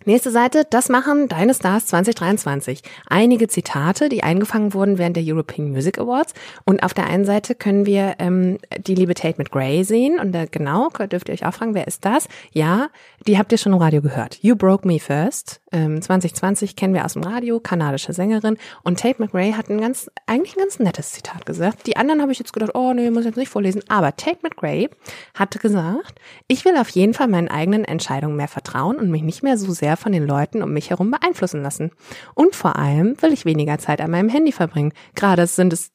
Nächste 0.05 0.33
Seite, 0.33 0.67
das 0.69 0.89
machen 0.89 1.29
deine 1.29 1.55
Stars 1.55 1.87
2023. 1.87 2.83
Einige 3.09 3.47
Zitate, 3.47 4.09
die 4.09 4.25
eingefangen 4.25 4.75
wurden 4.75 4.99
während 4.99 5.17
der 5.17 5.23
European 5.25 5.71
Music 5.71 5.99
Awards. 5.99 6.35
Und 6.65 6.83
auf 6.83 6.93
der 6.93 7.07
einen 7.07 7.25
Seite 7.25 7.55
können 7.55 7.87
wir 7.87 8.17
ähm, 8.19 8.59
die 8.79 8.97
liebe 8.97 9.15
Tate 9.15 9.39
McGray 9.39 9.85
sehen. 9.85 10.19
Und 10.19 10.35
äh, 10.35 10.49
genau, 10.51 10.89
dürft 10.89 11.29
ihr 11.29 11.35
euch 11.35 11.47
auch 11.47 11.55
fragen, 11.55 11.75
wer 11.75 11.87
ist 11.87 12.05
das? 12.05 12.27
Ja, 12.53 12.89
die 13.29 13.39
habt 13.39 13.53
ihr 13.53 13.59
schon 13.59 13.73
im 13.73 13.79
Radio 13.79 14.03
gehört. 14.03 14.39
You 14.43 14.57
Broke 14.57 14.89
Me 14.89 14.99
First. 14.99 15.61
Ähm, 15.71 16.03
2020 16.03 16.75
kennen 16.75 16.95
wir 16.95 17.05
aus 17.05 17.13
dem 17.13 17.23
Radio, 17.23 17.61
kanadische 17.61 18.13
Sängerin. 18.13 18.57
Und 18.83 18.99
Tate 18.99 19.23
McGray 19.23 19.53
hat 19.53 19.71
ein 19.71 19.81
ganz, 19.81 20.11
eigentlich 20.27 20.57
ein 20.57 20.61
ganz 20.61 20.81
nettes 20.81 21.13
Zitat 21.13 21.47
gesagt. 21.47 21.87
Die 21.87 21.97
anderen 21.97 22.21
habe 22.21 22.33
ich 22.33 22.41
jetzt 22.41 22.53
gedacht, 22.53 22.73
oh 22.75 22.93
nee, 22.93 23.11
muss 23.11 23.21
ich 23.21 23.27
jetzt 23.27 23.37
nicht 23.37 23.49
vorlesen. 23.51 23.83
Aber 23.89 24.17
Tate 24.17 24.39
McGray 24.43 24.91
hat 25.35 25.59
gesagt, 25.61 26.19
ich 26.49 26.65
will 26.65 26.77
auf 26.77 26.89
jeden 26.89 27.15
Fall 27.15 27.29
meinen 27.29 27.49
eigenen 27.49 27.85
Entscheidungen 27.85 28.37
mehr 28.37 28.49
vertrauen 28.49 28.97
und 28.97 29.11
mich 29.11 29.23
nicht 29.23 29.43
mehr 29.43 29.57
so 29.57 29.73
sehr 29.73 29.92
von 29.97 30.13
den 30.13 30.27
Leuten 30.27 30.63
um 30.63 30.73
mich 30.73 30.91
herum 30.91 31.11
beeinflussen 31.11 31.63
lassen. 31.63 31.91
Und 32.35 32.55
vor 32.55 32.77
allem 32.77 33.21
will 33.21 33.33
ich 33.33 33.45
weniger 33.45 33.79
Zeit 33.79 34.01
an 34.01 34.11
meinem 34.11 34.29
Handy 34.29 34.53
verbringen. 34.53 34.93
Gerade 35.15 35.47
sind 35.47 35.73
es 35.73 35.91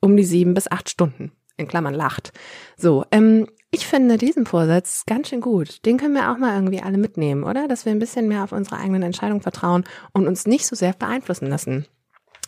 um 0.00 0.16
die 0.16 0.24
sieben 0.24 0.54
bis 0.54 0.70
acht 0.70 0.90
Stunden. 0.90 1.32
In 1.56 1.68
Klammern 1.68 1.94
lacht. 1.94 2.32
So, 2.76 3.04
ähm, 3.10 3.46
ich 3.70 3.86
finde 3.86 4.18
diesen 4.18 4.46
Vorsatz 4.46 5.04
ganz 5.06 5.28
schön 5.28 5.40
gut. 5.40 5.84
Den 5.86 5.96
können 5.96 6.14
wir 6.14 6.30
auch 6.30 6.38
mal 6.38 6.54
irgendwie 6.54 6.82
alle 6.82 6.98
mitnehmen, 6.98 7.42
oder? 7.44 7.68
Dass 7.68 7.84
wir 7.84 7.92
ein 7.92 7.98
bisschen 7.98 8.28
mehr 8.28 8.44
auf 8.44 8.52
unsere 8.52 8.78
eigenen 8.78 9.02
Entscheidungen 9.02 9.40
vertrauen 9.40 9.84
und 10.12 10.26
uns 10.26 10.46
nicht 10.46 10.66
so 10.66 10.76
sehr 10.76 10.92
beeinflussen 10.92 11.46
lassen. 11.46 11.86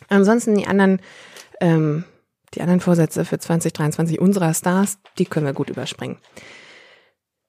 Ansonsten 0.07 0.55
die 0.55 0.67
anderen, 0.67 0.99
ähm, 1.61 2.03
die 2.53 2.61
anderen 2.61 2.79
Vorsätze 2.79 3.25
für 3.25 3.39
2023 3.39 4.19
unserer 4.19 4.53
Stars, 4.53 4.99
die 5.17 5.25
können 5.25 5.45
wir 5.45 5.53
gut 5.53 5.69
überspringen. 5.69 6.17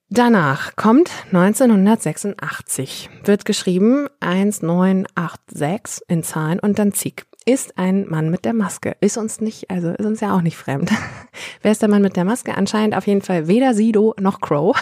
Danach 0.09 0.77
kommt 0.77 1.11
1986, 1.33 3.11
wird 3.25 3.45
geschrieben 3.45 4.07
1986 4.21 6.05
in 6.07 6.23
Zahlen 6.23 6.61
und 6.61 6.79
dann 6.79 6.93
Zieg. 6.93 7.27
Ist 7.45 7.77
ein 7.77 8.09
Mann 8.09 8.31
mit 8.31 8.45
der 8.45 8.53
Maske. 8.55 8.97
Ist 9.01 9.17
uns 9.17 9.41
nicht, 9.41 9.69
also 9.69 9.91
ist 9.91 10.07
uns 10.07 10.21
ja 10.21 10.33
auch 10.37 10.43
nicht 10.43 10.57
fremd. 10.57 10.93
Wer 11.63 11.73
ist 11.73 11.83
der 11.83 11.89
Mann 11.89 12.03
mit 12.03 12.15
der 12.15 12.25
Maske? 12.25 12.57
Anscheinend 12.57 12.97
auf 12.97 13.09
jeden 13.09 13.23
Fall 13.23 13.49
weder 13.49 13.75
Sido 13.75 14.15
noch 14.21 14.41
Crow. 14.41 14.77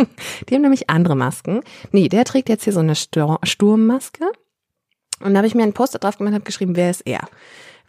Die 0.48 0.54
haben 0.54 0.62
nämlich 0.62 0.88
andere 0.88 1.14
Masken. 1.14 1.60
Nee, 1.92 2.08
der 2.08 2.24
trägt 2.24 2.48
jetzt 2.48 2.64
hier 2.64 2.72
so 2.72 2.80
eine 2.80 2.94
Sturmmaske. 2.94 4.24
Und 5.22 5.34
da 5.34 5.38
habe 5.38 5.46
ich 5.46 5.54
mir 5.54 5.62
einen 5.62 5.74
Poster 5.74 5.98
drauf 5.98 6.16
gemacht 6.16 6.30
und 6.30 6.36
habe 6.36 6.44
geschrieben, 6.44 6.76
wer 6.76 6.90
ist 6.90 7.02
er? 7.06 7.20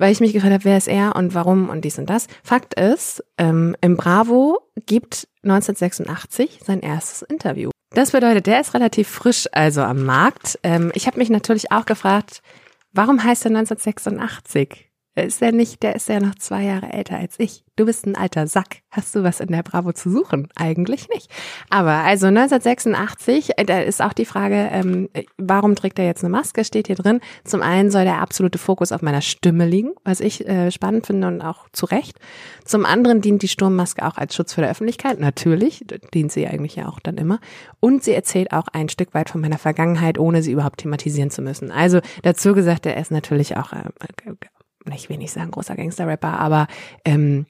Weil 0.02 0.12
ich 0.12 0.20
mich 0.20 0.34
gefragt 0.34 0.52
habe, 0.52 0.64
wer 0.64 0.78
ist 0.78 0.88
er 0.88 1.16
und 1.16 1.36
warum 1.36 1.70
und 1.70 1.86
dies 1.86 2.00
und 2.00 2.10
das. 2.10 2.26
Fakt 2.44 2.74
ist, 2.74 3.24
ähm, 3.38 3.76
im 3.82 3.98
Bravo 3.98 4.60
gibt 4.88 5.28
1986 5.44 6.60
sein 6.66 6.80
erstes 6.80 7.22
Interview. 7.22 7.70
Das 7.92 8.12
bedeutet, 8.12 8.48
der 8.48 8.62
ist 8.62 8.74
relativ 8.74 9.08
frisch 9.08 9.48
also 9.52 9.82
am 9.82 10.04
Markt. 10.04 10.58
Ähm, 10.64 10.92
ich 10.96 11.06
habe 11.06 11.20
mich 11.20 11.30
natürlich 11.30 11.72
auch 11.72 11.86
gefragt, 11.86 12.42
warum 12.92 13.24
heißt 13.24 13.46
er 13.46 13.52
1986? 13.52 14.91
Ist 15.13 15.41
er 15.41 15.52
nicht, 15.52 15.84
der 15.84 15.93
ist 15.93 16.08
ja 16.08 16.21
noch 16.21 16.36
zwei 16.36 16.63
Jahre 16.63 16.93
älter 16.93 17.17
als 17.17 17.38
ich. 17.38 17.65
Du 17.76 17.86
bist 17.86 18.06
ein 18.06 18.15
alter 18.15 18.47
Sack. 18.47 18.78
Hast 18.91 19.13
du 19.13 19.24
was 19.24 19.41
in 19.41 19.47
der 19.47 19.62
Bravo 19.62 19.91
zu 19.91 20.10
suchen? 20.10 20.47
Eigentlich 20.56 21.10
nicht. 21.10 21.30
Aber 21.69 21.91
also 21.91 22.28
1986, 22.28 23.58
äh, 23.58 23.65
da 23.65 23.80
ist 23.82 24.02
auch 24.02 24.13
die 24.13 24.24
Frage, 24.24 24.69
ähm, 24.71 25.10
warum 25.38 25.76
trägt 25.76 26.00
er 26.00 26.06
jetzt 26.06 26.24
eine 26.24 26.32
Maske? 26.32 26.63
Steht 26.63 26.88
hier 26.88 26.95
drin. 26.95 27.19
Zum 27.43 27.62
einen 27.62 27.91
soll 27.91 28.06
der 28.06 28.21
absolute 28.21 28.58
Fokus 28.58 28.93
auf 28.93 29.02
meiner 29.02 29.19
Stimme 29.19 29.65
liegen, 29.65 29.91
was 30.06 30.21
ich 30.21 30.47
äh, 30.47 30.71
spannend 30.71 31.08
finde 31.08 31.28
und 31.28 31.41
auch 31.41 31.67
zu 31.74 31.88
Recht. 31.88 32.17
Zum 32.63 32.86
anderen 32.86 33.19
dient 33.19 33.41
die 33.41 33.50
Sturmmaske 33.50 34.06
auch 34.06 34.17
als 34.17 34.34
Schutz 34.34 34.54
für 34.54 34.62
die 34.62 34.67
Öffentlichkeit. 34.67 35.19
Natürlich, 35.19 35.84
dient 36.13 36.32
sie 36.32 36.47
eigentlich 36.47 36.78
ja 36.78 36.88
auch 36.88 37.02
dann 37.02 37.17
immer. 37.17 37.39
Und 37.82 38.06
sie 38.06 38.13
erzählt 38.13 38.54
auch 38.54 38.69
ein 38.71 38.88
Stück 38.88 39.13
weit 39.13 39.30
von 39.30 39.41
meiner 39.41 39.58
Vergangenheit, 39.58 40.17
ohne 40.17 40.41
sie 40.41 40.54
überhaupt 40.54 40.80
thematisieren 40.80 41.32
zu 41.32 41.41
müssen. 41.41 41.69
Also 41.69 42.00
dazu 42.24 42.54
gesagt, 42.54 42.86
er 42.86 42.95
ist 42.95 43.12
natürlich 43.12 43.58
auch 43.58 43.74
äh, 43.74 43.89
ich 44.96 45.10
will 45.10 45.18
nicht 45.18 45.32
sagen 45.32 45.52
großer 45.52 45.76
Gangster-Rapper, 45.76 46.40
aber 46.40 46.68
ähm, 47.06 47.46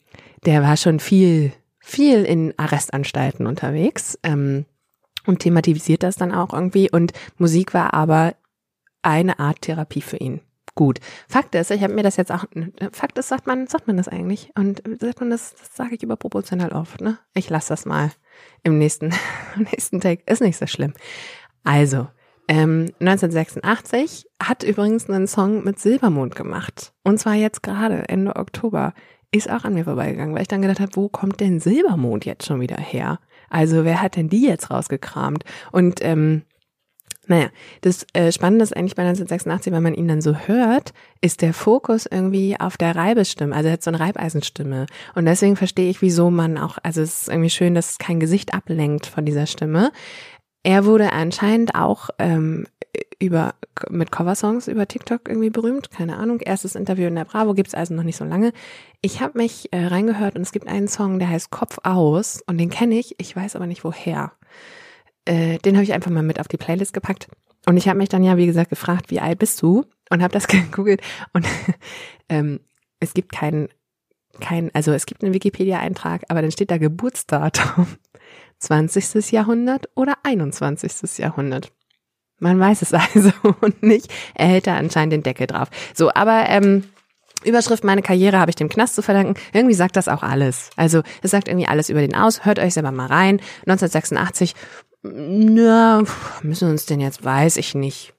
der 0.46 0.64
war 0.64 0.78
schon 0.78 1.00
viel, 1.00 1.52
viel 1.80 2.24
in 2.24 2.54
Arrestanstalten 2.58 3.48
unterwegs 3.48 4.18
ähm, 4.24 4.66
und 5.26 5.40
thematisiert 5.40 6.04
das 6.04 6.16
dann 6.16 6.34
auch 6.34 6.54
irgendwie. 6.54 6.90
Und 6.90 7.14
Musik 7.38 7.74
war 7.74 7.94
aber 7.94 8.36
eine 9.02 9.40
Art 9.40 9.62
Therapie 9.62 10.02
für 10.02 10.18
ihn. 10.18 10.42
Gut. 10.74 11.00
Fakt 11.28 11.54
ist, 11.56 11.70
ich 11.70 11.84
habe 11.84 11.94
mir 11.94 12.04
das 12.04 12.16
jetzt 12.16 12.32
auch. 12.32 12.46
Fakt 12.94 13.18
ist, 13.18 13.28
sagt 13.28 13.46
man, 13.46 13.68
sagt 13.68 13.88
man 13.88 13.98
das 13.98 14.08
eigentlich? 14.08 14.52
Und 14.56 14.82
sagt 15.00 15.20
man 15.20 15.30
das, 15.30 15.54
das 15.54 15.76
sage 15.76 15.96
ich 15.96 16.04
überproportional 16.04 16.72
oft, 16.72 17.02
ne? 17.02 17.20
Ich 17.34 17.50
lasse 17.50 17.70
das 17.70 17.86
mal 17.86 18.12
im 18.64 18.78
nächsten, 18.78 19.12
im 19.56 19.64
nächsten 19.64 20.00
Take. 20.00 20.24
Ist 20.32 20.42
nicht 20.42 20.58
so 20.58 20.68
schlimm. 20.68 20.94
Also, 21.64 22.08
ähm, 22.52 22.92
1986 23.00 24.28
hat 24.44 24.64
übrigens 24.64 25.10
einen 25.10 25.26
Song 25.26 25.64
mit 25.64 25.80
Silbermond 25.80 26.36
gemacht. 26.36 26.92
Und 27.02 27.18
zwar 27.18 27.36
jetzt 27.36 27.64
gerade, 27.64 28.10
Ende 28.10 28.36
Oktober. 28.36 28.94
Ist 29.34 29.50
auch 29.50 29.64
an 29.64 29.76
mir 29.76 29.86
vorbeigegangen, 29.86 30.36
weil 30.36 30.42
ich 30.42 30.50
dann 30.50 30.62
gedacht 30.62 30.82
habe, 30.82 30.94
wo 30.96 31.08
kommt 31.08 31.40
denn 31.40 31.62
Silbermond 31.62 32.26
jetzt 32.26 32.46
schon 32.46 32.60
wieder 32.60 32.76
her? 32.76 33.20
Also 33.50 33.86
wer 33.86 34.02
hat 34.02 34.18
denn 34.18 34.28
die 34.28 34.46
jetzt 34.46 34.70
rausgekramt? 34.70 35.46
Und 35.72 36.04
ähm, 36.04 36.42
naja, 37.28 37.48
das 37.80 38.06
äh, 38.12 38.34
Spannende 38.34 38.64
ist 38.64 38.76
eigentlich 38.76 38.96
bei 38.96 39.04
1986, 39.04 39.72
wenn 39.72 39.84
man 39.84 39.94
ihn 39.94 40.10
dann 40.10 40.22
so 40.22 40.36
hört, 40.36 40.92
ist 41.22 41.42
der 41.42 41.54
Fokus 41.54 42.06
irgendwie 42.06 42.60
auf 42.60 42.76
der 42.76 42.94
Reibestimme. 42.94 43.56
Also 43.56 43.68
er 43.68 43.74
hat 43.74 43.84
so 43.84 43.92
eine 43.92 44.02
Reibeisenstimme. 44.02 44.88
Und 45.16 45.24
deswegen 45.24 45.56
verstehe 45.56 45.90
ich, 45.90 46.02
wieso 46.02 46.30
man 46.30 46.58
auch, 46.58 46.78
also 46.84 47.02
es 47.02 47.22
ist 47.22 47.30
irgendwie 47.30 47.50
schön, 47.50 47.74
dass 47.74 48.00
kein 48.00 48.20
Gesicht 48.20 48.54
ablenkt 48.54 49.06
von 49.06 49.24
dieser 49.24 49.46
Stimme. 49.46 49.94
Er 50.64 50.86
wurde 50.86 51.12
anscheinend 51.12 51.76
auch 51.76 52.10
ähm, 52.20 52.66
über 53.20 53.56
mit 53.90 54.12
Coversongs 54.12 54.68
über 54.68 54.88
TikTok 54.88 55.28
irgendwie 55.28 55.50
berühmt. 55.50 55.92
Keine 55.92 56.18
Ahnung. 56.18 56.40
Erstes 56.40 56.76
Interview 56.76 57.08
in 57.08 57.16
der 57.16 57.26
Bravo 57.26 57.54
gibt's 57.54 57.74
also 57.74 57.94
noch 57.94 58.04
nicht 58.04 58.18
so 58.18 58.26
lange. 58.26 58.52
Ich 59.02 59.22
habe 59.22 59.38
mich 59.38 59.72
äh, 59.72 59.86
reingehört 59.86 60.36
und 60.36 60.42
es 60.42 60.52
gibt 60.52 60.68
einen 60.68 60.88
Song, 60.88 61.20
der 61.20 61.30
heißt 61.30 61.52
Kopf 61.52 61.78
aus 61.84 62.42
und 62.48 62.58
den 62.58 62.70
kenne 62.70 62.96
ich. 62.96 63.16
Ich 63.20 63.36
weiß 63.36 63.56
aber 63.56 63.68
nicht 63.68 63.84
woher. 63.84 64.34
Äh, 65.26 65.60
den 65.60 65.76
habe 65.76 65.84
ich 65.84 65.94
einfach 65.94 66.12
mal 66.12 66.24
mit 66.24 66.40
auf 66.40 66.48
die 66.48 66.58
Playlist 66.58 66.94
gepackt. 66.94 67.28
Und 67.66 67.78
ich 67.78 67.88
habe 67.88 67.98
mich 67.98 68.10
dann 68.10 68.24
ja, 68.24 68.38
wie 68.38 68.48
gesagt, 68.48 68.72
gefragt, 68.72 69.12
wie 69.12 69.20
alt 69.20 69.40
bist 69.40 69.62
du? 69.62 69.86
Und 70.10 70.22
habe 70.22 70.34
das 70.34 70.48
gegoogelt 70.48 71.02
und 71.34 71.48
ähm, 72.30 72.60
es 73.00 73.14
gibt 73.14 73.32
keinen, 73.32 73.70
kein, 74.40 74.74
also 74.74 74.92
es 74.92 75.06
gibt 75.06 75.24
einen 75.24 75.34
Wikipedia-Eintrag, 75.34 76.24
aber 76.28 76.42
dann 76.42 76.52
steht 76.52 76.72
da 76.72 76.78
Geburtsdatum. 76.78 77.88
20. 78.62 79.32
Jahrhundert 79.32 79.90
oder 79.96 80.14
21. 80.24 81.18
Jahrhundert. 81.18 81.72
Man 82.40 82.60
weiß 82.60 82.82
es 82.82 82.94
also 83.16 83.32
nicht. 83.82 84.12
Er 84.34 84.48
hält 84.48 84.68
da 84.68 84.78
anscheinend 84.78 85.14
den 85.14 85.24
Deckel 85.24 85.48
drauf. 85.48 85.70
So, 85.94 86.12
aber 86.14 86.46
ähm, 86.48 86.86
Überschrift 87.44 87.84
meine 87.84 88.02
Karriere 88.02 88.40
habe 88.40 88.52
ich 88.52 88.56
dem 88.56 88.70
Knast 88.70 88.96
zu 88.96 89.02
verdanken. 89.02 89.34
Irgendwie 89.52 89.74
sagt 89.74 89.96
das 89.96 90.08
auch 90.08 90.24
alles. 90.24 90.70
Also 90.76 91.02
es 91.22 91.32
sagt 91.32 91.48
irgendwie 91.48 91.68
alles 91.68 91.90
über 91.90 92.02
den 92.02 92.16
aus. 92.16 92.46
Hört 92.46 92.60
euch 92.60 92.74
selber 92.74 92.92
mal 92.92 93.08
rein. 93.08 93.42
1986, 93.66 94.56
na, 95.04 96.04
müssen 96.44 96.68
wir 96.68 96.72
uns 96.72 96.86
denn 96.86 97.00
jetzt, 97.00 97.26
weiß 97.26 97.58
ich 97.58 97.74
nicht 97.74 98.14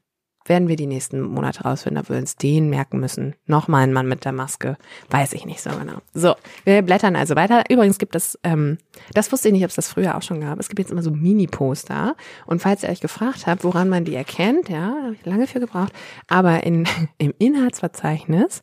werden 0.47 0.69
wir 0.69 0.77
die 0.77 0.87
nächsten 0.87 1.21
Monate 1.21 1.63
rausfinden, 1.63 2.03
ob 2.03 2.11
wir 2.11 2.17
uns 2.17 2.37
den 2.37 2.71
merken 2.71 3.01
müssen. 3.01 3.35
Nochmal 3.47 3.85
ein 3.85 3.93
Mann 3.93 4.07
mit 4.07 4.25
der 4.25 4.33
Maske. 4.33 4.77
Weiß 5.11 5.33
ich 5.33 5.47
nicht 5.47 5.61
so 5.61 5.71
genau. 5.71 5.99
So, 6.15 6.35
wir 6.65 6.83
blättern 6.83 7.17
also 7.17 7.37
weiter. 7.37 7.65
Übrigens 7.69 7.99
gibt 7.99 8.15
es, 8.15 8.39
ähm, 8.43 8.79
das 9.15 9.31
wusste 9.33 9.49
ich 9.49 9.55
nicht, 9.55 9.65
ob 9.65 9.71
es 9.71 9.77
das 9.77 9.89
früher 9.89 10.17
auch 10.17 10.23
schon 10.23 10.41
gab. 10.41 10.59
Es 10.59 10.69
gibt 10.69 10.79
jetzt 10.79 10.91
immer 10.91 11.03
so 11.03 11.11
Mini-Poster. 11.11 12.17
Und 12.47 12.61
falls 12.63 12.83
ihr 12.83 12.89
euch 12.89 13.01
gefragt 13.01 13.47
habt, 13.47 13.65
woran 13.65 13.89
man 13.89 14.05
die 14.05 14.15
erkennt, 14.15 14.69
ja, 14.69 14.95
habe 15.03 15.15
ich 15.15 15.25
lange 15.27 15.47
für 15.47 15.61
gebraucht. 15.61 15.93
Aber 16.29 16.65
in, 16.65 16.87
im 17.19 17.35
Inhaltsverzeichnis, 17.39 18.63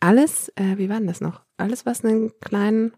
alles, 0.00 0.50
äh, 0.56 0.76
wie 0.76 0.88
war 0.88 0.98
denn 0.98 1.06
das 1.06 1.20
noch? 1.20 1.42
Alles, 1.56 1.86
was 1.86 2.04
einen 2.04 2.32
kleinen 2.40 2.92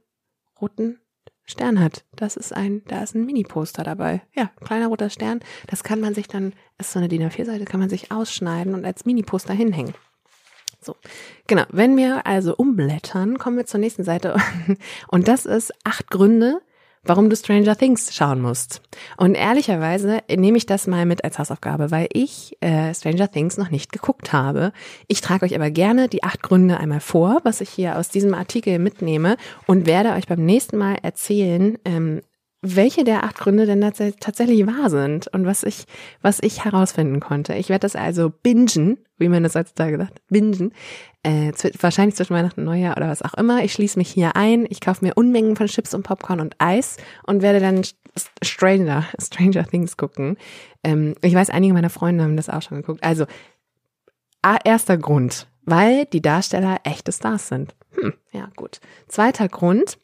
roten 0.60 0.98
Stern 1.46 1.80
hat. 1.80 2.04
Das 2.14 2.36
ist 2.36 2.52
ein, 2.52 2.82
da 2.88 3.02
ist 3.02 3.14
ein 3.14 3.24
Mini-Poster 3.24 3.84
dabei. 3.84 4.22
Ja, 4.34 4.50
kleiner 4.64 4.88
roter 4.88 5.10
Stern. 5.10 5.40
Das 5.68 5.84
kann 5.84 6.00
man 6.00 6.14
sich 6.14 6.28
dann, 6.28 6.52
ist 6.78 6.92
so 6.92 6.98
eine 6.98 7.08
DIN 7.08 7.22
A4-Seite, 7.22 7.64
kann 7.64 7.80
man 7.80 7.88
sich 7.88 8.10
ausschneiden 8.10 8.74
und 8.74 8.84
als 8.84 9.04
Mini-Poster 9.04 9.54
hinhängen. 9.54 9.94
So, 10.80 10.94
genau. 11.46 11.64
Wenn 11.70 11.96
wir 11.96 12.26
also 12.26 12.54
umblättern, 12.56 13.38
kommen 13.38 13.56
wir 13.56 13.66
zur 13.66 13.80
nächsten 13.80 14.04
Seite. 14.04 14.36
Und 15.08 15.26
das 15.26 15.44
ist 15.44 15.72
acht 15.82 16.10
Gründe, 16.10 16.60
warum 17.06 17.30
du 17.30 17.36
Stranger 17.36 17.76
Things 17.76 18.14
schauen 18.14 18.40
musst. 18.40 18.82
Und 19.16 19.34
ehrlicherweise 19.34 20.20
nehme 20.28 20.58
ich 20.58 20.66
das 20.66 20.86
mal 20.86 21.06
mit 21.06 21.24
als 21.24 21.38
Hausaufgabe, 21.38 21.90
weil 21.90 22.08
ich 22.12 22.56
äh, 22.60 22.92
Stranger 22.94 23.30
Things 23.30 23.56
noch 23.56 23.70
nicht 23.70 23.92
geguckt 23.92 24.32
habe. 24.32 24.72
Ich 25.08 25.20
trage 25.20 25.44
euch 25.44 25.54
aber 25.54 25.70
gerne 25.70 26.08
die 26.08 26.22
acht 26.22 26.42
Gründe 26.42 26.78
einmal 26.78 27.00
vor, 27.00 27.40
was 27.44 27.60
ich 27.60 27.70
hier 27.70 27.98
aus 27.98 28.08
diesem 28.08 28.34
Artikel 28.34 28.78
mitnehme 28.78 29.36
und 29.66 29.86
werde 29.86 30.12
euch 30.12 30.26
beim 30.26 30.44
nächsten 30.44 30.76
Mal 30.76 30.96
erzählen, 31.02 31.78
ähm, 31.84 32.20
welche 32.74 33.04
der 33.04 33.24
acht 33.24 33.38
Gründe 33.38 33.66
denn 33.66 33.80
tatsächlich 33.80 34.66
wahr 34.66 34.90
sind 34.90 35.28
und 35.28 35.46
was 35.46 35.62
ich, 35.62 35.84
was 36.22 36.40
ich 36.42 36.64
herausfinden 36.64 37.20
konnte. 37.20 37.54
Ich 37.54 37.68
werde 37.68 37.82
das 37.82 37.94
also 37.94 38.30
bingen, 38.30 38.98
wie 39.18 39.28
man 39.28 39.42
das 39.42 39.54
heutzutage 39.54 39.98
sagt, 39.98 40.20
bingen, 40.28 40.72
äh, 41.22 41.52
wahrscheinlich 41.80 42.16
zwischen 42.16 42.34
Weihnachten 42.34 42.60
und 42.60 42.66
Neujahr 42.66 42.96
oder 42.96 43.08
was 43.08 43.22
auch 43.22 43.34
immer. 43.34 43.62
Ich 43.62 43.72
schließe 43.72 43.98
mich 43.98 44.08
hier 44.08 44.36
ein, 44.36 44.66
ich 44.68 44.80
kaufe 44.80 45.04
mir 45.04 45.14
Unmengen 45.14 45.56
von 45.56 45.66
Chips 45.66 45.94
und 45.94 46.02
Popcorn 46.02 46.40
und 46.40 46.56
Eis 46.58 46.96
und 47.26 47.42
werde 47.42 47.60
dann 47.60 47.82
Stranger, 48.42 49.04
Stranger 49.20 49.64
Things 49.64 49.96
gucken. 49.96 50.36
Ähm, 50.82 51.14
ich 51.22 51.34
weiß, 51.34 51.50
einige 51.50 51.74
meiner 51.74 51.90
Freunde 51.90 52.24
haben 52.24 52.36
das 52.36 52.48
auch 52.48 52.62
schon 52.62 52.78
geguckt. 52.78 53.04
Also, 53.04 53.26
erster 54.64 54.96
Grund, 54.96 55.48
weil 55.64 56.06
die 56.06 56.22
Darsteller 56.22 56.78
echte 56.84 57.12
Stars 57.12 57.48
sind. 57.48 57.74
Hm, 58.00 58.14
ja, 58.32 58.48
gut. 58.56 58.80
Zweiter 59.08 59.48
Grund, 59.48 59.98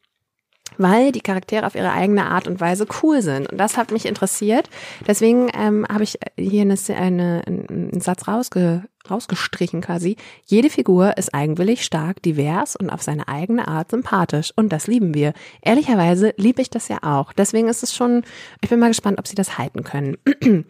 weil 0.78 1.12
die 1.12 1.20
Charaktere 1.20 1.66
auf 1.66 1.74
ihre 1.74 1.92
eigene 1.92 2.26
Art 2.26 2.48
und 2.48 2.60
Weise 2.60 2.86
cool 3.02 3.22
sind. 3.22 3.50
Und 3.50 3.58
das 3.58 3.76
hat 3.76 3.90
mich 3.90 4.06
interessiert. 4.06 4.68
Deswegen 5.06 5.48
ähm, 5.54 5.86
habe 5.90 6.04
ich 6.04 6.18
hier 6.38 6.62
eine, 6.62 6.76
eine, 6.96 7.42
einen 7.46 8.00
Satz 8.00 8.28
rausge, 8.28 8.84
rausgestrichen 9.10 9.80
quasi. 9.80 10.16
Jede 10.46 10.70
Figur 10.70 11.16
ist 11.16 11.34
eigenwillig, 11.34 11.84
stark, 11.84 12.22
divers 12.22 12.76
und 12.76 12.90
auf 12.90 13.02
seine 13.02 13.28
eigene 13.28 13.68
Art 13.68 13.90
sympathisch. 13.90 14.52
Und 14.54 14.72
das 14.72 14.86
lieben 14.86 15.14
wir. 15.14 15.32
Ehrlicherweise 15.60 16.34
liebe 16.36 16.62
ich 16.62 16.70
das 16.70 16.88
ja 16.88 16.98
auch. 17.02 17.32
Deswegen 17.32 17.68
ist 17.68 17.82
es 17.82 17.94
schon, 17.94 18.22
ich 18.60 18.70
bin 18.70 18.78
mal 18.78 18.88
gespannt, 18.88 19.18
ob 19.18 19.26
sie 19.26 19.34
das 19.34 19.58
halten 19.58 19.84
können. 19.84 20.16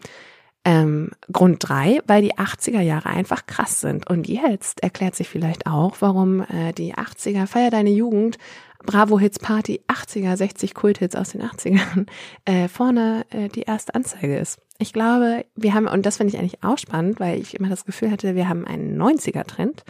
Ähm, 0.65 1.11
Grund 1.29 1.57
drei, 1.59 1.99
weil 2.07 2.21
die 2.21 2.35
80er 2.35 2.79
Jahre 2.79 3.09
einfach 3.09 3.45
krass 3.47 3.81
sind. 3.81 4.09
Und 4.09 4.29
jetzt 4.29 4.81
erklärt 4.81 5.13
sich 5.13 5.27
vielleicht 5.27 5.67
auch, 5.67 5.97
warum 5.99 6.39
äh, 6.39 6.71
die 6.71 6.95
80er, 6.95 7.47
Feier 7.47 7.69
deine 7.69 7.89
Jugend, 7.89 8.37
Bravo 8.85 9.19
Hits 9.19 9.39
Party 9.39 9.81
80er, 9.87 10.35
60 10.35 10.73
Kulthits 10.73 11.15
aus 11.15 11.31
den 11.31 11.41
80ern, 11.41 12.07
äh, 12.45 12.67
vorne 12.67 13.25
äh, 13.29 13.49
die 13.49 13.61
erste 13.61 13.95
Anzeige 13.95 14.37
ist. 14.37 14.59
Ich 14.79 14.91
glaube, 14.91 15.45
wir 15.55 15.73
haben, 15.73 15.87
und 15.87 16.05
das 16.05 16.17
finde 16.17 16.33
ich 16.33 16.39
eigentlich 16.39 16.63
auch 16.63 16.77
spannend, 16.77 17.19
weil 17.19 17.39
ich 17.39 17.53
immer 17.53 17.69
das 17.69 17.85
Gefühl 17.85 18.11
hatte, 18.11 18.35
wir 18.35 18.49
haben 18.49 18.65
einen 18.65 19.01
90er-Trend, 19.01 19.83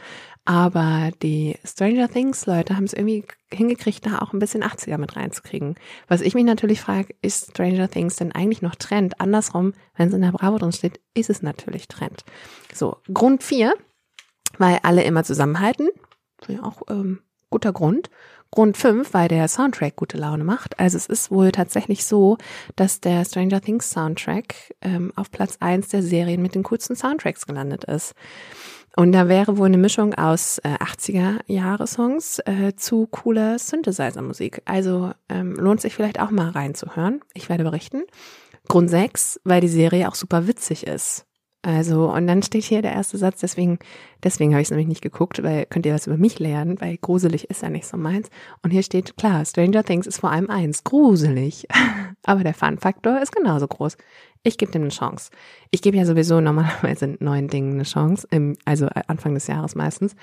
aber 0.45 1.11
die 1.21 1.55
Stranger 1.63 2.09
Things 2.09 2.45
Leute 2.45 2.75
haben 2.75 2.83
es 2.83 2.93
irgendwie 2.93 3.23
hingekriegt, 3.51 4.05
da 4.05 4.19
auch 4.19 4.33
ein 4.33 4.39
bisschen 4.39 4.63
80er 4.63 4.97
mit 4.97 5.15
reinzukriegen. 5.15 5.75
Was 6.07 6.21
ich 6.21 6.35
mich 6.35 6.43
natürlich 6.43 6.81
frage, 6.81 7.15
ist 7.21 7.51
Stranger 7.51 7.89
Things 7.89 8.17
denn 8.17 8.33
eigentlich 8.33 8.61
noch 8.61 8.75
Trend? 8.75 9.21
Andersrum, 9.21 9.73
wenn 9.95 10.09
es 10.09 10.13
in 10.13 10.21
der 10.21 10.33
Bravo 10.33 10.57
drin 10.57 10.73
steht, 10.73 10.99
ist 11.13 11.29
es 11.29 11.41
natürlich 11.41 11.87
Trend. 11.87 12.25
So, 12.73 12.97
Grund 13.13 13.41
vier, 13.41 13.73
weil 14.57 14.79
alle 14.83 15.03
immer 15.03 15.23
zusammenhalten. 15.23 15.87
Ja, 16.47 16.61
auch 16.63 16.81
ähm, 16.89 17.21
guter 17.53 17.71
Grund. 17.71 18.09
Grund 18.49 18.77
5, 18.77 19.13
weil 19.13 19.27
der 19.27 19.47
Soundtrack 19.47 19.95
gute 19.95 20.17
Laune 20.17 20.43
macht. 20.43 20.79
Also 20.79 20.97
es 20.97 21.05
ist 21.05 21.31
wohl 21.31 21.51
tatsächlich 21.51 22.05
so, 22.05 22.37
dass 22.75 22.99
der 22.99 23.25
Stranger 23.25 23.61
Things 23.61 23.91
Soundtrack 23.91 24.75
ähm, 24.81 25.13
auf 25.15 25.31
Platz 25.31 25.57
1 25.59 25.87
der 25.89 26.03
Serien 26.03 26.41
mit 26.41 26.55
den 26.55 26.63
coolsten 26.63 26.95
Soundtracks 26.95 27.45
gelandet 27.45 27.83
ist. 27.83 28.13
Und 28.95 29.11
da 29.11 29.27
wäre 29.27 29.57
wohl 29.57 29.67
eine 29.67 29.77
Mischung 29.77 30.13
aus 30.13 30.59
äh, 30.59 30.75
80er-Jahre-Songs 30.75 32.39
äh, 32.45 32.75
zu 32.75 33.07
cooler 33.07 33.57
Synthesizer-Musik. 33.57 34.61
Also 34.65 35.11
ähm, 35.29 35.55
lohnt 35.55 35.81
sich 35.81 35.95
vielleicht 35.95 36.19
auch 36.19 36.29
mal 36.31 36.49
reinzuhören. 36.49 37.21
Ich 37.33 37.49
werde 37.49 37.63
berichten. 37.63 38.03
Grund 38.67 38.89
6, 38.89 39.41
weil 39.43 39.61
die 39.61 39.67
Serie 39.67 40.07
auch 40.07 40.15
super 40.15 40.47
witzig 40.47 40.85
ist. 40.85 41.25
Also, 41.65 42.11
und 42.11 42.27
dann 42.27 42.43
steht 42.43 42.65
hier 42.65 42.81
der 42.81 42.91
erste 42.91 43.17
Satz, 43.17 43.39
deswegen, 43.39 43.79
deswegen 44.21 44.51
habe 44.51 44.61
ich 44.61 44.67
es 44.67 44.71
nämlich 44.71 44.89
nicht 44.89 45.01
geguckt, 45.01 45.41
weil 45.43 45.65
könnt 45.65 45.85
ihr 45.85 45.93
was 45.93 46.07
über 46.07 46.17
mich 46.17 46.37
lernen, 46.37 46.79
weil 46.81 46.97
gruselig 46.97 47.49
ist 47.49 47.61
ja 47.61 47.69
nicht 47.69 47.85
so 47.85 47.95
meins. 47.95 48.29
Und 48.63 48.71
hier 48.71 48.83
steht, 48.83 49.15
klar, 49.15 49.45
Stranger 49.45 49.81
Things 49.81 50.05
ist 50.05 50.19
vor 50.19 50.29
allem 50.29 50.49
eins, 50.49 50.83
gruselig. 50.83 51.65
Aber 52.25 52.43
der 52.43 52.53
Fun-Faktor 52.53 53.21
ist 53.21 53.33
genauso 53.33 53.67
groß. 53.67 53.95
Ich 54.43 54.57
gebe 54.57 54.73
dem 54.73 54.81
eine 54.81 54.91
Chance. 54.91 55.31
Ich 55.71 55.81
gebe 55.81 55.95
ja 55.95 56.05
sowieso 56.05 56.41
normalerweise 56.41 57.15
neuen 57.19 57.47
Dingen 57.47 57.75
eine 57.75 57.83
Chance, 57.83 58.27
im, 58.29 58.57
also 58.65 58.87
Anfang 59.07 59.33
des 59.33 59.47
Jahres 59.47 59.73
meistens. 59.73 60.17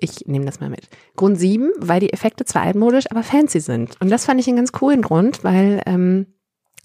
Ich 0.00 0.26
nehme 0.26 0.46
das 0.46 0.58
mal 0.58 0.70
mit. 0.70 0.88
Grund 1.16 1.38
sieben, 1.38 1.70
weil 1.76 2.00
die 2.00 2.14
Effekte 2.14 2.46
zwar 2.46 2.62
altmodisch, 2.62 3.10
aber 3.10 3.22
fancy 3.22 3.60
sind. 3.60 4.00
Und 4.00 4.10
das 4.10 4.24
fand 4.24 4.40
ich 4.40 4.48
einen 4.48 4.56
ganz 4.56 4.72
coolen 4.72 5.02
Grund, 5.02 5.44
weil 5.44 5.82
ähm, 5.84 6.28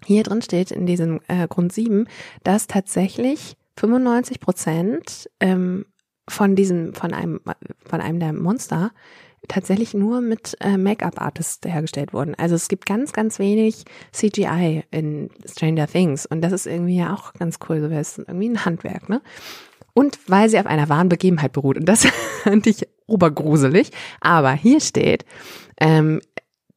hier 0.05 0.23
drin 0.23 0.41
steht 0.41 0.71
in 0.71 0.85
diesem 0.85 1.21
äh, 1.29 1.47
Grund 1.47 1.71
sieben, 1.71 2.07
dass 2.43 2.67
tatsächlich 2.67 3.55
95 3.77 4.39
Prozent 4.39 5.29
ähm, 5.39 5.85
von 6.29 6.55
diesem, 6.55 6.93
von 6.93 7.13
einem, 7.13 7.41
von 7.85 8.01
einem 8.01 8.19
der 8.19 8.33
Monster 8.33 8.91
tatsächlich 9.47 9.93
nur 9.93 10.21
mit 10.21 10.57
äh, 10.59 10.77
Make-up-Artists 10.77 11.59
hergestellt 11.65 12.13
wurden. 12.13 12.35
Also 12.35 12.55
es 12.55 12.67
gibt 12.67 12.85
ganz, 12.85 13.13
ganz 13.13 13.39
wenig 13.39 13.85
CGI 14.11 14.83
in 14.91 15.29
Stranger 15.45 15.87
Things 15.87 16.25
und 16.25 16.41
das 16.41 16.51
ist 16.51 16.65
irgendwie 16.65 16.97
ja 16.97 17.13
auch 17.13 17.33
ganz 17.33 17.59
cool, 17.69 17.81
so 17.81 17.89
wäre 17.89 18.01
es 18.01 18.17
irgendwie 18.17 18.49
ein 18.49 18.65
Handwerk, 18.65 19.09
ne? 19.09 19.21
Und 19.93 20.19
weil 20.27 20.47
sie 20.49 20.59
auf 20.59 20.67
einer 20.67 20.89
wahren 20.89 21.09
Begebenheit 21.09 21.53
beruht. 21.53 21.77
Und 21.77 21.85
das 21.85 22.05
fand 22.43 22.67
ich 22.67 22.87
obergruselig. 23.07 23.89
Aber 24.21 24.51
hier 24.51 24.79
steht, 24.79 25.25
ähm, 25.79 26.21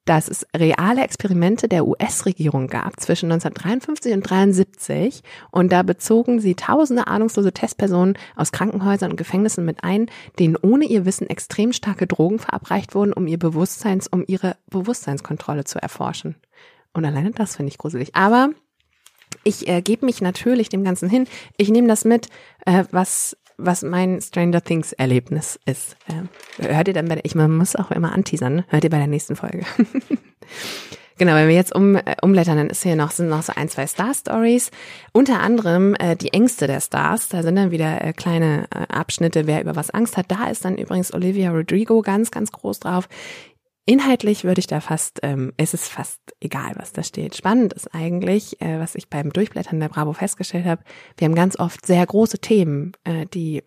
dass 0.04 0.28
es 0.28 0.46
reale 0.56 1.02
Experimente 1.02 1.68
der 1.68 1.86
US-Regierung 1.86 2.66
gab 2.66 2.98
zwischen 3.00 3.30
1953 3.30 4.12
und 4.12 4.30
1973 4.30 5.22
und 5.50 5.72
da 5.72 5.82
bezogen 5.82 6.40
sie 6.40 6.54
tausende 6.54 7.06
ahnungslose 7.06 7.52
Testpersonen 7.52 8.18
aus 8.36 8.52
Krankenhäusern 8.52 9.12
und 9.12 9.16
Gefängnissen 9.16 9.64
mit 9.64 9.84
ein, 9.84 10.10
denen 10.38 10.56
ohne 10.56 10.86
ihr 10.86 11.04
Wissen 11.04 11.28
extrem 11.28 11.72
starke 11.72 12.06
Drogen 12.06 12.38
verabreicht 12.38 12.94
wurden, 12.94 13.12
um 13.12 13.26
ihr 13.26 13.38
Bewusstseins, 13.38 14.08
um 14.08 14.24
ihre 14.26 14.56
Bewusstseinskontrolle 14.70 15.64
zu 15.64 15.80
erforschen. 15.80 16.36
Und 16.92 17.04
alleine 17.04 17.30
das 17.30 17.56
finde 17.56 17.70
ich 17.70 17.78
gruselig. 17.78 18.14
Aber 18.14 18.50
ich 19.44 19.68
äh, 19.68 19.80
gebe 19.80 20.06
mich 20.06 20.20
natürlich 20.20 20.68
dem 20.68 20.84
Ganzen 20.84 21.08
hin. 21.08 21.26
Ich 21.56 21.70
nehme 21.70 21.88
das 21.88 22.04
mit, 22.04 22.28
äh, 22.66 22.84
was 22.90 23.36
was 23.64 23.82
mein 23.82 24.20
Stranger 24.20 24.62
Things 24.62 24.92
Erlebnis 24.92 25.58
ist. 25.66 25.96
Äh, 26.08 26.72
hört 26.74 26.88
ihr 26.88 26.94
dann 26.94 27.08
bei 27.08 27.16
der, 27.16 27.24
ich 27.24 27.34
man 27.34 27.56
muss 27.56 27.76
auch 27.76 27.90
immer 27.90 28.12
anteasern, 28.12 28.64
hört 28.68 28.84
ihr 28.84 28.90
bei 28.90 28.98
der 28.98 29.06
nächsten 29.06 29.36
Folge. 29.36 29.64
Genau, 31.20 31.34
wenn 31.34 31.48
wir 31.48 31.54
jetzt 31.54 31.74
um, 31.74 31.96
äh, 31.96 32.16
umblättern, 32.22 32.56
dann 32.56 32.70
ist 32.70 32.82
hier 32.82 32.96
noch, 32.96 33.10
sind 33.10 33.28
noch 33.28 33.42
so 33.42 33.52
ein, 33.54 33.68
zwei 33.68 33.86
Star-Stories. 33.86 34.70
Unter 35.12 35.40
anderem 35.40 35.94
äh, 35.96 36.16
die 36.16 36.32
Ängste 36.32 36.66
der 36.66 36.80
Stars. 36.80 37.28
Da 37.28 37.42
sind 37.42 37.56
dann 37.56 37.70
wieder 37.70 38.02
äh, 38.02 38.14
kleine 38.14 38.64
äh, 38.74 38.90
Abschnitte, 38.90 39.46
wer 39.46 39.60
über 39.60 39.76
was 39.76 39.90
Angst 39.90 40.16
hat. 40.16 40.30
Da 40.30 40.46
ist 40.46 40.64
dann 40.64 40.78
übrigens 40.78 41.12
Olivia 41.12 41.50
Rodrigo 41.50 42.00
ganz, 42.00 42.30
ganz 42.30 42.52
groß 42.52 42.80
drauf. 42.80 43.06
Inhaltlich 43.90 44.44
würde 44.44 44.60
ich 44.60 44.68
da 44.68 44.80
fast, 44.80 45.18
ähm, 45.24 45.52
es 45.56 45.74
ist 45.74 45.88
fast 45.88 46.20
egal, 46.38 46.74
was 46.76 46.92
da 46.92 47.02
steht. 47.02 47.34
Spannend 47.34 47.72
ist 47.72 47.92
eigentlich, 47.92 48.60
äh, 48.60 48.78
was 48.78 48.94
ich 48.94 49.10
beim 49.10 49.32
Durchblättern 49.32 49.80
der 49.80 49.88
Bravo 49.88 50.12
festgestellt 50.12 50.64
habe, 50.64 50.84
wir 51.16 51.24
haben 51.24 51.34
ganz 51.34 51.58
oft 51.58 51.84
sehr 51.84 52.06
große 52.06 52.38
Themen, 52.38 52.92
äh, 53.02 53.26
die, 53.26 53.64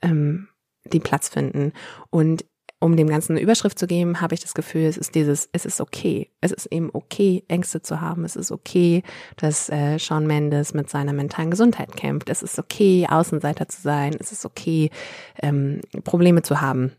ähm, 0.00 0.48
die 0.94 1.00
Platz 1.00 1.28
finden. 1.28 1.74
Und 2.08 2.46
um 2.80 2.96
dem 2.96 3.08
Ganzen 3.08 3.32
eine 3.32 3.42
Überschrift 3.42 3.78
zu 3.78 3.86
geben, 3.86 4.22
habe 4.22 4.32
ich 4.32 4.40
das 4.40 4.54
Gefühl, 4.54 4.84
es 4.84 4.96
ist 4.96 5.14
dieses, 5.14 5.50
es 5.52 5.66
ist 5.66 5.82
okay. 5.82 6.30
Es 6.40 6.52
ist 6.52 6.64
eben 6.72 6.88
okay, 6.90 7.44
Ängste 7.48 7.82
zu 7.82 8.00
haben. 8.00 8.24
Es 8.24 8.34
ist 8.34 8.50
okay, 8.50 9.02
dass 9.36 9.68
äh, 9.68 9.98
Sean 9.98 10.26
Mendes 10.26 10.72
mit 10.72 10.88
seiner 10.88 11.12
mentalen 11.12 11.50
Gesundheit 11.50 11.94
kämpft. 11.96 12.30
Es 12.30 12.42
ist 12.42 12.58
okay, 12.58 13.06
Außenseiter 13.06 13.68
zu 13.68 13.82
sein. 13.82 14.16
Es 14.18 14.32
ist 14.32 14.46
okay, 14.46 14.88
ähm, 15.42 15.82
Probleme 16.02 16.40
zu 16.40 16.62
haben. 16.62 16.92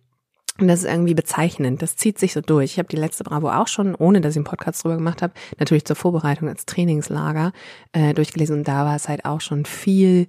Und 0.60 0.68
das 0.68 0.80
ist 0.80 0.90
irgendwie 0.90 1.14
bezeichnend. 1.14 1.82
Das 1.82 1.96
zieht 1.96 2.18
sich 2.18 2.34
so 2.34 2.42
durch. 2.42 2.72
Ich 2.72 2.80
habe 2.80 2.90
die 2.90 2.96
letzte 2.96 3.24
Bravo 3.24 3.50
auch 3.50 3.68
schon, 3.68 3.94
ohne 3.96 4.22
dass 4.22 4.34
ich 4.34 4.38
einen 4.38 4.46
Podcast 4.46 4.84
drüber 4.84 4.96
gemacht 4.96 5.22
habe, 5.22 5.34
natürlich 5.60 5.86
zur 5.86 5.96
Vorbereitung 5.96 6.50
als 6.50 6.66
Trainingslager 6.66 7.52
äh, 7.92 8.14
durchgelesen. 8.14 8.60
Und 8.60 8.68
da 8.68 8.86
war 8.86 8.96
es 8.96 9.08
halt 9.08 9.26
auch 9.26 9.42
schon 9.42 9.66
viel 9.66 10.28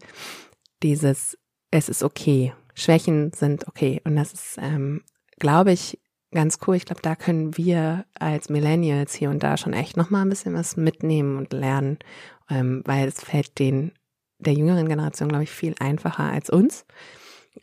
dieses, 0.83 1.39
es 1.71 1.89
ist 1.89 2.03
okay. 2.03 2.53
Schwächen 2.75 3.33
sind 3.33 3.67
okay. 3.69 4.01
Und 4.05 4.17
das 4.17 4.33
ist, 4.33 4.59
ähm, 4.61 5.03
glaube 5.39 5.73
ich, 5.73 5.99
ganz 6.33 6.59
cool. 6.67 6.77
Ich 6.77 6.85
glaube, 6.85 7.03
da 7.03 7.17
können 7.17 7.57
wir 7.57 8.05
als 8.19 8.51
Millennials 8.51 9.15
hier 9.15 9.31
und 9.31 9.43
da 9.43 9.57
schon 9.57 9.73
echt 9.73 9.97
nochmal 9.97 10.23
ein 10.23 10.29
bisschen 10.29 10.55
was 10.55 10.77
mitnehmen 10.77 11.39
und 11.39 11.53
lernen, 11.53 11.99
ähm, 12.51 12.83
weil 12.85 13.09
es 13.09 13.23
fällt 13.23 13.59
den 13.59 13.93
der 14.41 14.53
jüngeren 14.53 14.89
Generation, 14.89 15.29
glaube 15.29 15.45
ich, 15.45 15.51
viel 15.51 15.75
einfacher 15.81 16.25
als 16.25 16.49
uns 16.49 16.85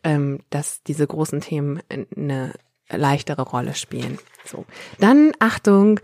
ähm, 0.04 0.40
dass 0.50 0.82
diese 0.82 1.06
großen 1.06 1.40
Themen 1.40 1.80
eine 2.16 2.52
leichtere 2.90 3.42
Rolle 3.42 3.74
spielen. 3.74 4.18
So. 4.44 4.64
Dann 5.00 5.32
Achtung. 5.38 6.00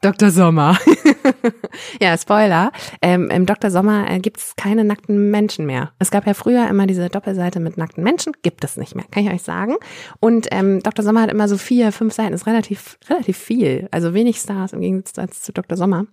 Dr. 0.00 0.30
Sommer. 0.30 0.78
ja, 2.00 2.16
Spoiler. 2.16 2.72
Ähm, 3.02 3.30
Im 3.30 3.46
Dr. 3.46 3.70
Sommer 3.70 4.10
äh, 4.10 4.18
gibt 4.18 4.38
es 4.38 4.56
keine 4.56 4.84
nackten 4.84 5.30
Menschen 5.30 5.66
mehr. 5.66 5.92
Es 5.98 6.10
gab 6.10 6.26
ja 6.26 6.34
früher 6.34 6.68
immer 6.68 6.86
diese 6.86 7.08
Doppelseite 7.08 7.60
mit 7.60 7.76
nackten 7.76 8.02
Menschen, 8.02 8.32
gibt 8.42 8.64
es 8.64 8.76
nicht 8.76 8.94
mehr, 8.94 9.04
kann 9.10 9.26
ich 9.26 9.32
euch 9.32 9.42
sagen. 9.42 9.76
Und 10.20 10.48
ähm, 10.50 10.80
Dr. 10.82 11.04
Sommer 11.04 11.22
hat 11.22 11.30
immer 11.30 11.48
so 11.48 11.58
vier, 11.58 11.92
fünf 11.92 12.14
Seiten, 12.14 12.34
ist 12.34 12.46
relativ, 12.46 12.98
relativ 13.08 13.36
viel. 13.36 13.88
Also 13.90 14.14
wenig 14.14 14.38
Stars 14.38 14.72
im 14.72 14.80
Gegensatz 14.80 15.42
zu 15.42 15.52
Dr. 15.52 15.76
Sommer. 15.76 16.06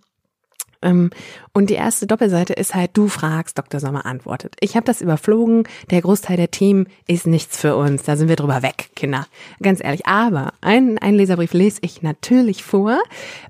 Ähm, 0.82 1.10
und 1.52 1.68
die 1.68 1.74
erste 1.74 2.06
Doppelseite 2.06 2.54
ist 2.54 2.74
halt, 2.74 2.92
du 2.94 3.08
fragst, 3.08 3.58
Dr. 3.58 3.78
Sommer 3.78 4.06
antwortet. 4.06 4.56
Ich 4.60 4.74
habe 4.74 4.86
das 4.86 5.00
überflogen. 5.00 5.64
Der 5.90 6.00
Großteil 6.00 6.36
der 6.36 6.50
Team 6.50 6.86
ist 7.06 7.26
nichts 7.26 7.58
für 7.58 7.76
uns. 7.76 8.04
Da 8.04 8.16
sind 8.16 8.28
wir 8.28 8.36
drüber 8.36 8.62
weg, 8.62 8.90
Kinder. 8.96 9.26
Ganz 9.60 9.82
ehrlich. 9.82 10.06
Aber 10.06 10.54
einen, 10.62 10.98
einen 10.98 11.18
Leserbrief 11.18 11.52
lese 11.52 11.80
ich 11.82 12.02
natürlich 12.02 12.64
vor. 12.64 12.98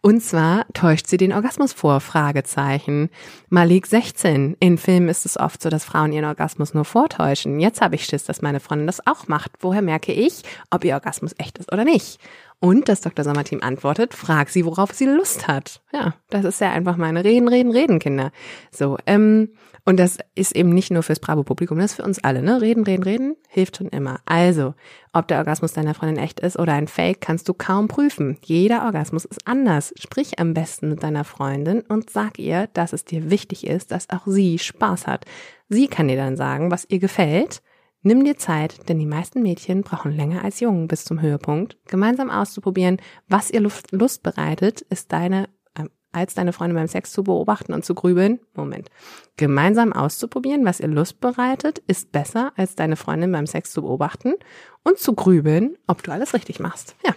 Und 0.01 0.23
zwar 0.23 0.67
täuscht 0.73 1.07
sie 1.07 1.17
den 1.17 1.33
Orgasmus 1.33 1.73
vor? 1.73 2.01
Fragezeichen. 2.01 3.09
Malik 3.49 3.87
16. 3.87 4.57
In 4.59 4.79
Filmen 4.79 5.09
ist 5.09 5.27
es 5.27 5.39
oft 5.39 5.63
so, 5.63 5.69
dass 5.69 5.85
Frauen 5.85 6.13
ihren 6.13 6.25
Orgasmus 6.25 6.75
nur 6.75 6.85
vortäuschen. 6.85 7.61
Jetzt 7.61 7.81
habe 7.81 7.95
ich 7.95 8.05
Schiss, 8.05 8.25
dass 8.25 8.43
meine 8.43 8.61
Freundin 8.61 8.87
das 8.87 9.07
auch 9.07 9.29
macht. 9.29 9.53
Woher 9.61 9.83
merke 9.83 10.13
ich, 10.13 10.43
ob 10.71 10.85
ihr 10.85 10.95
Orgasmus 10.95 11.35
echt 11.39 11.59
ist 11.59 11.73
oder 11.73 11.85
nicht? 11.85 12.19
Und 12.63 12.89
das 12.89 13.01
Dr. 13.01 13.25
Sommer-Team 13.25 13.61
antwortet, 13.61 14.15
frag 14.15 14.49
sie, 14.49 14.65
worauf 14.65 14.93
sie 14.93 15.07
Lust 15.07 15.49
hat. 15.49 15.83
Ja, 15.93 16.15
das 16.31 16.45
ist 16.45 16.61
ja 16.61 16.71
einfach 16.71 16.97
meine 16.97 17.25
Reden, 17.25 17.49
Reden, 17.49 17.73
Reden, 17.73 17.99
Kinder. 17.99 18.31
So, 18.71 18.99
ähm, 19.05 19.49
und 19.85 19.99
das 19.99 20.19
ist 20.37 20.55
eben 20.55 20.69
nicht 20.69 20.93
nur 20.93 21.03
fürs 21.03 21.19
Bravo-Publikum, 21.19 21.81
das 21.81 21.91
ist 21.91 21.97
für 21.97 22.05
uns 22.05 22.23
alle, 22.23 22.41
ne? 22.41 22.61
Reden, 22.61 22.85
reden, 22.85 23.03
reden, 23.03 23.37
hilft 23.49 23.79
schon 23.79 23.89
immer. 23.89 24.21
Also, 24.27 24.75
ob 25.13 25.27
der 25.27 25.39
Orgasmus 25.39 25.73
deiner 25.73 25.95
Freundin 25.95 26.23
echt 26.23 26.39
ist 26.39 26.57
oder 26.57 26.75
ein 26.75 26.87
Fake, 26.87 27.21
kannst 27.21 27.49
du 27.49 27.53
kaum 27.53 27.89
prüfen. 27.89 28.39
Jeder 28.45 28.85
Orgasmus 28.85 29.25
ist 29.25 29.45
anders. 29.45 29.93
Sprich 29.99 30.39
am 30.39 30.55
besten 30.55 30.89
mit 30.89 31.03
deiner 31.03 31.25
Freundin 31.25 31.81
und 31.81 32.11
sag 32.11 32.39
ihr, 32.39 32.69
dass 32.75 32.93
es 32.93 33.05
dir 33.05 33.29
wichtig 33.29 33.67
ist, 33.67 33.91
dass 33.91 34.09
auch 34.09 34.27
sie 34.27 34.61
Spaß 34.61 35.09
hat. 35.09 35.25
Sie 35.69 35.89
kann 35.89 36.07
dir 36.07 36.17
dann 36.17 36.37
sagen, 36.37 36.71
was 36.71 36.87
ihr 36.89 37.01
gefällt 37.01 37.61
Nimm 38.03 38.25
dir 38.25 38.37
Zeit, 38.37 38.89
denn 38.89 38.99
die 38.99 39.07
meisten 39.07 39.43
Mädchen 39.43 39.83
brauchen 39.83 40.11
länger 40.11 40.43
als 40.43 40.59
Jungen 40.59 40.89
bis 40.89 41.05
zum 41.05 41.21
Höhepunkt. 41.21 41.77
Gemeinsam 41.87 42.31
auszuprobieren, 42.31 43.01
was 43.29 43.51
ihr 43.51 43.61
Lust, 43.61 44.23
bereitet, 44.25 44.81
ist 44.81 45.13
deine, 45.13 45.49
äh, 45.79 45.85
als 46.11 46.35
deine 46.35 46.53
Freunde 46.53 46.75
beim 46.75 46.89
Sex 46.89 47.13
zu 47.13 47.23
beobachten 47.23 47.73
und 47.73 47.85
zu 47.85 47.95
grübeln. 47.95 48.41
Moment. 48.55 48.91
Gemeinsam 49.37 49.93
auszuprobieren, 49.93 50.65
was 50.65 50.81
ihr 50.81 50.89
Lust 50.89 51.21
bereitet, 51.21 51.79
ist 51.87 52.11
besser, 52.11 52.53
als 52.57 52.75
deine 52.75 52.97
Freundin 52.97 53.31
beim 53.31 53.47
Sex 53.47 53.71
zu 53.71 53.83
beobachten 53.83 54.35
und 54.83 54.99
zu 54.99 55.15
grübeln, 55.15 55.77
ob 55.87 56.03
du 56.03 56.11
alles 56.11 56.35
richtig 56.35 56.59
machst. 56.59 56.97
Ja. 57.07 57.15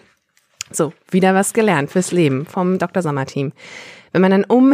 So, 0.72 0.94
wieder 1.10 1.34
was 1.34 1.54
gelernt 1.54 1.92
fürs 1.92 2.12
Leben 2.12 2.46
vom 2.46 2.80
Dr. 2.80 3.02
Sommer 3.02 3.26
Team. 3.26 3.54
Wenn 4.16 4.22
man 4.22 4.32
dann 4.32 4.46
um 4.46 4.72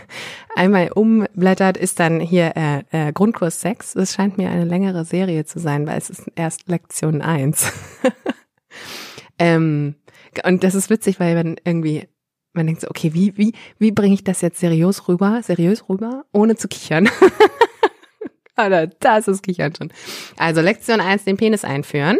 einmal 0.56 0.92
umblättert, 0.92 1.78
ist 1.78 2.00
dann 2.00 2.20
hier 2.20 2.52
äh, 2.54 2.82
äh, 2.90 3.12
Grundkurs 3.14 3.62
6. 3.62 3.94
Das 3.94 4.12
scheint 4.12 4.36
mir 4.36 4.50
eine 4.50 4.66
längere 4.66 5.06
Serie 5.06 5.46
zu 5.46 5.58
sein, 5.58 5.86
weil 5.86 5.96
es 5.96 6.10
ist 6.10 6.30
erst 6.34 6.68
Lektion 6.68 7.22
1. 7.22 7.72
ähm, 9.38 9.94
und 10.44 10.64
das 10.64 10.74
ist 10.74 10.90
witzig, 10.90 11.18
weil 11.18 11.34
man 11.34 11.56
irgendwie, 11.64 12.08
man 12.52 12.66
denkt 12.66 12.82
so, 12.82 12.88
okay, 12.90 13.14
wie, 13.14 13.34
wie, 13.38 13.54
wie 13.78 13.90
bringe 13.90 14.12
ich 14.12 14.22
das 14.22 14.42
jetzt 14.42 14.60
seriös 14.60 15.08
rüber, 15.08 15.40
seriös 15.42 15.88
rüber, 15.88 16.26
ohne 16.30 16.56
zu 16.56 16.68
kichern? 16.68 17.08
Oder 18.58 18.88
das 18.88 19.28
ist 19.28 19.44
Kichern 19.44 19.74
schon. 19.74 19.94
Also 20.36 20.60
Lektion 20.60 21.00
1, 21.00 21.24
den 21.24 21.38
Penis 21.38 21.64
einführen. 21.64 22.18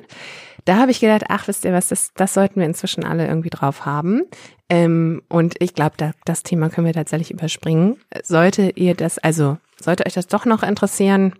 Da 0.64 0.78
habe 0.78 0.90
ich 0.90 1.00
gedacht, 1.00 1.24
ach, 1.28 1.46
wisst 1.46 1.64
ihr 1.64 1.72
was, 1.72 1.88
das, 1.88 2.12
das 2.14 2.34
sollten 2.34 2.60
wir 2.60 2.66
inzwischen 2.66 3.04
alle 3.04 3.26
irgendwie 3.26 3.50
drauf 3.50 3.84
haben. 3.84 4.22
Ähm, 4.70 5.22
und 5.28 5.56
ich 5.58 5.74
glaube, 5.74 5.94
da, 5.96 6.12
das 6.24 6.42
Thema 6.42 6.70
können 6.70 6.86
wir 6.86 6.94
tatsächlich 6.94 7.30
überspringen. 7.30 7.96
Sollte 8.22 8.70
ihr 8.74 8.94
das, 8.94 9.18
also 9.18 9.58
sollte 9.78 10.06
euch 10.06 10.14
das 10.14 10.26
doch 10.26 10.46
noch 10.46 10.62
interessieren, 10.62 11.34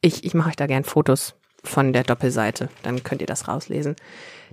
ich, 0.00 0.24
ich 0.24 0.34
mache 0.34 0.50
euch 0.50 0.56
da 0.56 0.66
gern 0.66 0.84
Fotos 0.84 1.34
von 1.64 1.92
der 1.92 2.04
Doppelseite, 2.04 2.68
dann 2.82 3.02
könnt 3.02 3.20
ihr 3.20 3.26
das 3.26 3.48
rauslesen. 3.48 3.96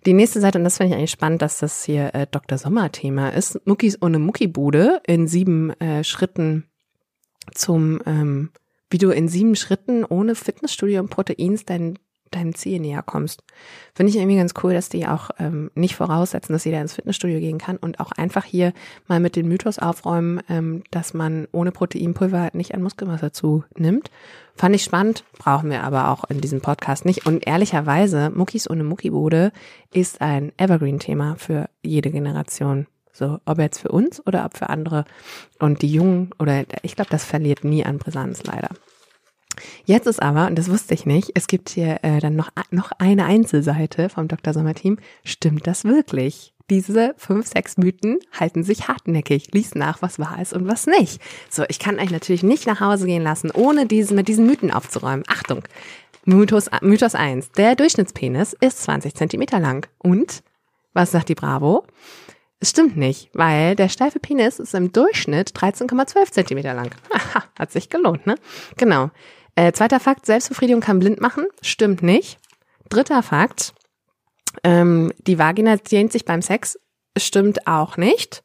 Die 0.05 0.13
nächste 0.13 0.39
Seite, 0.41 0.57
und 0.57 0.63
das 0.63 0.77
finde 0.77 0.93
ich 0.93 0.97
eigentlich 0.97 1.11
spannend, 1.11 1.41
dass 1.41 1.59
das 1.59 1.83
hier 1.83 2.13
äh, 2.13 2.27
Dr. 2.29 2.57
Sommer-Thema 2.57 3.29
ist, 3.29 3.65
Muckis 3.65 4.01
ohne 4.01 4.19
Muckibude 4.19 5.01
in 5.05 5.27
sieben 5.27 5.71
äh, 5.79 6.03
Schritten 6.03 6.65
zum, 7.53 8.01
ähm, 8.05 8.51
wie 8.89 8.97
du 8.97 9.09
in 9.09 9.27
sieben 9.27 9.55
Schritten 9.55 10.05
ohne 10.05 10.35
Fitnessstudio 10.35 11.01
und 11.01 11.09
Proteins 11.09 11.65
dein 11.65 11.97
deinem 12.31 12.55
Ziel 12.55 12.79
näher 12.79 13.01
kommst. 13.01 13.43
Finde 13.93 14.09
ich 14.09 14.17
irgendwie 14.17 14.37
ganz 14.37 14.53
cool, 14.63 14.73
dass 14.73 14.89
die 14.89 15.07
auch 15.07 15.29
ähm, 15.39 15.71
nicht 15.75 15.95
voraussetzen, 15.95 16.53
dass 16.53 16.65
jeder 16.65 16.81
ins 16.81 16.93
Fitnessstudio 16.93 17.39
gehen 17.39 17.57
kann 17.57 17.77
und 17.77 17.99
auch 17.99 18.11
einfach 18.11 18.43
hier 18.43 18.73
mal 19.07 19.19
mit 19.19 19.35
dem 19.35 19.47
Mythos 19.47 19.79
aufräumen, 19.79 20.41
ähm, 20.49 20.83
dass 20.91 21.13
man 21.13 21.47
ohne 21.51 21.71
Proteinpulver 21.71 22.49
nicht 22.53 22.73
an 22.73 22.83
Muskelmasse 22.83 23.31
zunimmt. 23.31 24.11
Fand 24.55 24.75
ich 24.75 24.83
spannend, 24.83 25.23
brauchen 25.37 25.69
wir 25.69 25.83
aber 25.83 26.09
auch 26.09 26.23
in 26.29 26.41
diesem 26.41 26.61
Podcast 26.61 27.05
nicht. 27.05 27.25
Und 27.25 27.45
ehrlicherweise, 27.45 28.31
Muckis 28.31 28.69
ohne 28.69 28.83
Muckibude 28.83 29.51
ist 29.93 30.21
ein 30.21 30.51
Evergreen-Thema 30.57 31.35
für 31.37 31.69
jede 31.83 32.09
Generation. 32.09 32.87
So, 33.13 33.39
ob 33.45 33.57
jetzt 33.57 33.79
für 33.79 33.89
uns 33.89 34.25
oder 34.27 34.45
ob 34.45 34.57
für 34.57 34.69
andere. 34.69 35.05
Und 35.59 35.81
die 35.81 35.91
Jungen, 35.91 36.31
oder 36.37 36.65
ich 36.83 36.95
glaube, 36.95 37.09
das 37.09 37.23
verliert 37.23 37.63
nie 37.63 37.83
an 37.83 37.97
Brisanz 37.97 38.43
leider. 38.43 38.69
Jetzt 39.85 40.07
ist 40.07 40.21
aber, 40.21 40.47
und 40.47 40.55
das 40.55 40.69
wusste 40.69 40.93
ich 40.93 41.05
nicht, 41.05 41.31
es 41.35 41.47
gibt 41.47 41.69
hier 41.69 41.99
äh, 42.03 42.19
dann 42.19 42.35
noch, 42.35 42.49
noch 42.71 42.91
eine 42.97 43.25
Einzelseite 43.25 44.09
vom 44.09 44.27
Dr. 44.27 44.53
Sommer 44.53 44.73
Team. 44.73 44.97
Stimmt 45.23 45.67
das 45.67 45.83
wirklich? 45.83 46.53
Diese 46.69 47.13
fünf, 47.17 47.47
sechs 47.47 47.77
Mythen 47.77 48.19
halten 48.37 48.63
sich 48.63 48.89
hartnäckig. 48.89 49.53
Lies 49.53 49.73
nach, 49.73 50.01
was 50.01 50.19
wahr 50.19 50.41
ist 50.41 50.51
und 50.53 50.67
was 50.67 50.85
nicht. 50.85 51.21
So, 51.49 51.63
ich 51.69 51.79
kann 51.79 51.99
euch 51.99 52.11
natürlich 52.11 52.43
nicht 52.43 52.67
nach 52.67 52.81
Hause 52.81 53.05
gehen 53.05 53.23
lassen, 53.23 53.51
ohne 53.51 53.85
diesen, 53.85 54.15
mit 54.15 54.27
diesen 54.27 54.45
Mythen 54.45 54.71
aufzuräumen. 54.71 55.23
Achtung! 55.27 55.63
Mythos, 56.25 56.69
Mythos 56.81 57.15
1. 57.15 57.51
Der 57.53 57.75
Durchschnittspenis 57.75 58.51
ist 58.59 58.83
20 58.83 59.15
Zentimeter 59.15 59.61
lang. 59.61 59.87
Und? 59.97 60.43
Was 60.93 61.11
sagt 61.11 61.29
die 61.29 61.35
Bravo? 61.35 61.85
Es 62.59 62.71
stimmt 62.71 62.97
nicht, 62.97 63.29
weil 63.33 63.75
der 63.75 63.87
steife 63.87 64.19
Penis 64.19 64.59
ist 64.59 64.73
im 64.73 64.91
Durchschnitt 64.91 65.51
13,12 65.51 66.31
Zentimeter 66.31 66.73
lang. 66.73 66.89
Aha, 67.11 67.43
hat 67.59 67.71
sich 67.71 67.89
gelohnt, 67.89 68.25
ne? 68.25 68.35
Genau. 68.77 69.11
Äh, 69.57 69.71
zweiter 69.71 69.99
Fakt, 69.99 70.27
Selbstbefriedigung 70.27 70.81
kann 70.81 70.99
blind 70.99 71.19
machen. 71.19 71.47
Stimmt 71.63 72.03
nicht. 72.03 72.37
Dritter 72.89 73.23
Fakt, 73.23 73.73
ähm, 74.63 75.11
die 75.25 75.39
Vagina 75.39 75.77
dehnt 75.77 76.11
sich 76.11 76.25
beim 76.25 76.43
Sex. 76.43 76.79
Stimmt 77.17 77.65
auch 77.65 77.97
nicht. 77.97 78.43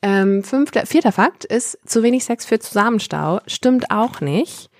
Ähm, 0.00 0.44
fünfter, 0.44 0.86
vierter 0.86 1.10
Fakt 1.10 1.44
ist, 1.44 1.80
zu 1.84 2.04
wenig 2.04 2.24
Sex 2.24 2.46
für 2.46 2.60
Zusammenstau. 2.60 3.40
Stimmt 3.48 3.90
auch 3.90 4.20
nicht. 4.20 4.70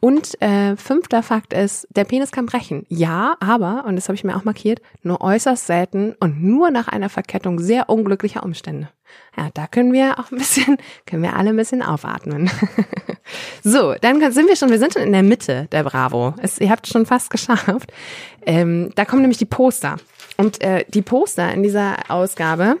Und 0.00 0.42
äh, 0.42 0.76
fünfter 0.76 1.22
Fakt 1.22 1.52
ist, 1.52 1.86
der 1.94 2.04
Penis 2.04 2.32
kann 2.32 2.46
brechen. 2.46 2.84
Ja, 2.88 3.36
aber, 3.38 3.84
und 3.86 3.94
das 3.94 4.08
habe 4.08 4.16
ich 4.16 4.24
mir 4.24 4.36
auch 4.36 4.44
markiert, 4.44 4.82
nur 5.02 5.20
äußerst 5.20 5.64
selten 5.64 6.14
und 6.18 6.42
nur 6.42 6.72
nach 6.72 6.88
einer 6.88 7.08
Verkettung 7.08 7.60
sehr 7.60 7.88
unglücklicher 7.88 8.42
Umstände. 8.42 8.90
Ja, 9.36 9.50
da 9.52 9.66
können 9.66 9.92
wir 9.92 10.18
auch 10.18 10.30
ein 10.30 10.38
bisschen, 10.38 10.78
können 11.06 11.22
wir 11.22 11.36
alle 11.36 11.50
ein 11.50 11.56
bisschen 11.56 11.82
aufatmen. 11.82 12.50
so, 13.62 13.94
dann 14.00 14.32
sind 14.32 14.48
wir 14.48 14.56
schon, 14.56 14.70
wir 14.70 14.78
sind 14.78 14.92
schon 14.92 15.02
in 15.02 15.12
der 15.12 15.22
Mitte 15.22 15.68
der 15.72 15.84
Bravo. 15.84 16.34
Es, 16.40 16.58
ihr 16.58 16.70
habt 16.70 16.86
schon 16.86 17.06
fast 17.06 17.30
geschafft. 17.30 17.92
Ähm, 18.46 18.90
da 18.94 19.04
kommen 19.04 19.22
nämlich 19.22 19.38
die 19.38 19.44
Poster. 19.44 19.96
Und 20.36 20.60
äh, 20.62 20.84
die 20.88 21.02
Poster 21.02 21.52
in 21.52 21.62
dieser 21.62 22.10
Ausgabe, 22.10 22.76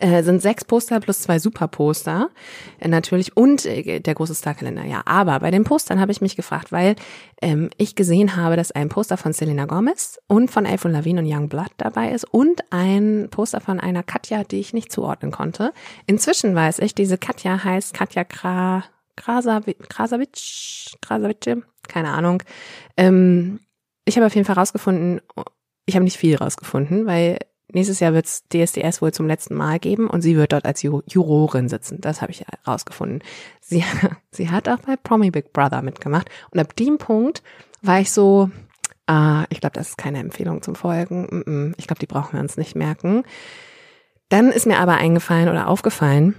äh, 0.00 0.22
sind 0.22 0.40
sechs 0.40 0.64
Poster 0.64 1.00
plus 1.00 1.22
zwei 1.22 1.38
Superposter 1.38 2.30
äh, 2.78 2.88
natürlich 2.88 3.36
und 3.36 3.66
äh, 3.66 4.00
der 4.00 4.14
große 4.14 4.34
Starkalender, 4.34 4.84
ja. 4.84 5.02
Aber 5.04 5.40
bei 5.40 5.50
den 5.50 5.64
Postern 5.64 6.00
habe 6.00 6.12
ich 6.12 6.20
mich 6.20 6.36
gefragt, 6.36 6.72
weil 6.72 6.96
ähm, 7.42 7.70
ich 7.76 7.94
gesehen 7.94 8.36
habe, 8.36 8.56
dass 8.56 8.72
ein 8.72 8.88
Poster 8.88 9.16
von 9.16 9.32
Selena 9.32 9.66
Gomez 9.66 10.20
und 10.26 10.50
von 10.50 10.66
Avril 10.66 10.92
Lavigne 10.92 11.20
und 11.20 11.26
Young 11.26 11.48
Blood 11.48 11.70
dabei 11.76 12.10
ist 12.12 12.24
und 12.24 12.62
ein 12.70 13.28
Poster 13.30 13.60
von 13.60 13.80
einer 13.80 14.02
Katja, 14.02 14.44
die 14.44 14.60
ich 14.60 14.72
nicht 14.72 14.92
zuordnen 14.92 15.30
konnte. 15.32 15.72
Inzwischen 16.06 16.54
weiß 16.54 16.78
ich, 16.80 16.94
diese 16.94 17.18
Katja 17.18 17.62
heißt 17.62 17.94
Katja 17.94 18.24
Kra 18.24 18.84
Krasavic, 19.16 19.88
Krasavic, 19.88 21.64
keine 21.88 22.10
Ahnung. 22.10 22.42
Ähm, 22.96 23.60
ich 24.04 24.16
habe 24.16 24.26
auf 24.26 24.34
jeden 24.34 24.46
Fall 24.46 24.56
rausgefunden, 24.56 25.20
ich 25.86 25.96
habe 25.96 26.04
nicht 26.04 26.18
viel 26.18 26.36
rausgefunden, 26.36 27.06
weil 27.06 27.38
nächstes 27.72 28.00
Jahr 28.00 28.14
wird 28.14 28.26
es 28.26 28.44
DSDS 28.48 29.02
wohl 29.02 29.12
zum 29.12 29.26
letzten 29.26 29.54
Mal 29.54 29.78
geben 29.78 30.08
und 30.08 30.22
sie 30.22 30.36
wird 30.36 30.52
dort 30.52 30.64
als 30.64 30.82
Jurorin 30.82 31.68
sitzen. 31.68 32.00
Das 32.00 32.22
habe 32.22 32.32
ich 32.32 32.44
herausgefunden. 32.64 33.22
Sie, 33.60 33.84
sie 34.30 34.50
hat 34.50 34.68
auch 34.68 34.78
bei 34.78 34.96
Promi 34.96 35.30
Big 35.30 35.52
Brother 35.52 35.82
mitgemacht 35.82 36.28
und 36.50 36.60
ab 36.60 36.74
dem 36.76 36.98
Punkt 36.98 37.42
war 37.82 38.00
ich 38.00 38.10
so, 38.10 38.50
ah, 39.06 39.44
ich 39.50 39.60
glaube, 39.60 39.74
das 39.74 39.90
ist 39.90 39.98
keine 39.98 40.18
Empfehlung 40.18 40.62
zum 40.62 40.74
Folgen. 40.74 41.74
Ich 41.78 41.86
glaube, 41.86 42.00
die 42.00 42.06
brauchen 42.06 42.34
wir 42.34 42.40
uns 42.40 42.56
nicht 42.56 42.74
merken. 42.74 43.24
Dann 44.28 44.50
ist 44.50 44.66
mir 44.66 44.78
aber 44.78 44.96
eingefallen 44.96 45.48
oder 45.48 45.68
aufgefallen, 45.68 46.34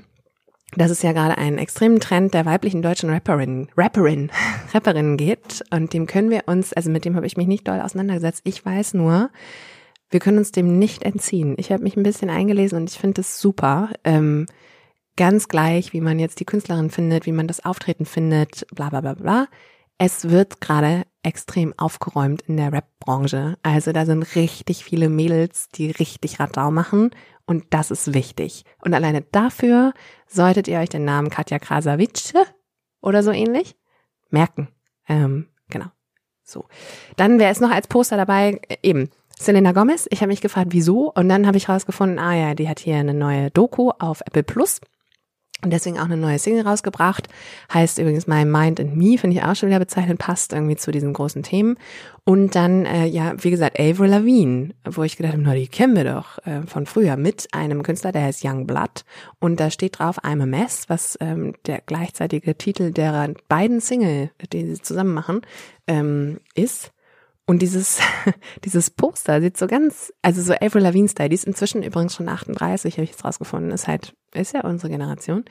dass 0.76 0.92
es 0.92 1.02
ja 1.02 1.12
gerade 1.12 1.38
einen 1.38 1.58
extremen 1.58 2.00
Trend 2.00 2.34
der 2.36 2.46
weiblichen 2.46 2.84
deutschen 2.84 3.10
Rapperin, 3.10 3.70
Rapperin, 3.76 4.32
Rapperinnen 4.74 5.18
gibt 5.18 5.64
und 5.72 5.94
dem 5.94 6.06
können 6.06 6.30
wir 6.30 6.44
uns, 6.46 6.74
also 6.74 6.92
mit 6.92 7.06
dem 7.06 7.16
habe 7.16 7.26
ich 7.26 7.38
mich 7.38 7.48
nicht 7.48 7.68
doll 7.68 7.82
auseinandergesetzt. 7.82 8.42
Ich 8.44 8.64
weiß 8.64 8.94
nur, 8.94 9.32
wir 10.10 10.20
können 10.20 10.38
uns 10.40 10.52
dem 10.52 10.80
nicht 10.80 11.04
entziehen. 11.04 11.56
Ich 11.58 11.72
habe 11.72 11.84
mich 11.84 11.96
ein 11.96 12.04
bisschen 12.04 12.30
eingelesen 12.30 12.80
und 12.80 12.90
ich 12.90 12.98
finde 12.98 13.22
es 13.22 13.40
super. 13.40 13.90
Ähm, 14.04 14.48
ganz 15.16 15.48
gleich, 15.48 15.94
wie 15.94 16.02
man 16.02 16.20
jetzt 16.20 16.40
die 16.40 16.46
Künstlerin 16.46 16.90
findet, 16.90 17.26
wie 17.26 17.32
man 17.32 17.48
das 17.48 17.64
Auftreten 17.64 18.06
findet, 18.06 18.66
bla 18.74 18.90
bla 18.90 19.02
bla 19.02 19.14
bla. 19.14 19.48
Es 19.98 20.30
wird 20.30 20.62
gerade 20.62 21.04
extrem 21.24 21.78
aufgeräumt 21.78 22.42
in 22.44 22.58
der 22.58 22.72
Rap-Branche. 22.72 23.58
Also 23.62 23.92
da 23.92 24.06
sind 24.06 24.36
richtig 24.36 24.86
viele 24.86 25.10
Mädels, 25.10 25.68
die 25.70 25.92
richtig 25.92 26.40
Radau 26.40 26.72
machen 26.72 27.12
und 27.46 27.66
das 27.72 27.92
ist 27.92 28.14
wichtig. 28.14 28.64
Und 28.82 28.94
alleine 28.94 29.22
dafür 29.22 29.94
solltet 30.28 30.68
ihr 30.68 30.80
euch 30.80 30.90
den 30.90 31.04
Namen 31.04 31.30
Katja 31.30 31.60
Krasavice 31.60 32.34
oder 33.02 33.24
so 33.24 33.32
ähnlich 33.32 33.76
merken. 34.30 34.70
Ähm, 35.08 35.50
genau. 35.70 35.88
So. 36.44 36.66
Dann 37.18 37.40
wäre 37.40 37.52
es 37.52 37.60
noch 37.60 37.72
als 37.72 37.88
Poster 37.88 38.18
dabei, 38.18 38.62
eben 38.82 39.10
Selena 39.42 39.72
Gomez. 39.72 40.06
Ich 40.12 40.20
habe 40.20 40.28
mich 40.28 40.42
gefragt, 40.42 40.68
wieso? 40.72 41.12
Und 41.12 41.30
dann 41.30 41.48
habe 41.48 41.56
ich 41.56 41.70
rausgefunden, 41.70 42.20
ah 42.20 42.36
ja, 42.36 42.56
die 42.56 42.68
hat 42.68 42.80
hier 42.80 42.98
eine 42.98 43.14
neue 43.14 43.50
Doku 43.52 43.92
auf 43.98 44.20
Apple 44.22 44.44
Plus. 44.44 44.82
Und 45.64 45.72
deswegen 45.72 45.98
auch 45.98 46.06
eine 46.06 46.18
neue 46.18 46.40
Single 46.40 46.66
rausgebracht. 46.66 47.28
Heißt 47.74 48.00
übrigens 48.00 48.28
My 48.28 48.44
Mind 48.44 48.82
and 48.82 48.98
Me, 48.98 49.18
finde 49.18 49.38
ich 49.38 49.44
auch 49.44 49.56
schon 49.56 49.70
wieder 49.70 49.80
bezeichnend, 49.80 50.20
passt 50.20 50.52
irgendwie 50.52 50.76
zu 50.76 50.92
diesen 50.92 51.14
großen 51.14 51.44
Themen. 51.44 51.78
Und 52.26 52.56
dann, 52.56 52.86
äh, 52.86 53.06
ja, 53.06 53.34
wie 53.42 53.50
gesagt, 53.50 53.80
Avril 53.80 54.10
Lavigne, 54.10 54.74
wo 54.86 55.04
ich 55.04 55.16
gedacht 55.16 55.34
habe, 55.34 55.44
na, 55.44 55.54
die 55.56 55.68
kennen 55.68 55.96
wir 55.96 56.04
doch 56.04 56.38
äh, 56.46 56.62
von 56.64 56.86
früher, 56.86 57.16
mit 57.16 57.48
einem 57.54 57.82
Künstler, 57.84 58.12
der 58.12 58.24
heißt 58.24 58.44
Young 58.44 58.68
Blood. 58.68 59.06
Und 59.40 59.62
da 59.62 59.70
steht 59.70 60.00
drauf 60.00 60.22
I'm 60.24 60.42
a 60.42 60.46
Mess, 60.46 60.86
was 60.88 61.18
ähm, 61.22 61.54
der 61.66 61.80
gleichzeitige 61.80 62.58
Titel 62.58 62.92
derer 62.92 63.30
beiden 63.48 63.80
Single, 63.80 64.32
die 64.52 64.66
sie 64.66 64.82
zusammen 64.82 65.14
machen, 65.14 65.42
ähm, 65.88 66.40
ist. 66.56 66.92
Und 67.50 67.64
dieses, 67.64 67.98
dieses 68.64 68.92
Poster 68.92 69.42
sieht 69.42 69.58
so 69.58 69.66
ganz, 69.66 70.14
also 70.22 70.40
so 70.40 70.54
Avril 70.54 70.84
Lavigne-Style, 70.84 71.30
die 71.30 71.36
ist 71.36 71.48
inzwischen 71.48 71.82
übrigens 71.82 72.14
schon 72.14 72.30
38, 72.30 72.94
habe 72.94 73.06
ich 73.06 73.10
jetzt 73.10 73.26
rausgefunden, 73.26 73.72
ist 73.72 73.88
halt, 73.88 74.14
ist 74.36 74.54
ja 74.54 74.64
unsere 74.64 74.92
Generation. 74.92 75.46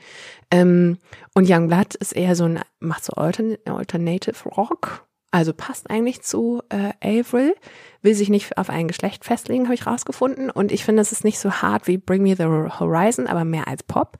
Ähm, 0.49 0.97
und 1.33 1.49
Young 1.49 1.67
Blood 1.67 1.95
ist 1.95 2.15
eher 2.15 2.37
so 2.37 2.45
ein, 2.45 2.61
macht 2.79 3.03
so 3.03 3.11
Altern 3.15 3.57
Alternative 3.65 4.47
Rock, 4.47 5.09
also 5.31 5.51
passt 5.51 5.89
eigentlich 5.89 6.21
zu 6.21 6.61
äh, 6.69 6.93
Avril, 7.19 7.53
will 8.01 8.15
sich 8.15 8.29
nicht 8.29 8.57
auf 8.57 8.69
ein 8.69 8.87
Geschlecht 8.87 9.25
festlegen, 9.25 9.65
habe 9.65 9.75
ich 9.75 9.85
rausgefunden. 9.85 10.49
Und 10.49 10.71
ich 10.71 10.85
finde, 10.85 11.01
es 11.01 11.11
ist 11.11 11.25
nicht 11.25 11.37
so 11.37 11.51
hart 11.51 11.87
wie 11.87 11.97
Bring 11.97 12.23
Me 12.23 12.37
the 12.37 12.45
Horizon, 12.79 13.27
aber 13.27 13.43
mehr 13.43 13.67
als 13.67 13.83
Pop. 13.83 14.17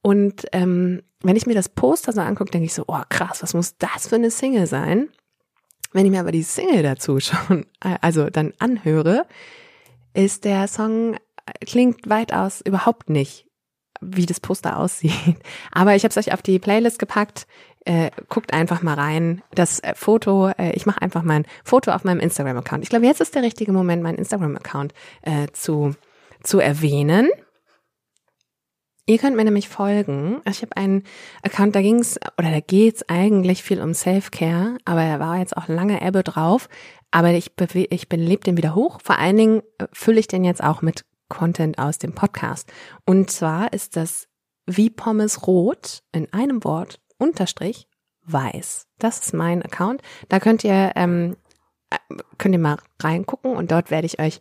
Und 0.00 0.46
ähm, 0.52 1.02
wenn 1.22 1.36
ich 1.36 1.44
mir 1.44 1.54
das 1.54 1.68
Poster 1.68 2.14
so 2.14 2.22
angucke, 2.22 2.52
denke 2.52 2.64
ich 2.64 2.72
so, 2.72 2.84
oh 2.86 3.02
krass, 3.10 3.42
was 3.42 3.52
muss 3.52 3.76
das 3.76 4.08
für 4.08 4.14
eine 4.14 4.30
Single 4.30 4.66
sein? 4.66 5.10
Wenn 5.92 6.04
ich 6.04 6.10
mir 6.10 6.20
aber 6.20 6.32
die 6.32 6.42
Single 6.42 6.82
dazu 6.82 7.20
schon, 7.20 7.66
äh, 7.82 7.96
also 8.00 8.30
dann 8.30 8.52
anhöre, 8.58 9.26
ist 10.14 10.44
der 10.44 10.68
Song, 10.68 11.14
äh, 11.14 11.64
klingt 11.64 12.08
weitaus 12.08 12.60
überhaupt 12.60 13.10
nicht, 13.10 13.46
wie 14.00 14.26
das 14.26 14.40
Poster 14.40 14.78
aussieht. 14.78 15.12
Aber 15.72 15.94
ich 15.94 16.04
habe 16.04 16.10
es 16.10 16.16
euch 16.16 16.32
auf 16.32 16.42
die 16.42 16.58
Playlist 16.58 16.98
gepackt. 16.98 17.46
Äh, 17.84 18.10
guckt 18.28 18.52
einfach 18.52 18.82
mal 18.82 18.94
rein. 18.94 19.42
Das 19.54 19.80
äh, 19.80 19.94
Foto, 19.94 20.48
äh, 20.48 20.72
ich 20.72 20.86
mache 20.86 21.00
einfach 21.02 21.22
mein 21.22 21.46
Foto 21.64 21.90
auf 21.92 22.04
meinem 22.04 22.20
Instagram-Account. 22.20 22.82
Ich 22.82 22.90
glaube, 22.90 23.06
jetzt 23.06 23.20
ist 23.20 23.34
der 23.34 23.42
richtige 23.42 23.72
Moment, 23.72 24.02
meinen 24.02 24.18
Instagram-Account 24.18 24.92
äh, 25.22 25.46
zu, 25.52 25.94
zu 26.42 26.60
erwähnen. 26.60 27.30
Ihr 29.08 29.16
könnt 29.16 29.36
mir 29.36 29.44
nämlich 29.44 29.70
folgen. 29.70 30.42
Ich 30.44 30.60
habe 30.60 30.76
einen 30.76 31.02
Account, 31.42 31.74
da 31.74 31.80
ging's 31.80 32.18
oder 32.36 32.50
da 32.50 32.60
geht's 32.60 33.08
eigentlich 33.08 33.62
viel 33.62 33.80
um 33.80 33.94
Self-Care, 33.94 34.76
aber 34.84 35.02
er 35.02 35.18
war 35.18 35.38
jetzt 35.38 35.56
auch 35.56 35.66
lange 35.66 36.02
Ebbe 36.06 36.22
drauf. 36.22 36.68
Aber 37.10 37.30
ich, 37.30 37.52
ich 37.72 38.08
belebe 38.10 38.44
den 38.44 38.58
wieder 38.58 38.74
hoch. 38.74 38.98
Vor 39.02 39.18
allen 39.18 39.38
Dingen 39.38 39.62
äh, 39.78 39.86
fülle 39.94 40.20
ich 40.20 40.26
den 40.26 40.44
jetzt 40.44 40.62
auch 40.62 40.82
mit 40.82 41.06
Content 41.30 41.78
aus 41.78 41.96
dem 41.96 42.14
Podcast. 42.14 42.70
Und 43.06 43.30
zwar 43.30 43.72
ist 43.72 43.96
das 43.96 44.28
wie 44.66 44.90
Pommes 44.90 45.46
rot 45.46 46.02
in 46.12 46.30
einem 46.34 46.62
Wort 46.62 47.00
unterstrich 47.16 47.88
weiß. 48.26 48.88
Das 48.98 49.20
ist 49.20 49.32
mein 49.32 49.62
Account. 49.62 50.02
Da 50.28 50.38
könnt 50.38 50.64
ihr 50.64 50.92
ähm, 50.96 51.32
äh, 51.32 51.47
könnt 52.38 52.54
ihr 52.54 52.58
mal 52.58 52.78
reingucken 53.00 53.52
und 53.52 53.70
dort 53.70 53.90
werde 53.90 54.06
ich 54.06 54.20
euch 54.20 54.40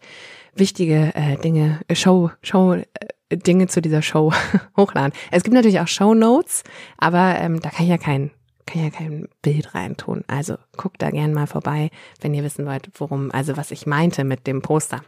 wichtige 0.55 1.11
äh, 1.15 1.37
Dinge, 1.37 1.79
Show, 1.93 2.31
Show, 2.41 2.73
äh, 2.73 3.37
Dinge 3.37 3.67
zu 3.67 3.81
dieser 3.81 4.01
Show 4.01 4.33
hochladen. 4.77 5.13
Es 5.31 5.43
gibt 5.43 5.53
natürlich 5.53 5.79
auch 5.79 5.87
Show 5.87 6.13
Notes, 6.13 6.63
aber 6.97 7.35
ähm, 7.39 7.59
da 7.59 7.69
kann 7.69 7.85
ich 7.85 7.91
ja 7.91 7.97
kein 7.97 8.31
kann 8.65 8.83
ich 8.83 8.93
ja 8.93 8.97
kein 8.99 9.29
Bild 9.41 9.73
reintun. 9.75 10.25
Also 10.27 10.57
guckt 10.75 11.01
da 11.01 11.09
gern 11.09 11.33
mal 11.33 11.47
vorbei, 11.47 11.89
wenn 12.19 12.33
ihr 12.33 12.43
wissen 12.43 12.65
wollt, 12.65 12.89
worum, 12.95 13.31
also 13.31 13.55
was 13.55 13.71
ich 13.71 13.87
meinte 13.87 14.25
mit 14.25 14.45
dem 14.45 14.61
Poster. 14.61 15.03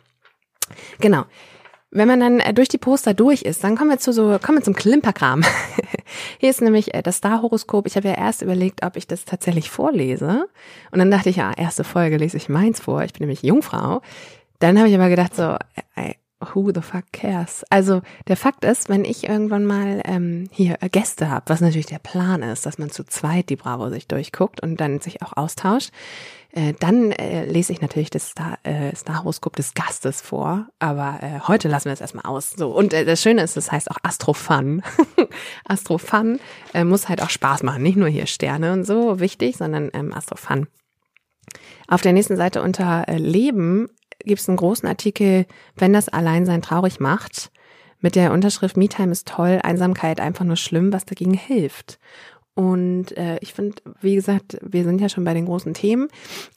Genau. 1.00 1.26
Wenn 1.92 2.08
man 2.08 2.20
dann 2.20 2.40
äh, 2.40 2.54
durch 2.54 2.70
die 2.70 2.78
Poster 2.78 3.16
durch 3.16 3.42
ist, 3.42 3.64
dann 3.64 3.76
kommen 3.76 3.90
wir 3.90 3.98
zu 3.98 4.14
so, 4.14 4.38
kommen 4.40 4.60
wir 4.60 4.64
zum 4.64 4.76
Klimperkram. 4.76 5.44
Hier 6.38 6.50
ist 6.52 6.62
nämlich 6.62 6.94
äh, 6.94 7.02
das 7.02 7.18
Star-Horoskop. 7.18 7.88
Ich 7.88 7.96
habe 7.96 8.10
ja 8.10 8.14
erst 8.14 8.44
überlegt, 8.44 8.86
ob 8.86 8.96
ich 8.96 9.08
das 9.08 9.26
tatsächlich 9.26 9.72
vorlese. 9.72 10.48
Und 10.92 11.00
dann 11.00 11.10
dachte 11.10 11.30
ich, 11.30 11.38
ja, 11.38 11.52
erste 11.52 11.84
Folge 11.84 12.18
lese 12.18 12.38
ich 12.38 12.48
meins 12.48 12.80
vor. 12.80 13.04
Ich 13.04 13.14
bin 13.14 13.22
nämlich 13.22 13.42
Jungfrau. 13.42 14.02
Dann 14.60 14.78
habe 14.78 14.90
ich 14.90 14.96
aber 14.96 15.10
gedacht, 15.10 15.36
so, 15.36 15.56
ey, 15.96 16.16
who 16.40 16.72
the 16.74 16.82
fuck 16.82 17.06
cares? 17.12 17.66
Also 17.70 18.02
der 18.28 18.38
Fakt 18.38 18.64
ist, 18.64 18.90
wenn 18.90 19.06
ich 19.06 19.28
irgendwann 19.28 19.66
mal 19.66 20.02
ähm, 20.06 20.50
hier 20.52 20.78
äh, 20.82 20.90
Gäste 20.90 21.30
habe, 21.30 21.46
was 21.48 21.62
natürlich 21.62 21.88
der 21.88 22.00
Plan 22.00 22.42
ist, 22.44 22.66
dass 22.66 22.78
man 22.78 22.90
zu 22.90 23.04
zweit 23.04 23.50
die 23.50 23.56
Bravo 23.56 23.90
sich 23.90 24.08
durchguckt 24.08 24.62
und 24.62 24.78
dann 24.78 25.00
sich 25.00 25.22
auch 25.22 25.36
austauscht, 25.36 25.92
äh, 26.52 26.74
dann 26.80 27.12
äh, 27.12 27.46
lese 27.46 27.74
ich 27.74 27.82
natürlich 27.82 28.10
das 28.10 28.30
Star, 28.30 28.58
äh, 28.64 28.96
Star-Horoskop 28.96 29.56
des 29.56 29.74
Gastes 29.74 30.22
vor. 30.22 30.68
Aber 30.80 31.20
äh, 31.22 31.40
heute 31.48 31.68
lassen 31.68 31.86
wir 31.86 31.94
es 31.94 32.02
erstmal 32.02 32.26
aus. 32.26 32.52
So 32.52 32.72
Und 32.72 32.94
äh, 32.94 33.06
das 33.06 33.22
Schöne 33.22 33.44
ist, 33.44 33.56
das 33.56 33.72
heißt 33.72 33.92
auch 33.92 33.98
Astrofun. 34.02 34.82
Astrofun 35.66 36.40
äh, 36.74 36.84
muss 36.84 37.10
halt 37.10 37.22
auch 37.22 37.30
Spaß 37.30 37.64
machen. 37.64 37.84
Nicht 37.84 37.98
nur 37.98 38.10
hier 38.10 38.26
Sterne 38.26 38.74
und 38.74 38.86
so 38.86 39.20
wichtig, 39.20 39.58
sondern 39.58 39.92
ähm, 39.94 40.14
Astrofun. 40.14 40.68
Auf 41.88 42.02
der 42.02 42.14
nächsten 42.14 42.38
Seite 42.38 42.62
unter 42.62 43.08
äh, 43.08 43.18
Leben 43.18 43.90
gibt 44.24 44.42
es 44.42 44.48
einen 44.48 44.58
großen 44.58 44.88
Artikel, 44.88 45.46
wenn 45.76 45.94
das 45.94 46.10
Alleinsein 46.10 46.62
traurig 46.62 47.00
macht, 47.00 47.52
mit 48.02 48.16
der 48.16 48.32
Unterschrift 48.32 48.78
Me-Time 48.78 49.12
ist 49.12 49.28
toll, 49.28 49.60
Einsamkeit 49.62 50.20
einfach 50.20 50.46
nur 50.46 50.56
schlimm, 50.56 50.94
was 50.94 51.06
dagegen 51.06 51.34
hilft. 51.34 52.00
Und 52.56 53.16
äh, 53.18 53.38
ich 53.42 53.54
finde, 53.54 53.82
wie 54.02 54.16
gesagt, 54.16 54.58
wir 54.62 54.84
sind 54.84 55.00
ja 55.00 55.08
schon 55.08 55.24
bei 55.24 55.34
den 55.34 55.46
großen 55.46 55.74
Themen, 55.74 56.10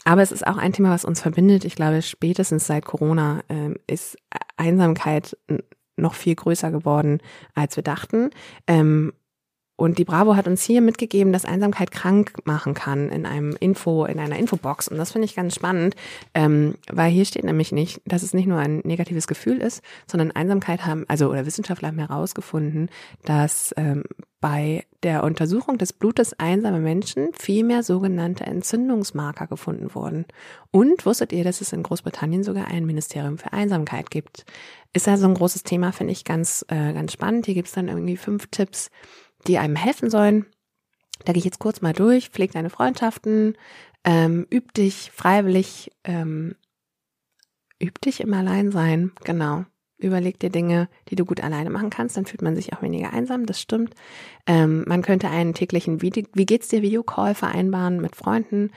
aber 0.05 0.23
es 0.23 0.33
ist 0.33 0.47
auch 0.47 0.57
ein 0.57 0.73
Thema, 0.73 0.91
was 0.91 1.05
uns 1.05 1.21
verbindet. 1.21 1.65
Ich 1.65 1.77
glaube, 1.77 2.03
spätestens 2.03 2.67
seit 2.67 2.85
Corona 2.85 3.43
äh, 3.49 3.75
ist 3.87 4.17
Einsamkeit 4.57 5.37
noch 5.97 6.15
viel 6.15 6.35
größer 6.35 6.71
geworden, 6.71 7.21
als 7.55 7.77
wir 7.77 7.85
dachten. 7.85 8.31
Ähm, 8.67 9.13
und 9.83 9.99
die 9.99 10.05
Bravo 10.05 10.37
hat 10.37 10.47
uns 10.47 10.63
hier 10.63 10.81
mitgegeben, 10.81 11.33
dass 11.33 11.45
Einsamkeit 11.45 11.91
krank 11.91 12.35
machen 12.45 12.73
kann 12.73 13.09
in 13.09 13.27
einem 13.27 13.57
Info, 13.59 14.05
in 14.05 14.21
einer 14.21 14.37
Infobox. 14.37 14.87
Und 14.87 14.97
das 14.97 15.11
finde 15.11 15.25
ich 15.25 15.35
ganz 15.35 15.57
spannend, 15.57 15.97
ähm, 16.35 16.77
weil 16.89 17.11
hier 17.11 17.25
steht 17.25 17.43
nämlich 17.43 17.73
nicht, 17.73 18.01
dass 18.05 18.23
es 18.23 18.33
nicht 18.33 18.47
nur 18.47 18.61
ein 18.61 18.83
negatives 18.85 19.27
Gefühl 19.27 19.57
ist, 19.57 19.83
sondern 20.07 20.31
Einsamkeit 20.31 20.87
haben, 20.87 21.05
also 21.09 21.29
oder 21.31 21.47
Wissenschaftler 21.47 21.89
haben 21.89 21.99
herausgefunden, 21.99 22.91
dass 23.25 23.75
ähm, 23.77 24.05
bei 24.41 24.85
der 25.03 25.25
Untersuchung 25.25 25.79
des 25.79 25.93
Blutes 25.93 26.39
einsamer 26.39 26.79
Menschen 26.79 27.31
viel 27.33 27.65
mehr 27.65 27.83
sogenannte 27.83 28.45
Entzündungsmarker 28.45 29.49
gefunden 29.49 29.97
wurden. 29.97 30.27
Und 30.71 31.05
wusstet 31.07 31.33
ihr, 31.33 31.43
dass 31.43 31.61
es 31.61 31.73
in 31.73 31.83
Großbritannien 31.83 32.45
sogar 32.45 32.69
ein 32.69 32.87
Ministerium 32.87 33.37
für 33.37 33.53
Einsamkeit 33.53 34.13
gibt? 34.13 34.45
Ist 34.93 35.09
also 35.09 35.27
ein 35.27 35.35
großes 35.35 35.65
Thema, 35.65 35.91
finde 35.91 36.13
ich 36.13 36.25
ganz, 36.25 36.65
äh, 36.69 36.93
ganz 36.93 37.13
spannend. 37.13 37.47
Hier 37.47 37.55
gibt 37.55 37.67
es 37.67 37.75
dann 37.75 37.89
irgendwie 37.89 38.17
fünf 38.17 38.47
Tipps, 38.49 38.91
die 39.47 39.59
einem 39.59 39.77
helfen 39.77 40.11
sollen. 40.11 40.47
Da 41.25 41.33
gehe 41.33 41.39
ich 41.41 41.45
jetzt 41.45 41.59
kurz 41.59 41.81
mal 41.81 41.93
durch. 41.93 42.31
Pfleg 42.31 42.53
deine 42.53 42.71
Freundschaften, 42.71 43.57
ähm, 44.05 44.47
üb 44.53 44.73
dich 44.75 45.11
freiwillig, 45.13 45.93
ähm, 46.05 46.57
üb 47.83 48.01
dich 48.01 48.21
im 48.21 48.35
Alleinsein, 48.35 49.13
genau. 49.25 49.65
Überleg 49.99 50.41
dir 50.41 50.51
Dinge, 50.51 50.89
die 51.09 51.15
du 51.15 51.25
gut 51.25 51.41
alleine 51.45 51.71
machen 51.71 51.91
kannst, 51.91 52.17
dann 52.17 52.27
fühlt 52.27 52.43
man 52.43 52.57
sich 52.57 52.73
auch 52.73 52.83
weniger 52.83 53.13
einsam, 53.13 53.47
das 53.47 53.61
stimmt. 53.61 53.95
Ähm, 54.47 54.85
man 54.89 55.03
könnte 55.03 55.31
einen 55.31 55.55
täglichen 55.55 56.03
Video, 56.03 56.25
wie 56.35 56.47
geht's 56.47 56.69
dir 56.69 56.83
Videocall 56.83 57.37
vereinbaren 57.37 58.01
mit 58.01 58.17
Freunden. 58.17 58.73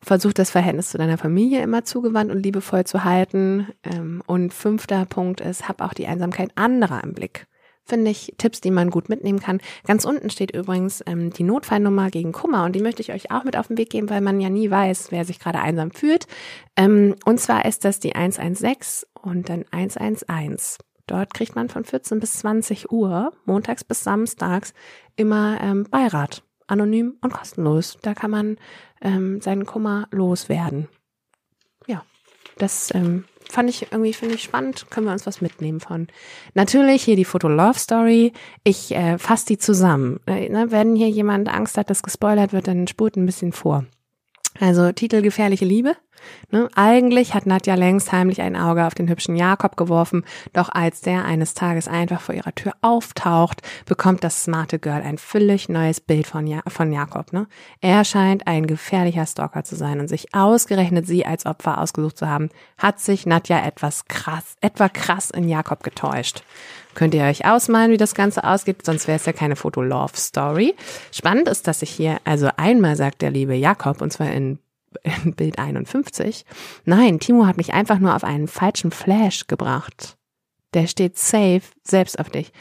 Versuch 0.00 0.32
das 0.32 0.50
Verhältnis 0.50 0.90
zu 0.90 0.96
deiner 0.96 1.18
Familie 1.18 1.60
immer 1.60 1.84
zugewandt 1.84 2.30
und 2.30 2.42
liebevoll 2.42 2.84
zu 2.84 3.04
halten. 3.04 3.68
Ähm, 3.82 4.22
und 4.26 4.54
fünfter 4.54 5.04
Punkt 5.04 5.42
ist, 5.42 5.68
hab 5.68 5.82
auch 5.82 5.92
die 5.92 6.06
Einsamkeit 6.06 6.50
anderer 6.54 7.04
im 7.04 7.12
Blick 7.12 7.46
finde 7.88 8.10
ich, 8.10 8.34
Tipps, 8.38 8.60
die 8.60 8.70
man 8.70 8.90
gut 8.90 9.08
mitnehmen 9.08 9.40
kann. 9.40 9.60
Ganz 9.86 10.04
unten 10.04 10.30
steht 10.30 10.54
übrigens 10.54 11.02
ähm, 11.06 11.30
die 11.30 11.42
Notfallnummer 11.42 12.10
gegen 12.10 12.32
Kummer 12.32 12.64
und 12.64 12.76
die 12.76 12.82
möchte 12.82 13.02
ich 13.02 13.12
euch 13.12 13.30
auch 13.30 13.44
mit 13.44 13.56
auf 13.56 13.68
den 13.68 13.78
Weg 13.78 13.90
geben, 13.90 14.10
weil 14.10 14.20
man 14.20 14.40
ja 14.40 14.50
nie 14.50 14.70
weiß, 14.70 15.10
wer 15.10 15.24
sich 15.24 15.38
gerade 15.38 15.60
einsam 15.60 15.90
fühlt. 15.90 16.26
Ähm, 16.76 17.16
und 17.24 17.40
zwar 17.40 17.64
ist 17.64 17.84
das 17.84 18.00
die 18.00 18.14
116 18.14 19.08
und 19.20 19.48
dann 19.48 19.64
111. 19.70 20.78
Dort 21.06 21.32
kriegt 21.32 21.56
man 21.56 21.70
von 21.70 21.84
14 21.84 22.20
bis 22.20 22.34
20 22.38 22.92
Uhr, 22.92 23.32
montags 23.46 23.82
bis 23.82 24.04
samstags, 24.04 24.74
immer 25.16 25.58
ähm, 25.60 25.84
Beirat. 25.90 26.42
Anonym 26.68 27.16
und 27.22 27.32
kostenlos. 27.32 27.98
Da 28.02 28.14
kann 28.14 28.30
man 28.30 28.56
ähm, 29.00 29.40
seinen 29.40 29.66
Kummer 29.66 30.06
loswerden. 30.10 30.88
Ja, 31.86 32.04
das 32.58 32.94
ähm, 32.94 33.24
fand 33.50 33.70
ich 33.70 33.90
irgendwie, 33.90 34.12
finde 34.12 34.34
ich 34.34 34.42
spannend, 34.42 34.86
können 34.90 35.06
wir 35.06 35.12
uns 35.12 35.26
was 35.26 35.40
mitnehmen 35.40 35.80
von. 35.80 36.08
Natürlich 36.54 37.02
hier 37.02 37.16
die 37.16 37.24
Foto 37.24 37.48
Love 37.48 37.78
Story. 37.78 38.32
Ich 38.64 38.94
äh, 38.94 39.18
fasse 39.18 39.46
die 39.46 39.58
zusammen. 39.58 40.20
Äh, 40.26 40.48
ne, 40.48 40.70
wenn 40.70 40.96
hier 40.96 41.08
jemand 41.08 41.48
Angst 41.48 41.78
hat, 41.78 41.90
dass 41.90 42.02
gespoilert 42.02 42.52
wird, 42.52 42.68
dann 42.68 42.86
spurt 42.86 43.16
ein 43.16 43.26
bisschen 43.26 43.52
vor. 43.52 43.84
Also 44.60 44.92
Titel 44.92 45.22
Gefährliche 45.22 45.64
Liebe. 45.64 45.96
Ne? 46.50 46.68
Eigentlich 46.74 47.34
hat 47.34 47.46
Nadja 47.46 47.74
längst 47.74 48.12
heimlich 48.12 48.40
ein 48.40 48.56
Auge 48.56 48.86
auf 48.86 48.94
den 48.94 49.08
hübschen 49.08 49.36
Jakob 49.36 49.76
geworfen, 49.76 50.24
doch 50.52 50.68
als 50.68 51.00
der 51.00 51.24
eines 51.24 51.54
Tages 51.54 51.88
einfach 51.88 52.20
vor 52.20 52.34
ihrer 52.34 52.54
Tür 52.54 52.72
auftaucht, 52.80 53.62
bekommt 53.86 54.24
das 54.24 54.44
smarte 54.44 54.78
Girl 54.78 55.02
ein 55.02 55.18
völlig 55.18 55.68
neues 55.68 56.00
Bild 56.00 56.26
von, 56.26 56.46
ja 56.46 56.60
von 56.66 56.92
Jakob. 56.92 57.32
Ne? 57.32 57.46
Er 57.80 58.04
scheint 58.04 58.46
ein 58.46 58.66
gefährlicher 58.66 59.26
Stalker 59.26 59.64
zu 59.64 59.76
sein 59.76 60.00
und 60.00 60.08
sich 60.08 60.34
ausgerechnet 60.34 61.06
sie 61.06 61.26
als 61.26 61.46
Opfer 61.46 61.78
ausgesucht 61.78 62.18
zu 62.18 62.28
haben, 62.28 62.48
hat 62.76 63.00
sich 63.00 63.26
Nadja 63.26 63.64
etwas 63.64 64.06
krass, 64.06 64.56
etwa 64.60 64.88
krass 64.88 65.30
in 65.30 65.48
Jakob 65.48 65.82
getäuscht. 65.82 66.42
Könnt 66.98 67.14
ihr 67.14 67.22
euch 67.22 67.44
ausmalen, 67.44 67.92
wie 67.92 67.96
das 67.96 68.16
Ganze 68.16 68.42
ausgeht, 68.42 68.84
sonst 68.84 69.06
wäre 69.06 69.18
es 69.18 69.24
ja 69.24 69.32
keine 69.32 69.54
Foto-Love-Story. 69.54 70.74
Spannend 71.12 71.46
ist, 71.46 71.68
dass 71.68 71.78
sich 71.78 71.90
hier, 71.90 72.18
also 72.24 72.48
einmal 72.56 72.96
sagt 72.96 73.22
der 73.22 73.30
liebe 73.30 73.54
Jakob, 73.54 74.02
und 74.02 74.12
zwar 74.12 74.32
in, 74.32 74.58
in 74.58 74.58
Bild 75.24 75.58
51, 75.58 76.44
nein, 76.84 77.20
Timo 77.20 77.46
hat 77.46 77.56
mich 77.56 77.74
einfach 77.74 77.98
nur 77.98 78.14
auf 78.14 78.24
einen 78.24 78.48
falschen 78.48 78.90
Flash 78.90 79.46
gebracht. 79.46 80.16
Der 80.74 80.86
steht 80.86 81.16
safe 81.16 81.62
selbst 81.82 82.18
auf 82.18 82.30
dich. 82.30 82.52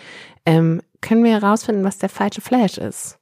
Ähm, 0.45 0.81
können 1.01 1.23
wir 1.23 1.39
herausfinden, 1.39 1.83
was 1.83 1.97
der 1.97 2.09
falsche 2.09 2.41
Flash 2.41 2.77
ist? 2.77 3.19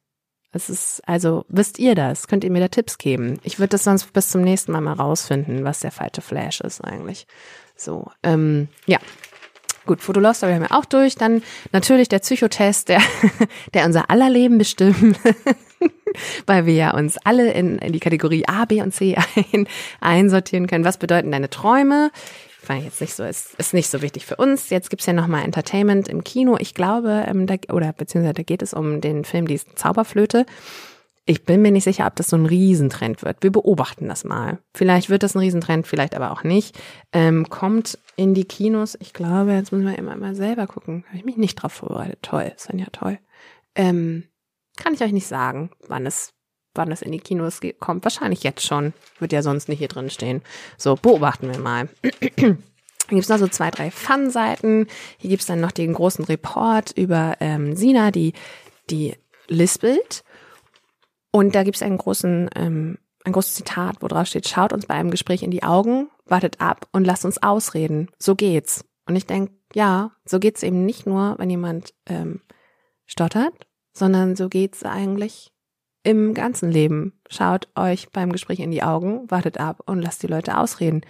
Es 0.51 0.69
ist, 0.69 1.01
also, 1.05 1.43
wisst 1.49 1.79
ihr 1.79 1.95
das? 1.95 2.27
Könnt 2.27 2.43
ihr 2.43 2.51
mir 2.51 2.61
da 2.61 2.69
Tipps 2.69 2.97
geben? 2.97 3.39
Ich 3.43 3.59
würde 3.59 3.71
das 3.71 3.83
sonst 3.83 4.13
bis 4.13 4.29
zum 4.29 4.41
nächsten 4.41 4.71
Mal 4.71 4.81
mal 4.81 4.93
rausfinden, 4.93 5.65
was 5.65 5.81
der 5.81 5.91
falsche 5.91 6.21
Flash 6.21 6.61
ist 6.61 6.81
eigentlich. 6.81 7.27
So, 7.75 8.09
ähm, 8.23 8.69
ja, 8.85 8.99
Gut, 9.85 10.01
Fotolost 10.01 10.41
haben 10.41 10.61
wir 10.61 10.71
auch 10.71 10.85
durch. 10.85 11.15
Dann 11.15 11.43
natürlich 11.71 12.09
der 12.09 12.19
Psychotest, 12.19 12.89
der, 12.89 13.01
der 13.73 13.85
unser 13.85 14.09
aller 14.09 14.29
Leben 14.29 14.57
bestimmt, 14.57 15.19
weil 16.45 16.65
wir 16.65 16.73
ja 16.73 16.93
uns 16.93 17.17
alle 17.23 17.51
in, 17.51 17.77
in 17.79 17.93
die 17.93 17.99
Kategorie 17.99 18.45
A, 18.47 18.65
B 18.65 18.81
und 18.81 18.93
C 18.93 19.15
ein, 19.53 19.67
einsortieren 19.99 20.67
können. 20.67 20.85
Was 20.85 20.97
bedeuten 20.97 21.31
deine 21.31 21.49
Träume? 21.49 22.11
War 22.67 22.77
jetzt 22.77 23.01
nicht 23.01 23.13
so, 23.13 23.23
ist, 23.23 23.55
ist 23.55 23.73
nicht 23.73 23.89
so 23.89 24.01
wichtig 24.01 24.25
für 24.25 24.37
uns. 24.37 24.69
Jetzt 24.69 24.89
gibt's 24.89 25.05
ja 25.05 25.13
nochmal 25.13 25.43
Entertainment 25.43 26.07
im 26.07 26.23
Kino. 26.23 26.57
Ich 26.59 26.73
glaube, 26.73 27.25
ähm, 27.27 27.45
da, 27.47 27.55
oder 27.71 27.93
beziehungsweise 27.93 28.33
da 28.33 28.43
geht 28.43 28.61
es 28.61 28.73
um 28.73 29.01
den 29.01 29.23
Film 29.23 29.47
Die 29.47 29.59
Zauberflöte. 29.59 30.45
Ich 31.27 31.43
bin 31.43 31.61
mir 31.61 31.71
nicht 31.71 31.83
sicher, 31.83 32.05
ob 32.05 32.15
das 32.15 32.27
so 32.27 32.37
ein 32.37 32.45
Riesentrend 32.45 33.23
wird. 33.23 33.41
Wir 33.41 33.51
beobachten 33.51 34.07
das 34.07 34.23
mal. 34.23 34.59
Vielleicht 34.75 35.09
wird 35.09 35.23
das 35.23 35.35
ein 35.35 35.39
Riesentrend, 35.39 35.87
vielleicht 35.87 36.15
aber 36.15 36.31
auch 36.31 36.43
nicht. 36.43 36.77
Ähm, 37.13 37.49
kommt 37.49 37.97
in 38.15 38.35
die 38.35 38.45
Kinos. 38.45 38.95
Ich 38.99 39.11
glaube, 39.11 39.53
jetzt 39.53 39.71
müssen 39.71 39.87
wir 39.87 39.97
immer 39.97 40.15
mal 40.15 40.35
selber 40.35 40.67
gucken. 40.67 41.03
Habe 41.07 41.17
ich 41.17 41.25
mich 41.25 41.37
nicht 41.37 41.55
drauf 41.55 41.73
vorbereitet. 41.73 42.19
Toll, 42.21 42.51
ist 42.55 42.69
ja 42.71 42.85
toll. 42.91 43.17
Ähm, 43.73 44.25
kann 44.75 44.93
ich 44.93 45.01
euch 45.01 45.11
nicht 45.11 45.27
sagen, 45.27 45.69
wann 45.87 46.05
es, 46.05 46.33
wann 46.73 46.91
es 46.91 47.01
in 47.01 47.11
die 47.11 47.19
Kinos 47.19 47.59
kommt. 47.79 48.03
Wahrscheinlich 48.03 48.43
jetzt 48.43 48.65
schon. 48.65 48.93
Wird 49.19 49.33
ja 49.33 49.41
sonst 49.41 49.69
nicht 49.69 49.79
hier 49.79 49.87
drin 49.87 50.09
stehen. 50.09 50.41
So, 50.77 50.95
beobachten 50.95 51.51
wir 51.51 51.59
mal. 51.59 51.89
Hier 53.07 53.17
gibt's 53.17 53.29
noch 53.29 53.37
so 53.37 53.47
zwei, 53.47 53.69
drei 53.69 53.91
Fun-Seiten. 53.91 54.87
Hier 55.19 55.29
gibt's 55.29 55.45
dann 55.45 55.61
noch 55.61 55.71
den 55.71 55.93
großen 55.93 56.25
Report 56.25 56.91
über 56.97 57.35
ähm, 57.39 57.75
Sina, 57.75 58.09
die, 58.09 58.33
die 58.89 59.15
lispelt. 59.47 60.23
Und 61.31 61.53
da 61.53 61.63
gibt 61.63 61.75
es 61.75 61.83
einen 61.83 61.99
großen, 61.99 62.49
ähm, 62.55 62.97
ein 63.23 63.33
großes 63.33 63.55
Zitat, 63.55 63.97
wo 63.99 64.07
drauf 64.07 64.27
steht, 64.27 64.47
schaut 64.47 64.73
uns 64.73 64.87
bei 64.87 64.95
einem 64.95 65.11
Gespräch 65.11 65.43
in 65.43 65.51
die 65.51 65.63
Augen, 65.63 66.09
wartet 66.25 66.61
ab 66.61 66.87
und 66.93 67.05
lasst 67.05 67.25
uns 67.25 67.43
ausreden. 67.43 68.09
So 68.17 68.35
geht's. 68.35 68.85
Und 69.05 69.15
ich 69.15 69.27
denke, 69.27 69.53
ja, 69.73 70.11
so 70.25 70.39
geht's 70.39 70.63
eben 70.63 70.85
nicht 70.85 71.05
nur, 71.05 71.35
wenn 71.37 71.49
jemand 71.49 71.93
ähm, 72.07 72.41
stottert, 73.05 73.67
sondern 73.95 74.35
so 74.35 74.49
geht's 74.49 74.83
eigentlich 74.83 75.51
im 76.03 76.35
ganzen 76.35 76.69
Leben. 76.69 77.13
Schaut 77.29 77.67
euch 77.75 78.09
beim 78.11 78.31
Gespräch 78.31 78.59
in 78.59 78.69
die 78.69 78.83
Augen, 78.83 79.29
wartet 79.31 79.57
ab 79.57 79.81
und 79.87 80.01
lasst 80.01 80.21
die 80.21 80.27
Leute 80.27 80.57
ausreden. 80.57 81.01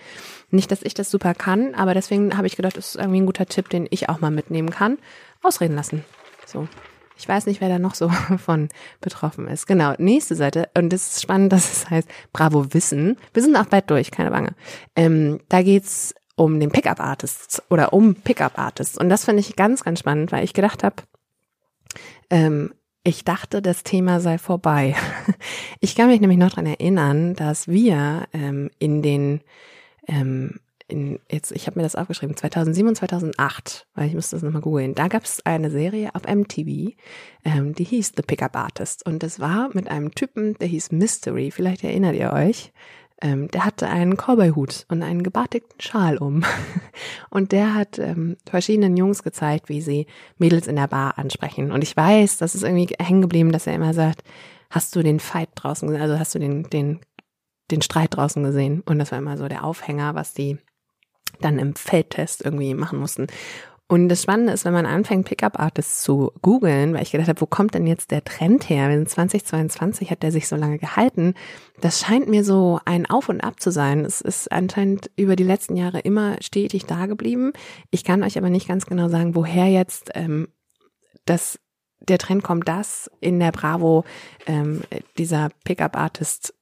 Nicht, 0.51 0.71
dass 0.71 0.83
ich 0.83 0.93
das 0.93 1.11
super 1.11 1.33
kann, 1.33 1.75
aber 1.75 1.93
deswegen 1.93 2.37
habe 2.37 2.47
ich 2.47 2.55
gedacht, 2.55 2.77
das 2.77 2.89
ist 2.89 2.95
irgendwie 2.95 3.19
ein 3.19 3.25
guter 3.25 3.45
Tipp, 3.45 3.69
den 3.69 3.87
ich 3.89 4.07
auch 4.07 4.21
mal 4.21 4.31
mitnehmen 4.31 4.69
kann. 4.69 4.97
Ausreden 5.43 5.75
lassen. 5.75 6.05
So. 6.45 6.67
Ich 7.17 7.27
weiß 7.27 7.45
nicht, 7.45 7.61
wer 7.61 7.69
da 7.69 7.79
noch 7.79 7.95
so 7.95 8.09
von 8.37 8.69
betroffen 9.01 9.47
ist. 9.47 9.67
Genau, 9.67 9.93
nächste 9.97 10.35
Seite. 10.35 10.69
Und 10.77 10.91
das 10.91 11.07
ist 11.07 11.21
spannend, 11.21 11.51
dass 11.51 11.71
es 11.71 11.89
heißt 11.89 12.07
Bravo 12.31 12.73
Wissen. 12.73 13.17
Wir 13.33 13.43
sind 13.43 13.55
auch 13.57 13.65
bald 13.65 13.89
durch, 13.89 14.11
keine 14.11 14.31
Bange. 14.31 14.55
Ähm, 14.95 15.39
da 15.49 15.61
geht's 15.61 16.13
um 16.37 16.59
den 16.59 16.71
Pickup 16.71 16.99
Artist 16.99 17.63
oder 17.69 17.93
um 17.93 18.15
Pickup 18.15 18.57
Artists. 18.57 18.97
Und 18.97 19.09
das 19.09 19.25
finde 19.25 19.41
ich 19.41 19.55
ganz, 19.55 19.83
ganz 19.83 19.99
spannend, 19.99 20.31
weil 20.31 20.43
ich 20.43 20.53
gedacht 20.53 20.83
habe, 20.83 21.03
ähm, 22.29 22.73
ich 23.03 23.23
dachte, 23.23 23.61
das 23.61 23.83
Thema 23.83 24.19
sei 24.19 24.37
vorbei. 24.37 24.95
Ich 25.79 25.95
kann 25.95 26.07
mich 26.07 26.19
nämlich 26.19 26.39
noch 26.39 26.51
dran 26.51 26.65
erinnern, 26.65 27.35
dass 27.35 27.67
wir 27.67 28.27
ähm, 28.33 28.71
in 28.79 29.03
den 29.03 29.41
ähm, 30.07 30.59
in, 30.87 31.19
jetzt, 31.31 31.51
ich 31.51 31.67
habe 31.67 31.79
mir 31.79 31.83
das 31.83 31.95
aufgeschrieben, 31.95 32.37
2007 32.37 32.89
und 32.89 32.95
2008, 32.95 33.87
weil 33.95 34.07
ich 34.07 34.13
müsste 34.13 34.35
das 34.35 34.43
nochmal 34.43 34.61
googeln. 34.61 34.93
Da 34.93 35.07
gab 35.07 35.23
es 35.23 35.43
eine 35.45 35.71
Serie 35.71 36.13
auf 36.13 36.23
MTV, 36.23 36.93
ähm, 37.43 37.73
die 37.73 37.83
hieß 37.83 38.13
The 38.15 38.21
Pickup 38.21 38.55
Artist. 38.55 39.05
Und 39.05 39.23
das 39.23 39.39
war 39.39 39.69
mit 39.73 39.87
einem 39.87 40.13
Typen, 40.13 40.55
der 40.55 40.67
hieß 40.67 40.91
Mystery, 40.91 41.51
vielleicht 41.51 41.83
erinnert 41.83 42.15
ihr 42.15 42.31
euch. 42.33 42.71
Ähm, 43.21 43.47
der 43.49 43.63
hatte 43.63 43.87
einen 43.87 44.17
Cowboy-Hut 44.17 44.85
und 44.89 45.01
einen 45.01 45.23
gebartigten 45.23 45.79
Schal 45.79 46.17
um. 46.17 46.43
Und 47.29 47.51
der 47.53 47.73
hat 47.73 47.97
ähm, 47.97 48.35
verschiedenen 48.45 48.97
Jungs 48.97 49.23
gezeigt, 49.23 49.69
wie 49.69 49.81
sie 49.81 50.07
Mädels 50.37 50.67
in 50.67 50.75
der 50.75 50.87
Bar 50.87 51.17
ansprechen. 51.17 51.71
Und 51.71 51.81
ich 51.81 51.95
weiß, 51.95 52.37
das 52.37 52.55
ist 52.55 52.63
irgendwie 52.63 52.93
hängen 52.99 53.21
geblieben, 53.21 53.51
dass 53.51 53.67
er 53.67 53.75
immer 53.75 53.93
sagt, 53.93 54.23
hast 54.69 54.95
du 54.95 55.03
den 55.03 55.19
Fight 55.19 55.49
draußen 55.55 55.87
gesehen, 55.87 56.01
also 56.01 56.19
hast 56.19 56.35
du 56.35 56.39
den, 56.39 56.63
den, 56.69 56.99
den 57.71 57.81
Streit 57.81 58.15
draußen 58.15 58.43
gesehen? 58.43 58.81
Und 58.81 58.99
das 58.99 59.11
war 59.11 59.19
immer 59.19 59.37
so 59.37 59.47
der 59.47 59.63
Aufhänger, 59.63 60.15
was 60.15 60.33
die 60.33 60.57
dann 61.39 61.59
im 61.59 61.75
Feldtest 61.75 62.43
irgendwie 62.43 62.73
machen 62.73 62.99
mussten. 62.99 63.27
Und 63.87 64.09
das 64.09 64.23
Spannende 64.23 64.51
ist, 64.51 64.65
wenn 64.65 64.73
man 64.73 64.87
anfängt, 64.87 65.27
Pickup-Artists 65.27 66.01
zu 66.01 66.31
googeln, 66.41 66.95
weil 66.95 67.03
ich 67.03 67.11
gedacht 67.11 67.27
habe, 67.29 67.41
wo 67.41 67.45
kommt 67.45 67.75
denn 67.75 67.85
jetzt 67.85 68.09
der 68.09 68.23
Trend 68.23 68.67
her? 68.67 68.89
In 68.89 69.05
2022 69.05 70.09
hat 70.09 70.23
der 70.23 70.31
sich 70.31 70.47
so 70.47 70.55
lange 70.55 70.79
gehalten. 70.79 71.35
Das 71.81 71.99
scheint 71.99 72.27
mir 72.27 72.43
so 72.43 72.79
ein 72.85 73.05
Auf 73.05 73.29
und 73.29 73.41
Ab 73.41 73.59
zu 73.59 73.71
sein. 73.71 74.03
Es 74.03 74.21
ist 74.21 74.51
anscheinend 74.51 75.11
über 75.15 75.35
die 75.35 75.43
letzten 75.43 75.75
Jahre 75.75 75.99
immer 75.99 76.37
stetig 76.41 76.85
da 76.85 77.05
geblieben. 77.05 77.53
Ich 77.91 78.03
kann 78.03 78.23
euch 78.23 78.39
aber 78.39 78.49
nicht 78.49 78.67
ganz 78.67 78.87
genau 78.87 79.07
sagen, 79.07 79.35
woher 79.35 79.67
jetzt 79.67 80.09
ähm, 80.15 80.47
das 81.25 81.59
der 81.99 82.17
Trend 82.17 82.43
kommt, 82.43 82.67
dass 82.67 83.09
in 83.19 83.39
der 83.39 83.51
Bravo 83.51 84.03
ähm, 84.47 84.81
dieser 85.17 85.49
Pickup-Artist 85.63 86.53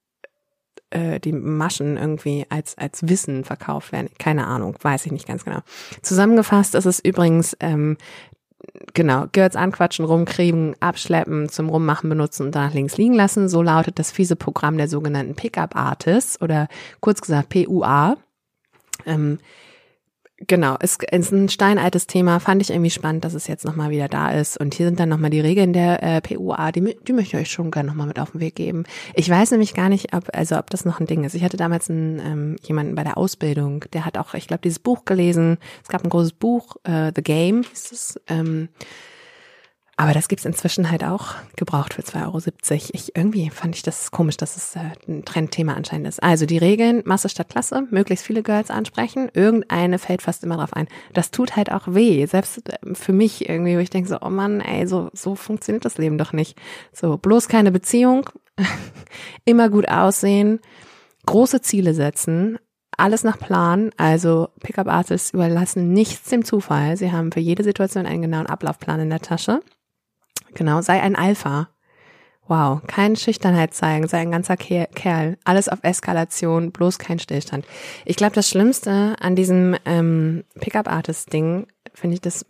äh, 0.93 1.19
die 1.19 1.31
Maschen 1.31 1.97
irgendwie 1.97 2.45
als, 2.49 2.77
als 2.77 3.07
Wissen 3.07 3.43
verkauft 3.43 3.91
werden. 3.91 4.09
Keine 4.19 4.47
Ahnung, 4.47 4.77
weiß 4.81 5.05
ich 5.05 5.11
nicht 5.11 5.27
ganz 5.27 5.43
genau. 5.43 5.59
Zusammengefasst 6.01 6.75
ist 6.75 6.85
es 6.85 6.99
übrigens, 6.99 7.57
ähm, 7.59 7.97
genau, 8.93 9.25
Girls 9.31 9.55
anquatschen, 9.55 10.05
rumkriegen, 10.05 10.75
abschleppen, 10.79 11.49
zum 11.49 11.69
Rummachen 11.69 12.09
benutzen 12.09 12.45
und 12.45 12.55
danach 12.55 12.73
links 12.73 12.97
liegen 12.97 13.13
lassen. 13.13 13.49
So 13.49 13.61
lautet 13.61 13.99
das 13.99 14.11
fiese 14.11 14.35
Programm 14.35 14.77
der 14.77 14.87
sogenannten 14.87 15.35
Pickup 15.35 15.75
Artists 15.75 16.41
oder 16.41 16.67
kurz 16.99 17.21
gesagt 17.21 17.49
PUA. 17.49 18.17
Ähm, 19.05 19.39
Genau, 20.47 20.75
es 20.79 20.97
ist 21.11 21.31
ein 21.31 21.47
steinaltes 21.47 22.07
Thema, 22.07 22.39
fand 22.39 22.61
ich 22.61 22.71
irgendwie 22.71 22.89
spannend, 22.89 23.23
dass 23.23 23.33
es 23.33 23.47
jetzt 23.47 23.65
nochmal 23.65 23.91
wieder 23.91 24.07
da 24.07 24.31
ist. 24.31 24.59
Und 24.59 24.73
hier 24.73 24.87
sind 24.87 24.99
dann 24.99 25.09
nochmal 25.09 25.29
die 25.29 25.39
Regeln 25.39 25.73
der 25.73 26.01
äh, 26.03 26.21
PUA, 26.21 26.71
die, 26.71 26.97
die 27.07 27.13
möchte 27.13 27.37
ich 27.37 27.43
euch 27.43 27.51
schon 27.51 27.71
gerne 27.71 27.89
nochmal 27.89 28.07
mit 28.07 28.19
auf 28.19 28.31
den 28.31 28.41
Weg 28.41 28.55
geben. 28.55 28.83
Ich 29.13 29.29
weiß 29.29 29.51
nämlich 29.51 29.73
gar 29.73 29.89
nicht, 29.89 30.13
ob, 30.13 30.29
also 30.33 30.57
ob 30.57 30.69
das 30.69 30.85
noch 30.85 30.99
ein 30.99 31.05
Ding 31.05 31.23
ist. 31.23 31.35
Ich 31.35 31.43
hatte 31.43 31.57
damals 31.57 31.89
einen, 31.89 32.19
ähm, 32.19 32.55
jemanden 32.63 32.95
bei 32.95 33.03
der 33.03 33.17
Ausbildung, 33.17 33.85
der 33.93 34.05
hat 34.05 34.17
auch, 34.17 34.33
ich 34.33 34.47
glaube, 34.47 34.61
dieses 34.63 34.79
Buch 34.79 35.05
gelesen. 35.05 35.57
Es 35.81 35.89
gab 35.89 36.03
ein 36.03 36.09
großes 36.09 36.33
Buch, 36.33 36.75
äh, 36.83 37.11
The 37.15 37.23
Game 37.23 37.63
hieß 37.63 37.91
es. 37.91 38.21
Ähm, 38.27 38.69
aber 40.03 40.13
das 40.13 40.27
gibt's 40.27 40.43
inzwischen 40.43 40.91
halt 40.91 41.01
auch 41.05 41.35
gebraucht 41.55 41.93
für 41.93 42.01
2,70 42.01 42.25
Euro. 42.25 42.41
Ich, 42.91 43.15
irgendwie 43.15 43.49
fand 43.49 43.73
ich 43.77 43.83
das 43.83 44.11
komisch, 44.11 44.35
dass 44.35 44.57
es 44.57 44.75
äh, 44.75 44.81
ein 45.07 45.23
Trendthema 45.23 45.75
anscheinend 45.75 46.07
ist. 46.07 46.21
Also 46.21 46.45
die 46.45 46.57
Regeln, 46.57 47.03
Masse 47.05 47.29
statt 47.29 47.47
Klasse, 47.47 47.87
möglichst 47.89 48.25
viele 48.25 48.43
Girls 48.43 48.69
ansprechen. 48.69 49.31
Irgendeine 49.33 49.99
fällt 49.99 50.21
fast 50.21 50.43
immer 50.43 50.57
drauf 50.57 50.73
ein. 50.73 50.89
Das 51.13 51.31
tut 51.31 51.55
halt 51.55 51.71
auch 51.71 51.83
weh. 51.87 52.25
Selbst 52.25 52.67
äh, 52.67 52.93
für 52.93 53.13
mich 53.13 53.47
irgendwie, 53.47 53.77
wo 53.77 53.79
ich 53.79 53.91
denke 53.91 54.09
so, 54.09 54.17
oh 54.19 54.29
Mann, 54.29 54.59
ey, 54.59 54.85
so, 54.87 55.09
so 55.13 55.35
funktioniert 55.35 55.85
das 55.85 55.97
Leben 55.97 56.17
doch 56.17 56.33
nicht. 56.33 56.59
So, 56.91 57.15
bloß 57.15 57.47
keine 57.47 57.71
Beziehung, 57.71 58.29
immer 59.45 59.69
gut 59.69 59.87
aussehen, 59.87 60.59
große 61.25 61.61
Ziele 61.61 61.93
setzen, 61.93 62.59
alles 62.97 63.23
nach 63.23 63.39
Plan, 63.39 63.91
also 63.95 64.49
Pickup 64.59 64.87
Artists 64.87 65.33
überlassen 65.33 65.93
nichts 65.93 66.29
dem 66.29 66.43
Zufall. 66.43 66.97
Sie 66.97 67.13
haben 67.13 67.31
für 67.31 67.39
jede 67.39 67.63
Situation 67.63 68.05
einen 68.05 68.21
genauen 68.21 68.47
Ablaufplan 68.47 68.99
in 68.99 69.09
der 69.09 69.21
Tasche. 69.21 69.61
Genau, 70.53 70.81
sei 70.81 71.01
ein 71.01 71.15
Alpha. 71.15 71.69
Wow, 72.47 72.81
keine 72.87 73.15
Schüchternheit 73.15 73.73
zeigen, 73.73 74.07
sei 74.07 74.19
ein 74.19 74.31
ganzer 74.31 74.57
Kerl. 74.57 75.37
Alles 75.45 75.69
auf 75.69 75.79
Eskalation, 75.81 76.71
bloß 76.71 76.99
kein 76.99 77.19
Stillstand. 77.19 77.65
Ich 78.05 78.17
glaube, 78.17 78.35
das 78.35 78.49
Schlimmste 78.49 79.15
an 79.21 79.35
diesem 79.35 79.77
ähm, 79.85 80.43
Pickup-Artist-Ding 80.59 81.67
finde 81.93 82.15
ich, 82.15 82.21
dass, 82.21 82.45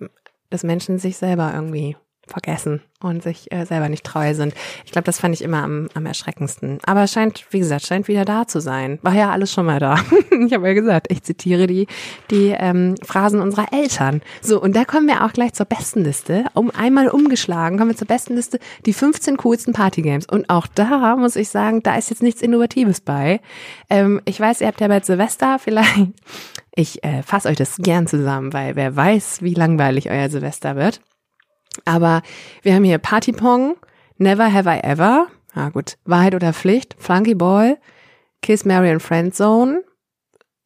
dass 0.49 0.63
Menschen 0.63 0.97
sich 0.97 1.17
selber 1.17 1.51
irgendwie 1.53 1.95
vergessen 2.27 2.81
und 3.01 3.21
sich 3.21 3.51
äh, 3.51 3.65
selber 3.65 3.89
nicht 3.89 4.05
treu 4.05 4.33
sind. 4.33 4.53
Ich 4.85 4.91
glaube, 4.91 5.05
das 5.05 5.19
fand 5.19 5.35
ich 5.35 5.41
immer 5.41 5.61
am, 5.63 5.89
am 5.93 6.05
erschreckendsten. 6.05 6.79
Aber 6.85 7.03
es 7.03 7.11
scheint, 7.11 7.45
wie 7.51 7.59
gesagt, 7.59 7.85
scheint 7.85 8.07
wieder 8.07 8.23
da 8.23 8.47
zu 8.47 8.61
sein. 8.61 8.99
War 9.01 9.13
ja 9.13 9.31
alles 9.31 9.51
schon 9.51 9.65
mal 9.65 9.79
da. 9.79 9.97
ich 10.45 10.53
habe 10.53 10.67
ja 10.67 10.73
gesagt, 10.73 11.07
ich 11.09 11.23
zitiere 11.23 11.67
die, 11.67 11.87
die 12.31 12.55
ähm, 12.57 12.95
Phrasen 13.03 13.41
unserer 13.41 13.73
Eltern. 13.73 14.21
So, 14.41 14.61
und 14.61 14.75
da 14.75 14.85
kommen 14.85 15.07
wir 15.07 15.25
auch 15.25 15.33
gleich 15.33 15.53
zur 15.53 15.65
besten 15.65 16.03
Liste. 16.03 16.45
Um 16.53 16.71
einmal 16.71 17.09
umgeschlagen, 17.09 17.77
kommen 17.77 17.91
wir 17.91 17.97
zur 17.97 18.07
besten 18.07 18.35
Liste, 18.35 18.59
die 18.85 18.93
15 18.93 19.37
coolsten 19.37 19.73
Partygames. 19.73 20.25
Und 20.25 20.49
auch 20.49 20.67
da 20.67 21.15
muss 21.17 21.35
ich 21.35 21.49
sagen, 21.49 21.83
da 21.83 21.97
ist 21.97 22.09
jetzt 22.09 22.23
nichts 22.23 22.41
Innovatives 22.41 23.01
bei. 23.01 23.41
Ähm, 23.89 24.21
ich 24.25 24.39
weiß, 24.39 24.61
ihr 24.61 24.67
habt 24.67 24.81
ja 24.81 24.87
bald 24.87 25.05
Silvester 25.05 25.59
vielleicht. 25.59 25.83
Ich 26.75 27.03
äh, 27.03 27.21
fasse 27.21 27.49
euch 27.49 27.57
das 27.57 27.77
gern 27.77 28.07
zusammen, 28.07 28.51
weil 28.51 28.75
wer 28.75 28.95
weiß, 28.95 29.43
wie 29.43 29.53
langweilig 29.53 30.09
euer 30.09 30.27
Silvester 30.27 30.75
wird. 30.75 31.01
Aber 31.85 32.21
wir 32.61 32.75
haben 32.75 32.83
hier 32.83 32.97
Party 32.97 33.31
Pong, 33.31 33.75
Never 34.17 34.51
Have 34.51 34.69
I 34.69 34.79
Ever, 34.83 35.27
ja 35.55 35.69
gut, 35.69 35.97
Wahrheit 36.05 36.35
oder 36.35 36.53
Pflicht, 36.53 36.95
Flunky 36.97 37.35
Ball, 37.35 37.77
Kiss, 38.41 38.65
Mary 38.65 38.89
and 38.89 39.01
Friend 39.01 39.33
Zone, 39.33 39.83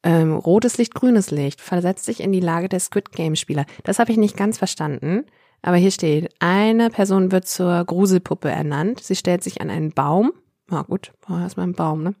ähm, 0.02 0.34
rotes 0.34 0.78
Licht, 0.78 0.94
grünes 0.94 1.30
Licht, 1.30 1.60
versetzt 1.60 2.04
sich 2.04 2.20
in 2.20 2.32
die 2.32 2.40
Lage 2.40 2.68
der 2.68 2.80
Squid 2.80 3.12
Game 3.12 3.36
Spieler. 3.36 3.64
Das 3.84 3.98
habe 3.98 4.12
ich 4.12 4.18
nicht 4.18 4.36
ganz 4.36 4.58
verstanden. 4.58 5.24
Aber 5.62 5.76
hier 5.76 5.90
steht, 5.90 6.32
eine 6.38 6.88
Person 6.90 7.32
wird 7.32 7.48
zur 7.48 7.84
Gruselpuppe 7.84 8.48
ernannt. 8.48 9.02
Sie 9.02 9.16
stellt 9.16 9.42
sich 9.42 9.60
an 9.60 9.70
einen 9.70 9.92
Baum. 9.92 10.32
Na 10.70 10.82
gut, 10.82 11.12
erstmal 11.28 11.66
ein 11.66 11.74
Baum, 11.74 12.02
ne? 12.02 12.14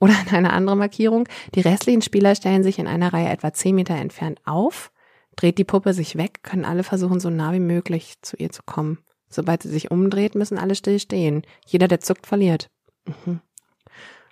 Oder 0.00 0.14
an 0.28 0.34
eine 0.34 0.52
andere 0.52 0.76
Markierung. 0.76 1.28
Die 1.54 1.60
restlichen 1.60 2.02
Spieler 2.02 2.34
stellen 2.34 2.62
sich 2.62 2.78
in 2.78 2.88
einer 2.88 3.12
Reihe 3.12 3.28
etwa 3.28 3.52
zehn 3.52 3.74
Meter 3.76 3.94
entfernt 3.94 4.40
auf. 4.44 4.90
Dreht 5.36 5.58
die 5.58 5.64
Puppe 5.64 5.94
sich 5.94 6.16
weg, 6.16 6.40
können 6.42 6.64
alle 6.64 6.84
versuchen, 6.84 7.20
so 7.20 7.30
nah 7.30 7.52
wie 7.52 7.60
möglich 7.60 8.16
zu 8.22 8.36
ihr 8.36 8.50
zu 8.50 8.62
kommen. 8.62 8.98
Sobald 9.28 9.62
sie 9.62 9.70
sich 9.70 9.90
umdreht, 9.90 10.34
müssen 10.34 10.58
alle 10.58 10.74
still 10.74 10.98
stehen. 10.98 11.42
Jeder, 11.66 11.88
der 11.88 12.00
zuckt, 12.00 12.26
verliert. 12.26 12.70
Mhm. 13.06 13.40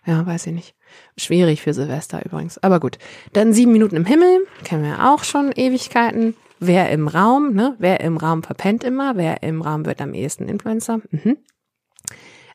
Ja, 0.06 0.24
weiß 0.24 0.46
ich 0.46 0.52
nicht. 0.52 0.74
Schwierig 1.16 1.62
für 1.62 1.74
Silvester 1.74 2.24
übrigens. 2.24 2.58
Aber 2.58 2.80
gut. 2.80 2.98
Dann 3.32 3.52
sieben 3.52 3.72
Minuten 3.72 3.96
im 3.96 4.06
Himmel. 4.06 4.46
Kennen 4.64 4.84
wir 4.84 5.10
auch 5.10 5.24
schon 5.24 5.52
Ewigkeiten. 5.52 6.34
Wer 6.58 6.90
im 6.90 7.08
Raum, 7.08 7.54
ne? 7.54 7.76
Wer 7.78 8.00
im 8.00 8.16
Raum 8.16 8.42
verpennt 8.42 8.84
immer. 8.84 9.16
Wer 9.16 9.42
im 9.42 9.62
Raum 9.62 9.86
wird 9.86 10.00
am 10.00 10.14
ehesten 10.14 10.48
Influencer. 10.48 11.00
Mhm. 11.10 11.38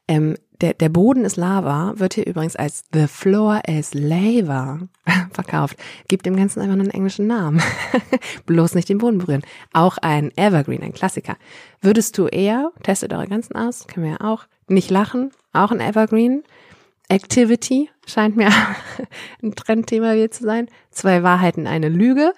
Ähm, 0.08 0.36
der, 0.62 0.74
der 0.74 0.90
Boden 0.90 1.26
ist 1.26 1.36
Lava, 1.36 1.94
wird 1.98 2.14
hier 2.14 2.26
übrigens 2.26 2.56
als 2.56 2.86
The 2.94 3.08
Floor 3.08 3.62
is 3.68 3.94
Lava 3.94 4.80
verkauft. 5.32 5.78
Gibt 6.08 6.26
dem 6.26 6.36
Ganzen 6.36 6.62
einfach 6.62 6.74
einen 6.74 6.90
englischen 6.90 7.28
Namen. 7.28 7.62
Bloß 8.46 8.76
nicht 8.76 8.90
den 8.90 9.00
Boden 9.00 9.18
berühren. 9.18 9.44
Auch 9.74 9.98
ein 9.98 10.32
Evergreen, 10.38 10.84
ein 10.84 10.94
Klassiker. 10.94 11.36
Würdest 11.82 12.18
du 12.18 12.28
eher, 12.28 12.72
testet 12.84 13.14
eure 13.14 13.28
Grenzen 13.28 13.56
aus, 13.56 13.88
können 13.88 14.06
wir 14.06 14.14
ja 14.14 14.22
auch, 14.22 14.46
nicht 14.68 14.90
lachen, 14.90 15.32
auch 15.54 15.72
ein 15.72 15.82
Evergreen. 15.82 16.44
Activity 17.08 17.90
scheint 18.08 18.36
mir 18.36 18.50
ein 19.44 19.54
Trendthema 19.56 20.16
wieder 20.16 20.32
zu 20.32 20.44
sein. 20.44 20.68
Zwei 20.90 21.22
Wahrheiten, 21.22 21.68
eine 21.68 21.90
Lüge 21.90 22.34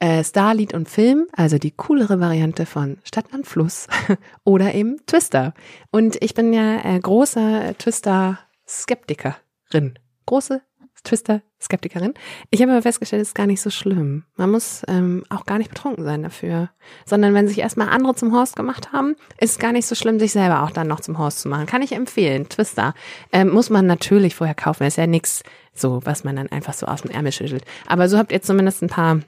äh, 0.00 0.24
Starlied 0.24 0.74
und 0.74 0.88
Film, 0.88 1.28
also 1.32 1.58
die 1.58 1.70
coolere 1.70 2.18
Variante 2.20 2.66
von 2.66 2.98
Stadtland 3.04 3.46
Fluss 3.46 3.86
oder 4.44 4.74
eben 4.74 4.98
Twister. 5.06 5.54
Und 5.90 6.22
ich 6.22 6.34
bin 6.34 6.52
ja 6.52 6.80
äh, 6.82 6.98
großer 6.98 7.78
Twister-Skeptikerin. 7.78 9.98
Große 10.26 10.62
Twister-Skeptikerin. 11.04 12.14
Ich 12.50 12.62
habe 12.62 12.72
aber 12.72 12.82
festgestellt, 12.82 13.22
es 13.22 13.28
ist 13.28 13.34
gar 13.34 13.46
nicht 13.46 13.60
so 13.60 13.70
schlimm. 13.70 14.24
Man 14.36 14.50
muss 14.50 14.82
ähm, 14.88 15.24
auch 15.28 15.46
gar 15.46 15.58
nicht 15.58 15.70
betrunken 15.70 16.04
sein 16.04 16.22
dafür. 16.22 16.70
Sondern 17.06 17.34
wenn 17.34 17.48
sich 17.48 17.58
erstmal 17.58 17.88
andere 17.88 18.14
zum 18.14 18.34
Horst 18.34 18.56
gemacht 18.56 18.92
haben, 18.92 19.16
ist 19.38 19.52
es 19.52 19.58
gar 19.58 19.72
nicht 19.72 19.86
so 19.86 19.94
schlimm, 19.94 20.18
sich 20.18 20.32
selber 20.32 20.62
auch 20.62 20.70
dann 20.70 20.88
noch 20.88 21.00
zum 21.00 21.18
Horst 21.18 21.40
zu 21.40 21.48
machen. 21.48 21.66
Kann 21.66 21.82
ich 21.82 21.92
empfehlen. 21.92 22.48
Twister. 22.48 22.94
Ähm, 23.32 23.50
muss 23.50 23.70
man 23.70 23.86
natürlich 23.86 24.34
vorher 24.34 24.54
kaufen. 24.54 24.86
ist 24.86 24.96
ja 24.96 25.06
nichts 25.06 25.42
so, 25.72 26.00
was 26.04 26.24
man 26.24 26.36
dann 26.36 26.48
einfach 26.48 26.74
so 26.74 26.86
aus 26.86 27.02
dem 27.02 27.10
Ärmel 27.10 27.32
schüttelt. 27.32 27.64
Aber 27.86 28.08
so 28.08 28.18
habt 28.18 28.32
ihr 28.32 28.42
zumindest 28.42 28.82
ein 28.82 28.88
paar 28.88 29.20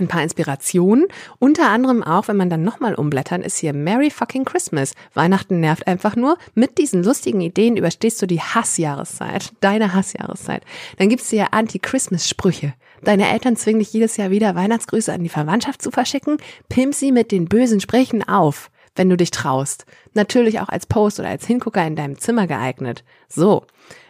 ein 0.00 0.08
paar 0.08 0.22
Inspirationen. 0.22 1.06
Unter 1.38 1.68
anderem 1.68 2.02
auch, 2.02 2.28
wenn 2.28 2.36
man 2.36 2.50
dann 2.50 2.62
nochmal 2.62 2.94
umblättern, 2.94 3.42
ist 3.42 3.58
hier 3.58 3.72
Merry 3.72 4.10
fucking 4.10 4.44
Christmas. 4.44 4.94
Weihnachten 5.14 5.60
nervt 5.60 5.86
einfach 5.86 6.16
nur. 6.16 6.36
Mit 6.54 6.78
diesen 6.78 7.02
lustigen 7.02 7.40
Ideen 7.40 7.76
überstehst 7.76 8.20
du 8.20 8.26
die 8.26 8.40
Hassjahreszeit, 8.40 9.52
deine 9.60 9.94
Hassjahreszeit. 9.94 10.62
Dann 10.98 11.08
gibt's 11.08 11.30
hier 11.30 11.52
Anti-Christmas-Sprüche. 11.52 12.74
Deine 13.02 13.30
Eltern 13.30 13.56
zwingen 13.56 13.80
dich 13.80 13.92
jedes 13.92 14.16
Jahr 14.16 14.30
wieder 14.30 14.54
Weihnachtsgrüße 14.54 15.12
an 15.12 15.22
die 15.22 15.28
Verwandtschaft 15.28 15.82
zu 15.82 15.90
verschicken. 15.90 16.38
Pimp 16.68 16.94
sie 16.94 17.12
mit 17.12 17.32
den 17.32 17.46
bösen 17.46 17.80
Sprüchen 17.80 18.26
auf, 18.26 18.70
wenn 18.96 19.10
du 19.10 19.16
dich 19.16 19.30
traust. 19.30 19.84
Natürlich 20.14 20.60
auch 20.60 20.68
als 20.68 20.86
Post 20.86 21.20
oder 21.20 21.28
als 21.28 21.46
Hingucker 21.46 21.86
in 21.86 21.96
deinem 21.96 22.18
Zimmer 22.18 22.46
geeignet. 22.46 23.04
So. 23.28 23.64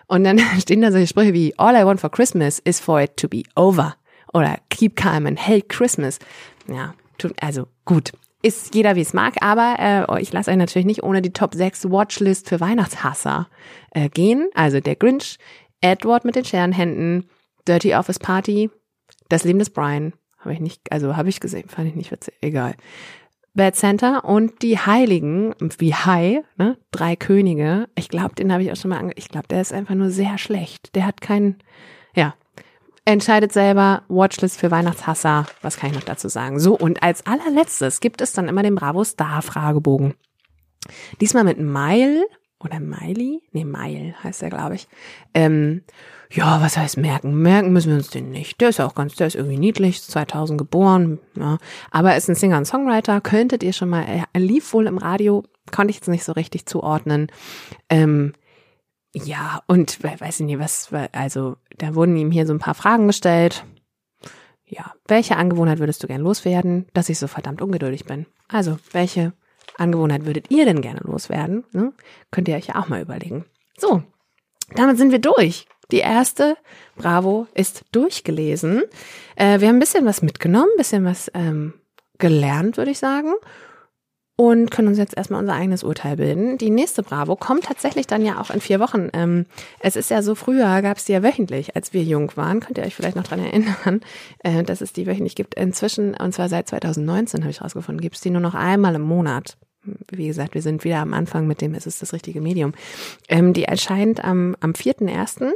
Und 0.07 0.24
dann 0.24 0.39
stehen 0.61 0.82
da 0.82 0.93
solche 0.93 1.09
Sprüche 1.09 1.32
wie 1.32 1.59
All 1.59 1.74
I 1.74 1.85
want 1.85 2.01
for 2.01 2.11
Christmas 2.11 2.61
is 2.61 2.80
for 2.80 3.01
it 3.01 3.16
to 3.16 3.28
be 3.28 3.43
over 3.57 3.97
oder 4.35 4.59
Keep 4.68 4.97
Calm 4.97 5.26
and 5.26 5.41
Hate 5.41 5.68
Christmas. 5.68 6.18
Ja, 6.68 6.95
also 7.41 7.68
gut. 7.87 8.12
Ist 8.43 8.74
jeder 8.74 8.95
wie 8.95 9.01
es 9.01 9.14
mag, 9.14 9.37
aber 9.41 9.76
äh, 9.78 10.20
ich 10.20 10.30
lasse 10.30 10.51
euch 10.51 10.59
natürlich 10.59 10.85
nicht 10.85 11.03
ohne 11.03 11.22
die 11.22 11.32
Top 11.32 11.55
6 11.55 11.91
Watchlist 11.91 12.47
für 12.47 12.61
Weihnachtshasser 12.61 13.49
äh, 13.93 14.11
gehen. 14.11 14.51
Also 14.53 14.80
der 14.80 14.97
Grinch, 14.97 15.39
Edward 15.80 16.26
mit 16.26 16.37
den 16.37 16.45
Scherenhänden, 16.45 17.30
Dirty 17.66 17.95
Office 17.95 18.18
Party, 18.18 18.70
Das 19.30 19.45
Leben 19.45 19.61
des 19.61 19.70
Brian. 19.70 20.12
Habe 20.39 20.53
ich 20.53 20.61
nicht, 20.61 20.93
also 20.93 21.16
habe 21.16 21.30
ich 21.30 21.41
gesehen, 21.41 21.70
fand 21.70 21.89
ich 21.89 21.95
nicht 21.95 22.11
witzig, 22.11 22.35
egal. 22.43 22.74
Bad 23.55 23.76
Santa 23.76 24.18
und 24.18 24.61
die 24.62 24.78
Heiligen, 24.78 25.55
wie 25.78 25.95
High, 25.95 26.45
ne? 26.59 26.76
Drei 26.91 27.16
Könige. 27.16 27.89
Ich 27.95 28.11
glaube, 28.11 28.35
den 28.35 28.53
habe 28.53 28.62
ich 28.62 28.70
auch 28.70 28.76
schon 28.76 28.91
mal 28.91 28.99
ange... 28.99 29.12
Ich 29.14 29.28
glaube, 29.28 29.49
der 29.49 29.62
ist 29.62 29.72
einfach 29.72 29.95
nur 29.95 30.11
sehr 30.11 30.37
schlecht. 30.37 30.95
Der 30.97 31.07
hat 31.07 31.22
keinen, 31.22 31.61
ja, 32.14 32.35
Entscheidet 33.07 33.52
selber, 33.52 34.02
Watchlist 34.09 34.59
für 34.59 34.70
Weihnachtshasser. 34.70 35.46
Was 35.61 35.76
kann 35.76 35.90
ich 35.90 35.96
noch 35.96 36.05
dazu 36.05 36.28
sagen? 36.28 36.59
So, 36.59 36.76
und 36.76 37.02
als 37.02 37.26
allerletztes 37.26 38.00
gibt 38.00 38.22
es 38.22 38.32
dann 38.32 38.48
immer 38.48 38.62
den 38.62 38.74
Bravo 38.74 39.05
Star 39.05 39.42
Fragebogen. 39.42 40.14
Diesmal 41.20 41.44
mit 41.44 41.59
Mile 41.59 42.24
oder 42.61 42.80
Miley? 42.80 43.42
Nee, 43.52 43.64
Mile 43.64 44.14
heißt 44.22 44.42
er, 44.42 44.48
glaube 44.48 44.76
ich. 44.76 44.88
Ähm, 45.34 45.82
ja, 46.30 46.62
was 46.62 46.78
heißt 46.78 46.96
merken? 46.96 47.42
Merken 47.42 47.72
müssen 47.72 47.90
wir 47.90 47.96
uns 47.96 48.09
den 48.09 48.30
nicht. 48.30 48.61
Der 48.61 48.70
ist 48.70 48.80
auch 48.80 48.94
ganz, 48.94 49.14
der 49.16 49.26
ist 49.26 49.36
irgendwie 49.36 49.59
niedlich, 49.59 50.02
2000 50.02 50.59
geboren, 50.59 51.20
ja. 51.38 51.59
Aber 51.90 52.12
er 52.12 52.16
ist 52.16 52.28
ein 52.28 52.34
Singer 52.34 52.57
und 52.57 52.64
Songwriter, 52.64 53.20
könntet 53.20 53.62
ihr 53.62 53.74
schon 53.74 53.90
mal, 53.90 54.05
er 54.05 54.40
lief 54.40 54.72
wohl 54.72 54.86
im 54.86 54.98
Radio, 54.98 55.44
konnte 55.70 55.90
ich 55.90 55.96
jetzt 55.96 56.09
nicht 56.09 56.24
so 56.24 56.32
richtig 56.32 56.66
zuordnen. 56.66 57.28
Ähm, 57.90 58.32
ja, 59.14 59.62
und 59.68 60.02
weiß 60.02 60.40
ich 60.40 60.46
nicht, 60.46 60.58
was, 60.58 60.90
also 61.12 61.56
da 61.78 61.94
wurden 61.94 62.16
ihm 62.16 62.32
hier 62.32 62.46
so 62.46 62.52
ein 62.52 62.58
paar 62.58 62.74
Fragen 62.74 63.06
gestellt. 63.06 63.64
Ja, 64.66 64.92
welche 65.06 65.36
Angewohnheit 65.36 65.78
würdest 65.78 66.02
du 66.02 66.08
gern 66.08 66.20
loswerden, 66.20 66.86
dass 66.94 67.08
ich 67.08 67.18
so 67.18 67.28
verdammt 67.28 67.62
ungeduldig 67.62 68.06
bin? 68.06 68.26
Also, 68.48 68.78
welche 68.90 69.32
Angewohnheit 69.78 70.26
würdet 70.26 70.50
ihr 70.50 70.64
denn 70.64 70.80
gerne 70.80 71.00
loswerden? 71.04 71.64
Ne? 71.72 71.92
Könnt 72.32 72.48
ihr 72.48 72.56
euch 72.56 72.66
ja 72.66 72.76
auch 72.76 72.88
mal 72.88 73.02
überlegen. 73.02 73.44
So, 73.78 74.02
damit 74.74 74.98
sind 74.98 75.12
wir 75.12 75.20
durch. 75.20 75.66
Die 75.92 75.98
erste 75.98 76.56
Bravo 76.96 77.46
ist 77.54 77.84
durchgelesen. 77.92 78.82
Äh, 79.36 79.60
wir 79.60 79.68
haben 79.68 79.76
ein 79.76 79.80
bisschen 79.80 80.06
was 80.06 80.22
mitgenommen, 80.22 80.70
ein 80.74 80.78
bisschen 80.78 81.04
was 81.04 81.30
ähm, 81.34 81.74
gelernt, 82.18 82.78
würde 82.78 82.90
ich 82.90 82.98
sagen 82.98 83.34
und 84.37 84.70
können 84.70 84.89
uns 84.89 84.99
jetzt 84.99 85.16
erstmal 85.16 85.41
unser 85.41 85.55
eigenes 85.55 85.85
Urteil 85.85 86.16
bilden. 86.16 86.59
Die 86.59 86.70
nächste 86.70 87.03
Bravo 87.03 87.37
kommt 87.37 87.64
tatsächlich 87.64 88.07
dann 88.07 88.24
ja 88.24 88.41
auch 88.41 88.51
in 88.51 88.61
vier 88.61 88.80
Wochen. 88.80 89.09
Ähm, 89.12 89.47
es 89.80 89.95
ist 89.95 90.11
ja 90.11 90.22
so, 90.22 90.35
früher 90.35 90.82
gab 90.82 90.97
es 90.97 91.05
die 91.05 91.12
ja 91.12 91.22
wöchentlich, 91.22 91.76
als 91.76 91.93
wir 91.93 92.03
jung 92.03 92.32
waren. 92.37 92.61
Könnt 92.61 92.78
ihr 92.78 92.85
euch 92.85 92.97
vielleicht 92.97 93.16
noch 93.16 93.24
dran 93.24 93.39
erinnern, 93.39 94.01
äh, 94.41 94.64
dass 94.64 94.80
es 94.80 94.93
die 94.93 95.07
wöchentlich 95.07 95.37
gibt. 95.37 95.55
Inzwischen, 95.55 96.14
und 96.14 96.35
zwar 96.35 96.49
seit 96.49 96.68
2019 96.68 97.43
habe 97.43 97.51
ich 97.51 97.62
rausgefunden, 97.62 98.01
gibt 98.01 98.16
es 98.16 98.22
die 98.22 98.30
nur 98.30 98.41
noch 98.41 98.55
einmal 98.55 98.97
im 98.97 99.03
Monat. 99.03 99.57
Wie 100.11 100.26
gesagt, 100.26 100.55
wir 100.55 100.62
sind 100.62 100.82
wieder 100.82 100.99
am 100.99 101.14
Anfang 101.14 101.47
mit 101.47 101.61
dem, 101.61 101.74
es 101.74 101.87
ist 101.87 102.03
das 102.03 102.12
richtige 102.12 102.41
Medium. 102.41 102.72
Ähm, 103.28 103.53
die 103.53 103.64
erscheint 103.64 104.24
am, 104.24 104.57
am 104.61 104.72
4.1. 104.72 105.53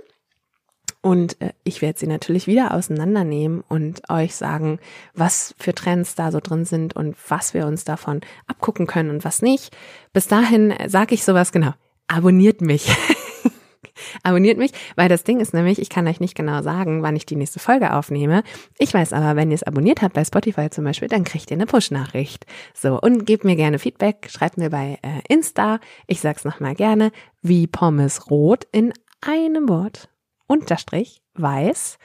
Und 1.01 1.40
äh, 1.40 1.53
ich 1.62 1.80
werde 1.80 1.99
sie 1.99 2.07
natürlich 2.07 2.46
wieder 2.46 2.74
auseinandernehmen 2.74 3.62
und 3.68 4.03
euch 4.11 4.34
sagen, 4.34 4.80
was 5.14 5.55
für 5.59 5.74
Trends 5.74 6.14
da 6.14 6.32
so 6.32 6.40
drin 6.40 6.64
sind 6.64 6.96
und 6.96 7.16
was 7.28 7.55
wir 7.55 7.66
uns 7.66 7.84
davon 7.84 8.20
abgucken 8.46 8.86
können 8.86 9.11
und 9.11 9.24
was 9.24 9.42
nicht. 9.42 9.76
Bis 10.12 10.26
dahin 10.26 10.74
sage 10.86 11.14
ich 11.14 11.24
sowas 11.24 11.53
genau. 11.53 11.72
Abonniert 12.09 12.62
mich. 12.62 12.90
Abonniert 14.22 14.59
mich, 14.59 14.72
weil 14.96 15.09
das 15.09 15.24
Ding 15.24 15.40
ist 15.40 15.55
nämlich, 15.55 15.80
ich 15.80 15.90
kann 15.90 16.07
euch 16.09 16.20
nicht 16.20 16.34
genau 16.34 16.62
sagen, 16.62 17.03
wann 17.03 17.16
ich 17.16 17.26
die 17.26 17.36
nächste 17.36 17.59
Folge 17.59 17.94
aufnehme. 17.94 18.42
Ich 18.78 18.94
weiß 18.94 19.12
aber, 19.12 19.36
wenn 19.36 19.51
ihr 19.51 19.57
es 19.57 19.62
abonniert 19.62 20.03
habt 20.03 20.14
bei 20.14 20.24
Spotify 20.24 20.70
zum 20.70 20.84
Beispiel, 20.84 21.09
dann 21.09 21.24
kriegt 21.24 21.51
ihr 21.51 21.57
eine 21.57 21.66
Push-Nachricht. 21.66 22.46
So, 22.74 23.01
und 23.01 23.26
gebt 23.26 23.44
mir 23.44 23.57
gerne 23.57 23.78
Feedback, 23.78 24.28
schreibt 24.30 24.57
mir 24.57 24.70
bei 24.70 24.99
äh, 25.03 25.20
Insta, 25.32 25.80
ich 26.07 26.20
sag's 26.20 26.44
nochmal 26.44 26.74
gerne, 26.74 27.12
wie 27.42 27.66
Pommes 27.66 28.30
rot 28.30 28.66
in 28.72 28.92
einem 29.20 29.68
Wort 29.68 30.09
unterstrich 30.49 31.22
weiß 31.34 31.99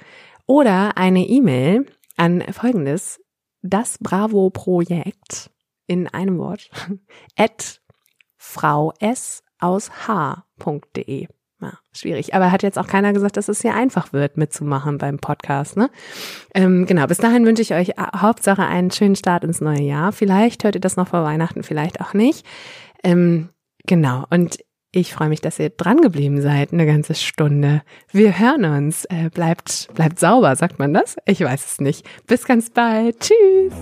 oder 0.45 0.97
eine 0.97 1.25
E-Mail 1.25 1.87
an 2.15 2.43
folgendes, 2.51 3.19
das 3.63 3.97
Bravo 3.97 4.51
Projekt 4.51 5.49
in 5.87 6.07
einem 6.07 6.37
Wort, 6.37 6.69
at 7.35 7.81
Frau 8.37 8.93
S 8.99 9.41
aus 9.59 10.07
H.de. 10.07 11.27
Ja, 11.61 11.79
schwierig. 11.93 12.35
Aber 12.35 12.51
hat 12.51 12.61
jetzt 12.61 12.77
auch 12.77 12.87
keiner 12.87 13.13
gesagt, 13.13 13.37
dass 13.37 13.47
es 13.47 13.61
hier 13.61 13.73
einfach 13.73 14.11
wird, 14.11 14.35
mitzumachen 14.35 14.97
beim 14.97 15.17
Podcast. 15.17 15.77
Ne? 15.77 15.89
Ähm, 16.53 16.85
genau, 16.85 17.07
bis 17.07 17.19
dahin 17.19 17.45
wünsche 17.45 17.61
ich 17.61 17.73
euch 17.73 17.89
äh, 17.89 18.17
Hauptsache 18.17 18.65
einen 18.65 18.91
schönen 18.91 19.15
Start 19.15 19.45
ins 19.45 19.61
neue 19.61 19.81
Jahr. 19.81 20.11
Vielleicht 20.11 20.65
hört 20.65 20.75
ihr 20.75 20.81
das 20.81 20.97
noch 20.97 21.07
vor 21.07 21.23
Weihnachten, 21.23 21.63
vielleicht 21.63 22.01
auch 22.01 22.13
nicht. 22.13 22.45
Ähm, 23.01 23.49
genau, 23.85 24.25
und 24.29 24.57
ich 24.95 25.11
freue 25.11 25.27
mich, 25.27 25.41
dass 25.41 25.59
ihr 25.59 25.71
dran 25.71 25.97
geblieben 25.97 26.39
seid, 26.39 26.71
eine 26.71 26.85
ganze 26.85 27.15
Stunde. 27.15 27.81
Wir 28.11 28.37
hören 28.37 28.63
uns. 28.63 29.05
Äh, 29.05 29.29
bleibt, 29.33 29.89
bleibt 29.95 30.19
sauber, 30.19 30.55
sagt 30.55 30.77
man 30.77 30.93
das? 30.93 31.17
Ich 31.25 31.41
weiß 31.41 31.65
es 31.65 31.81
nicht. 31.81 32.05
Bis 32.27 32.45
ganz 32.45 32.69
bald. 32.69 33.19
Tschüss. 33.19 33.73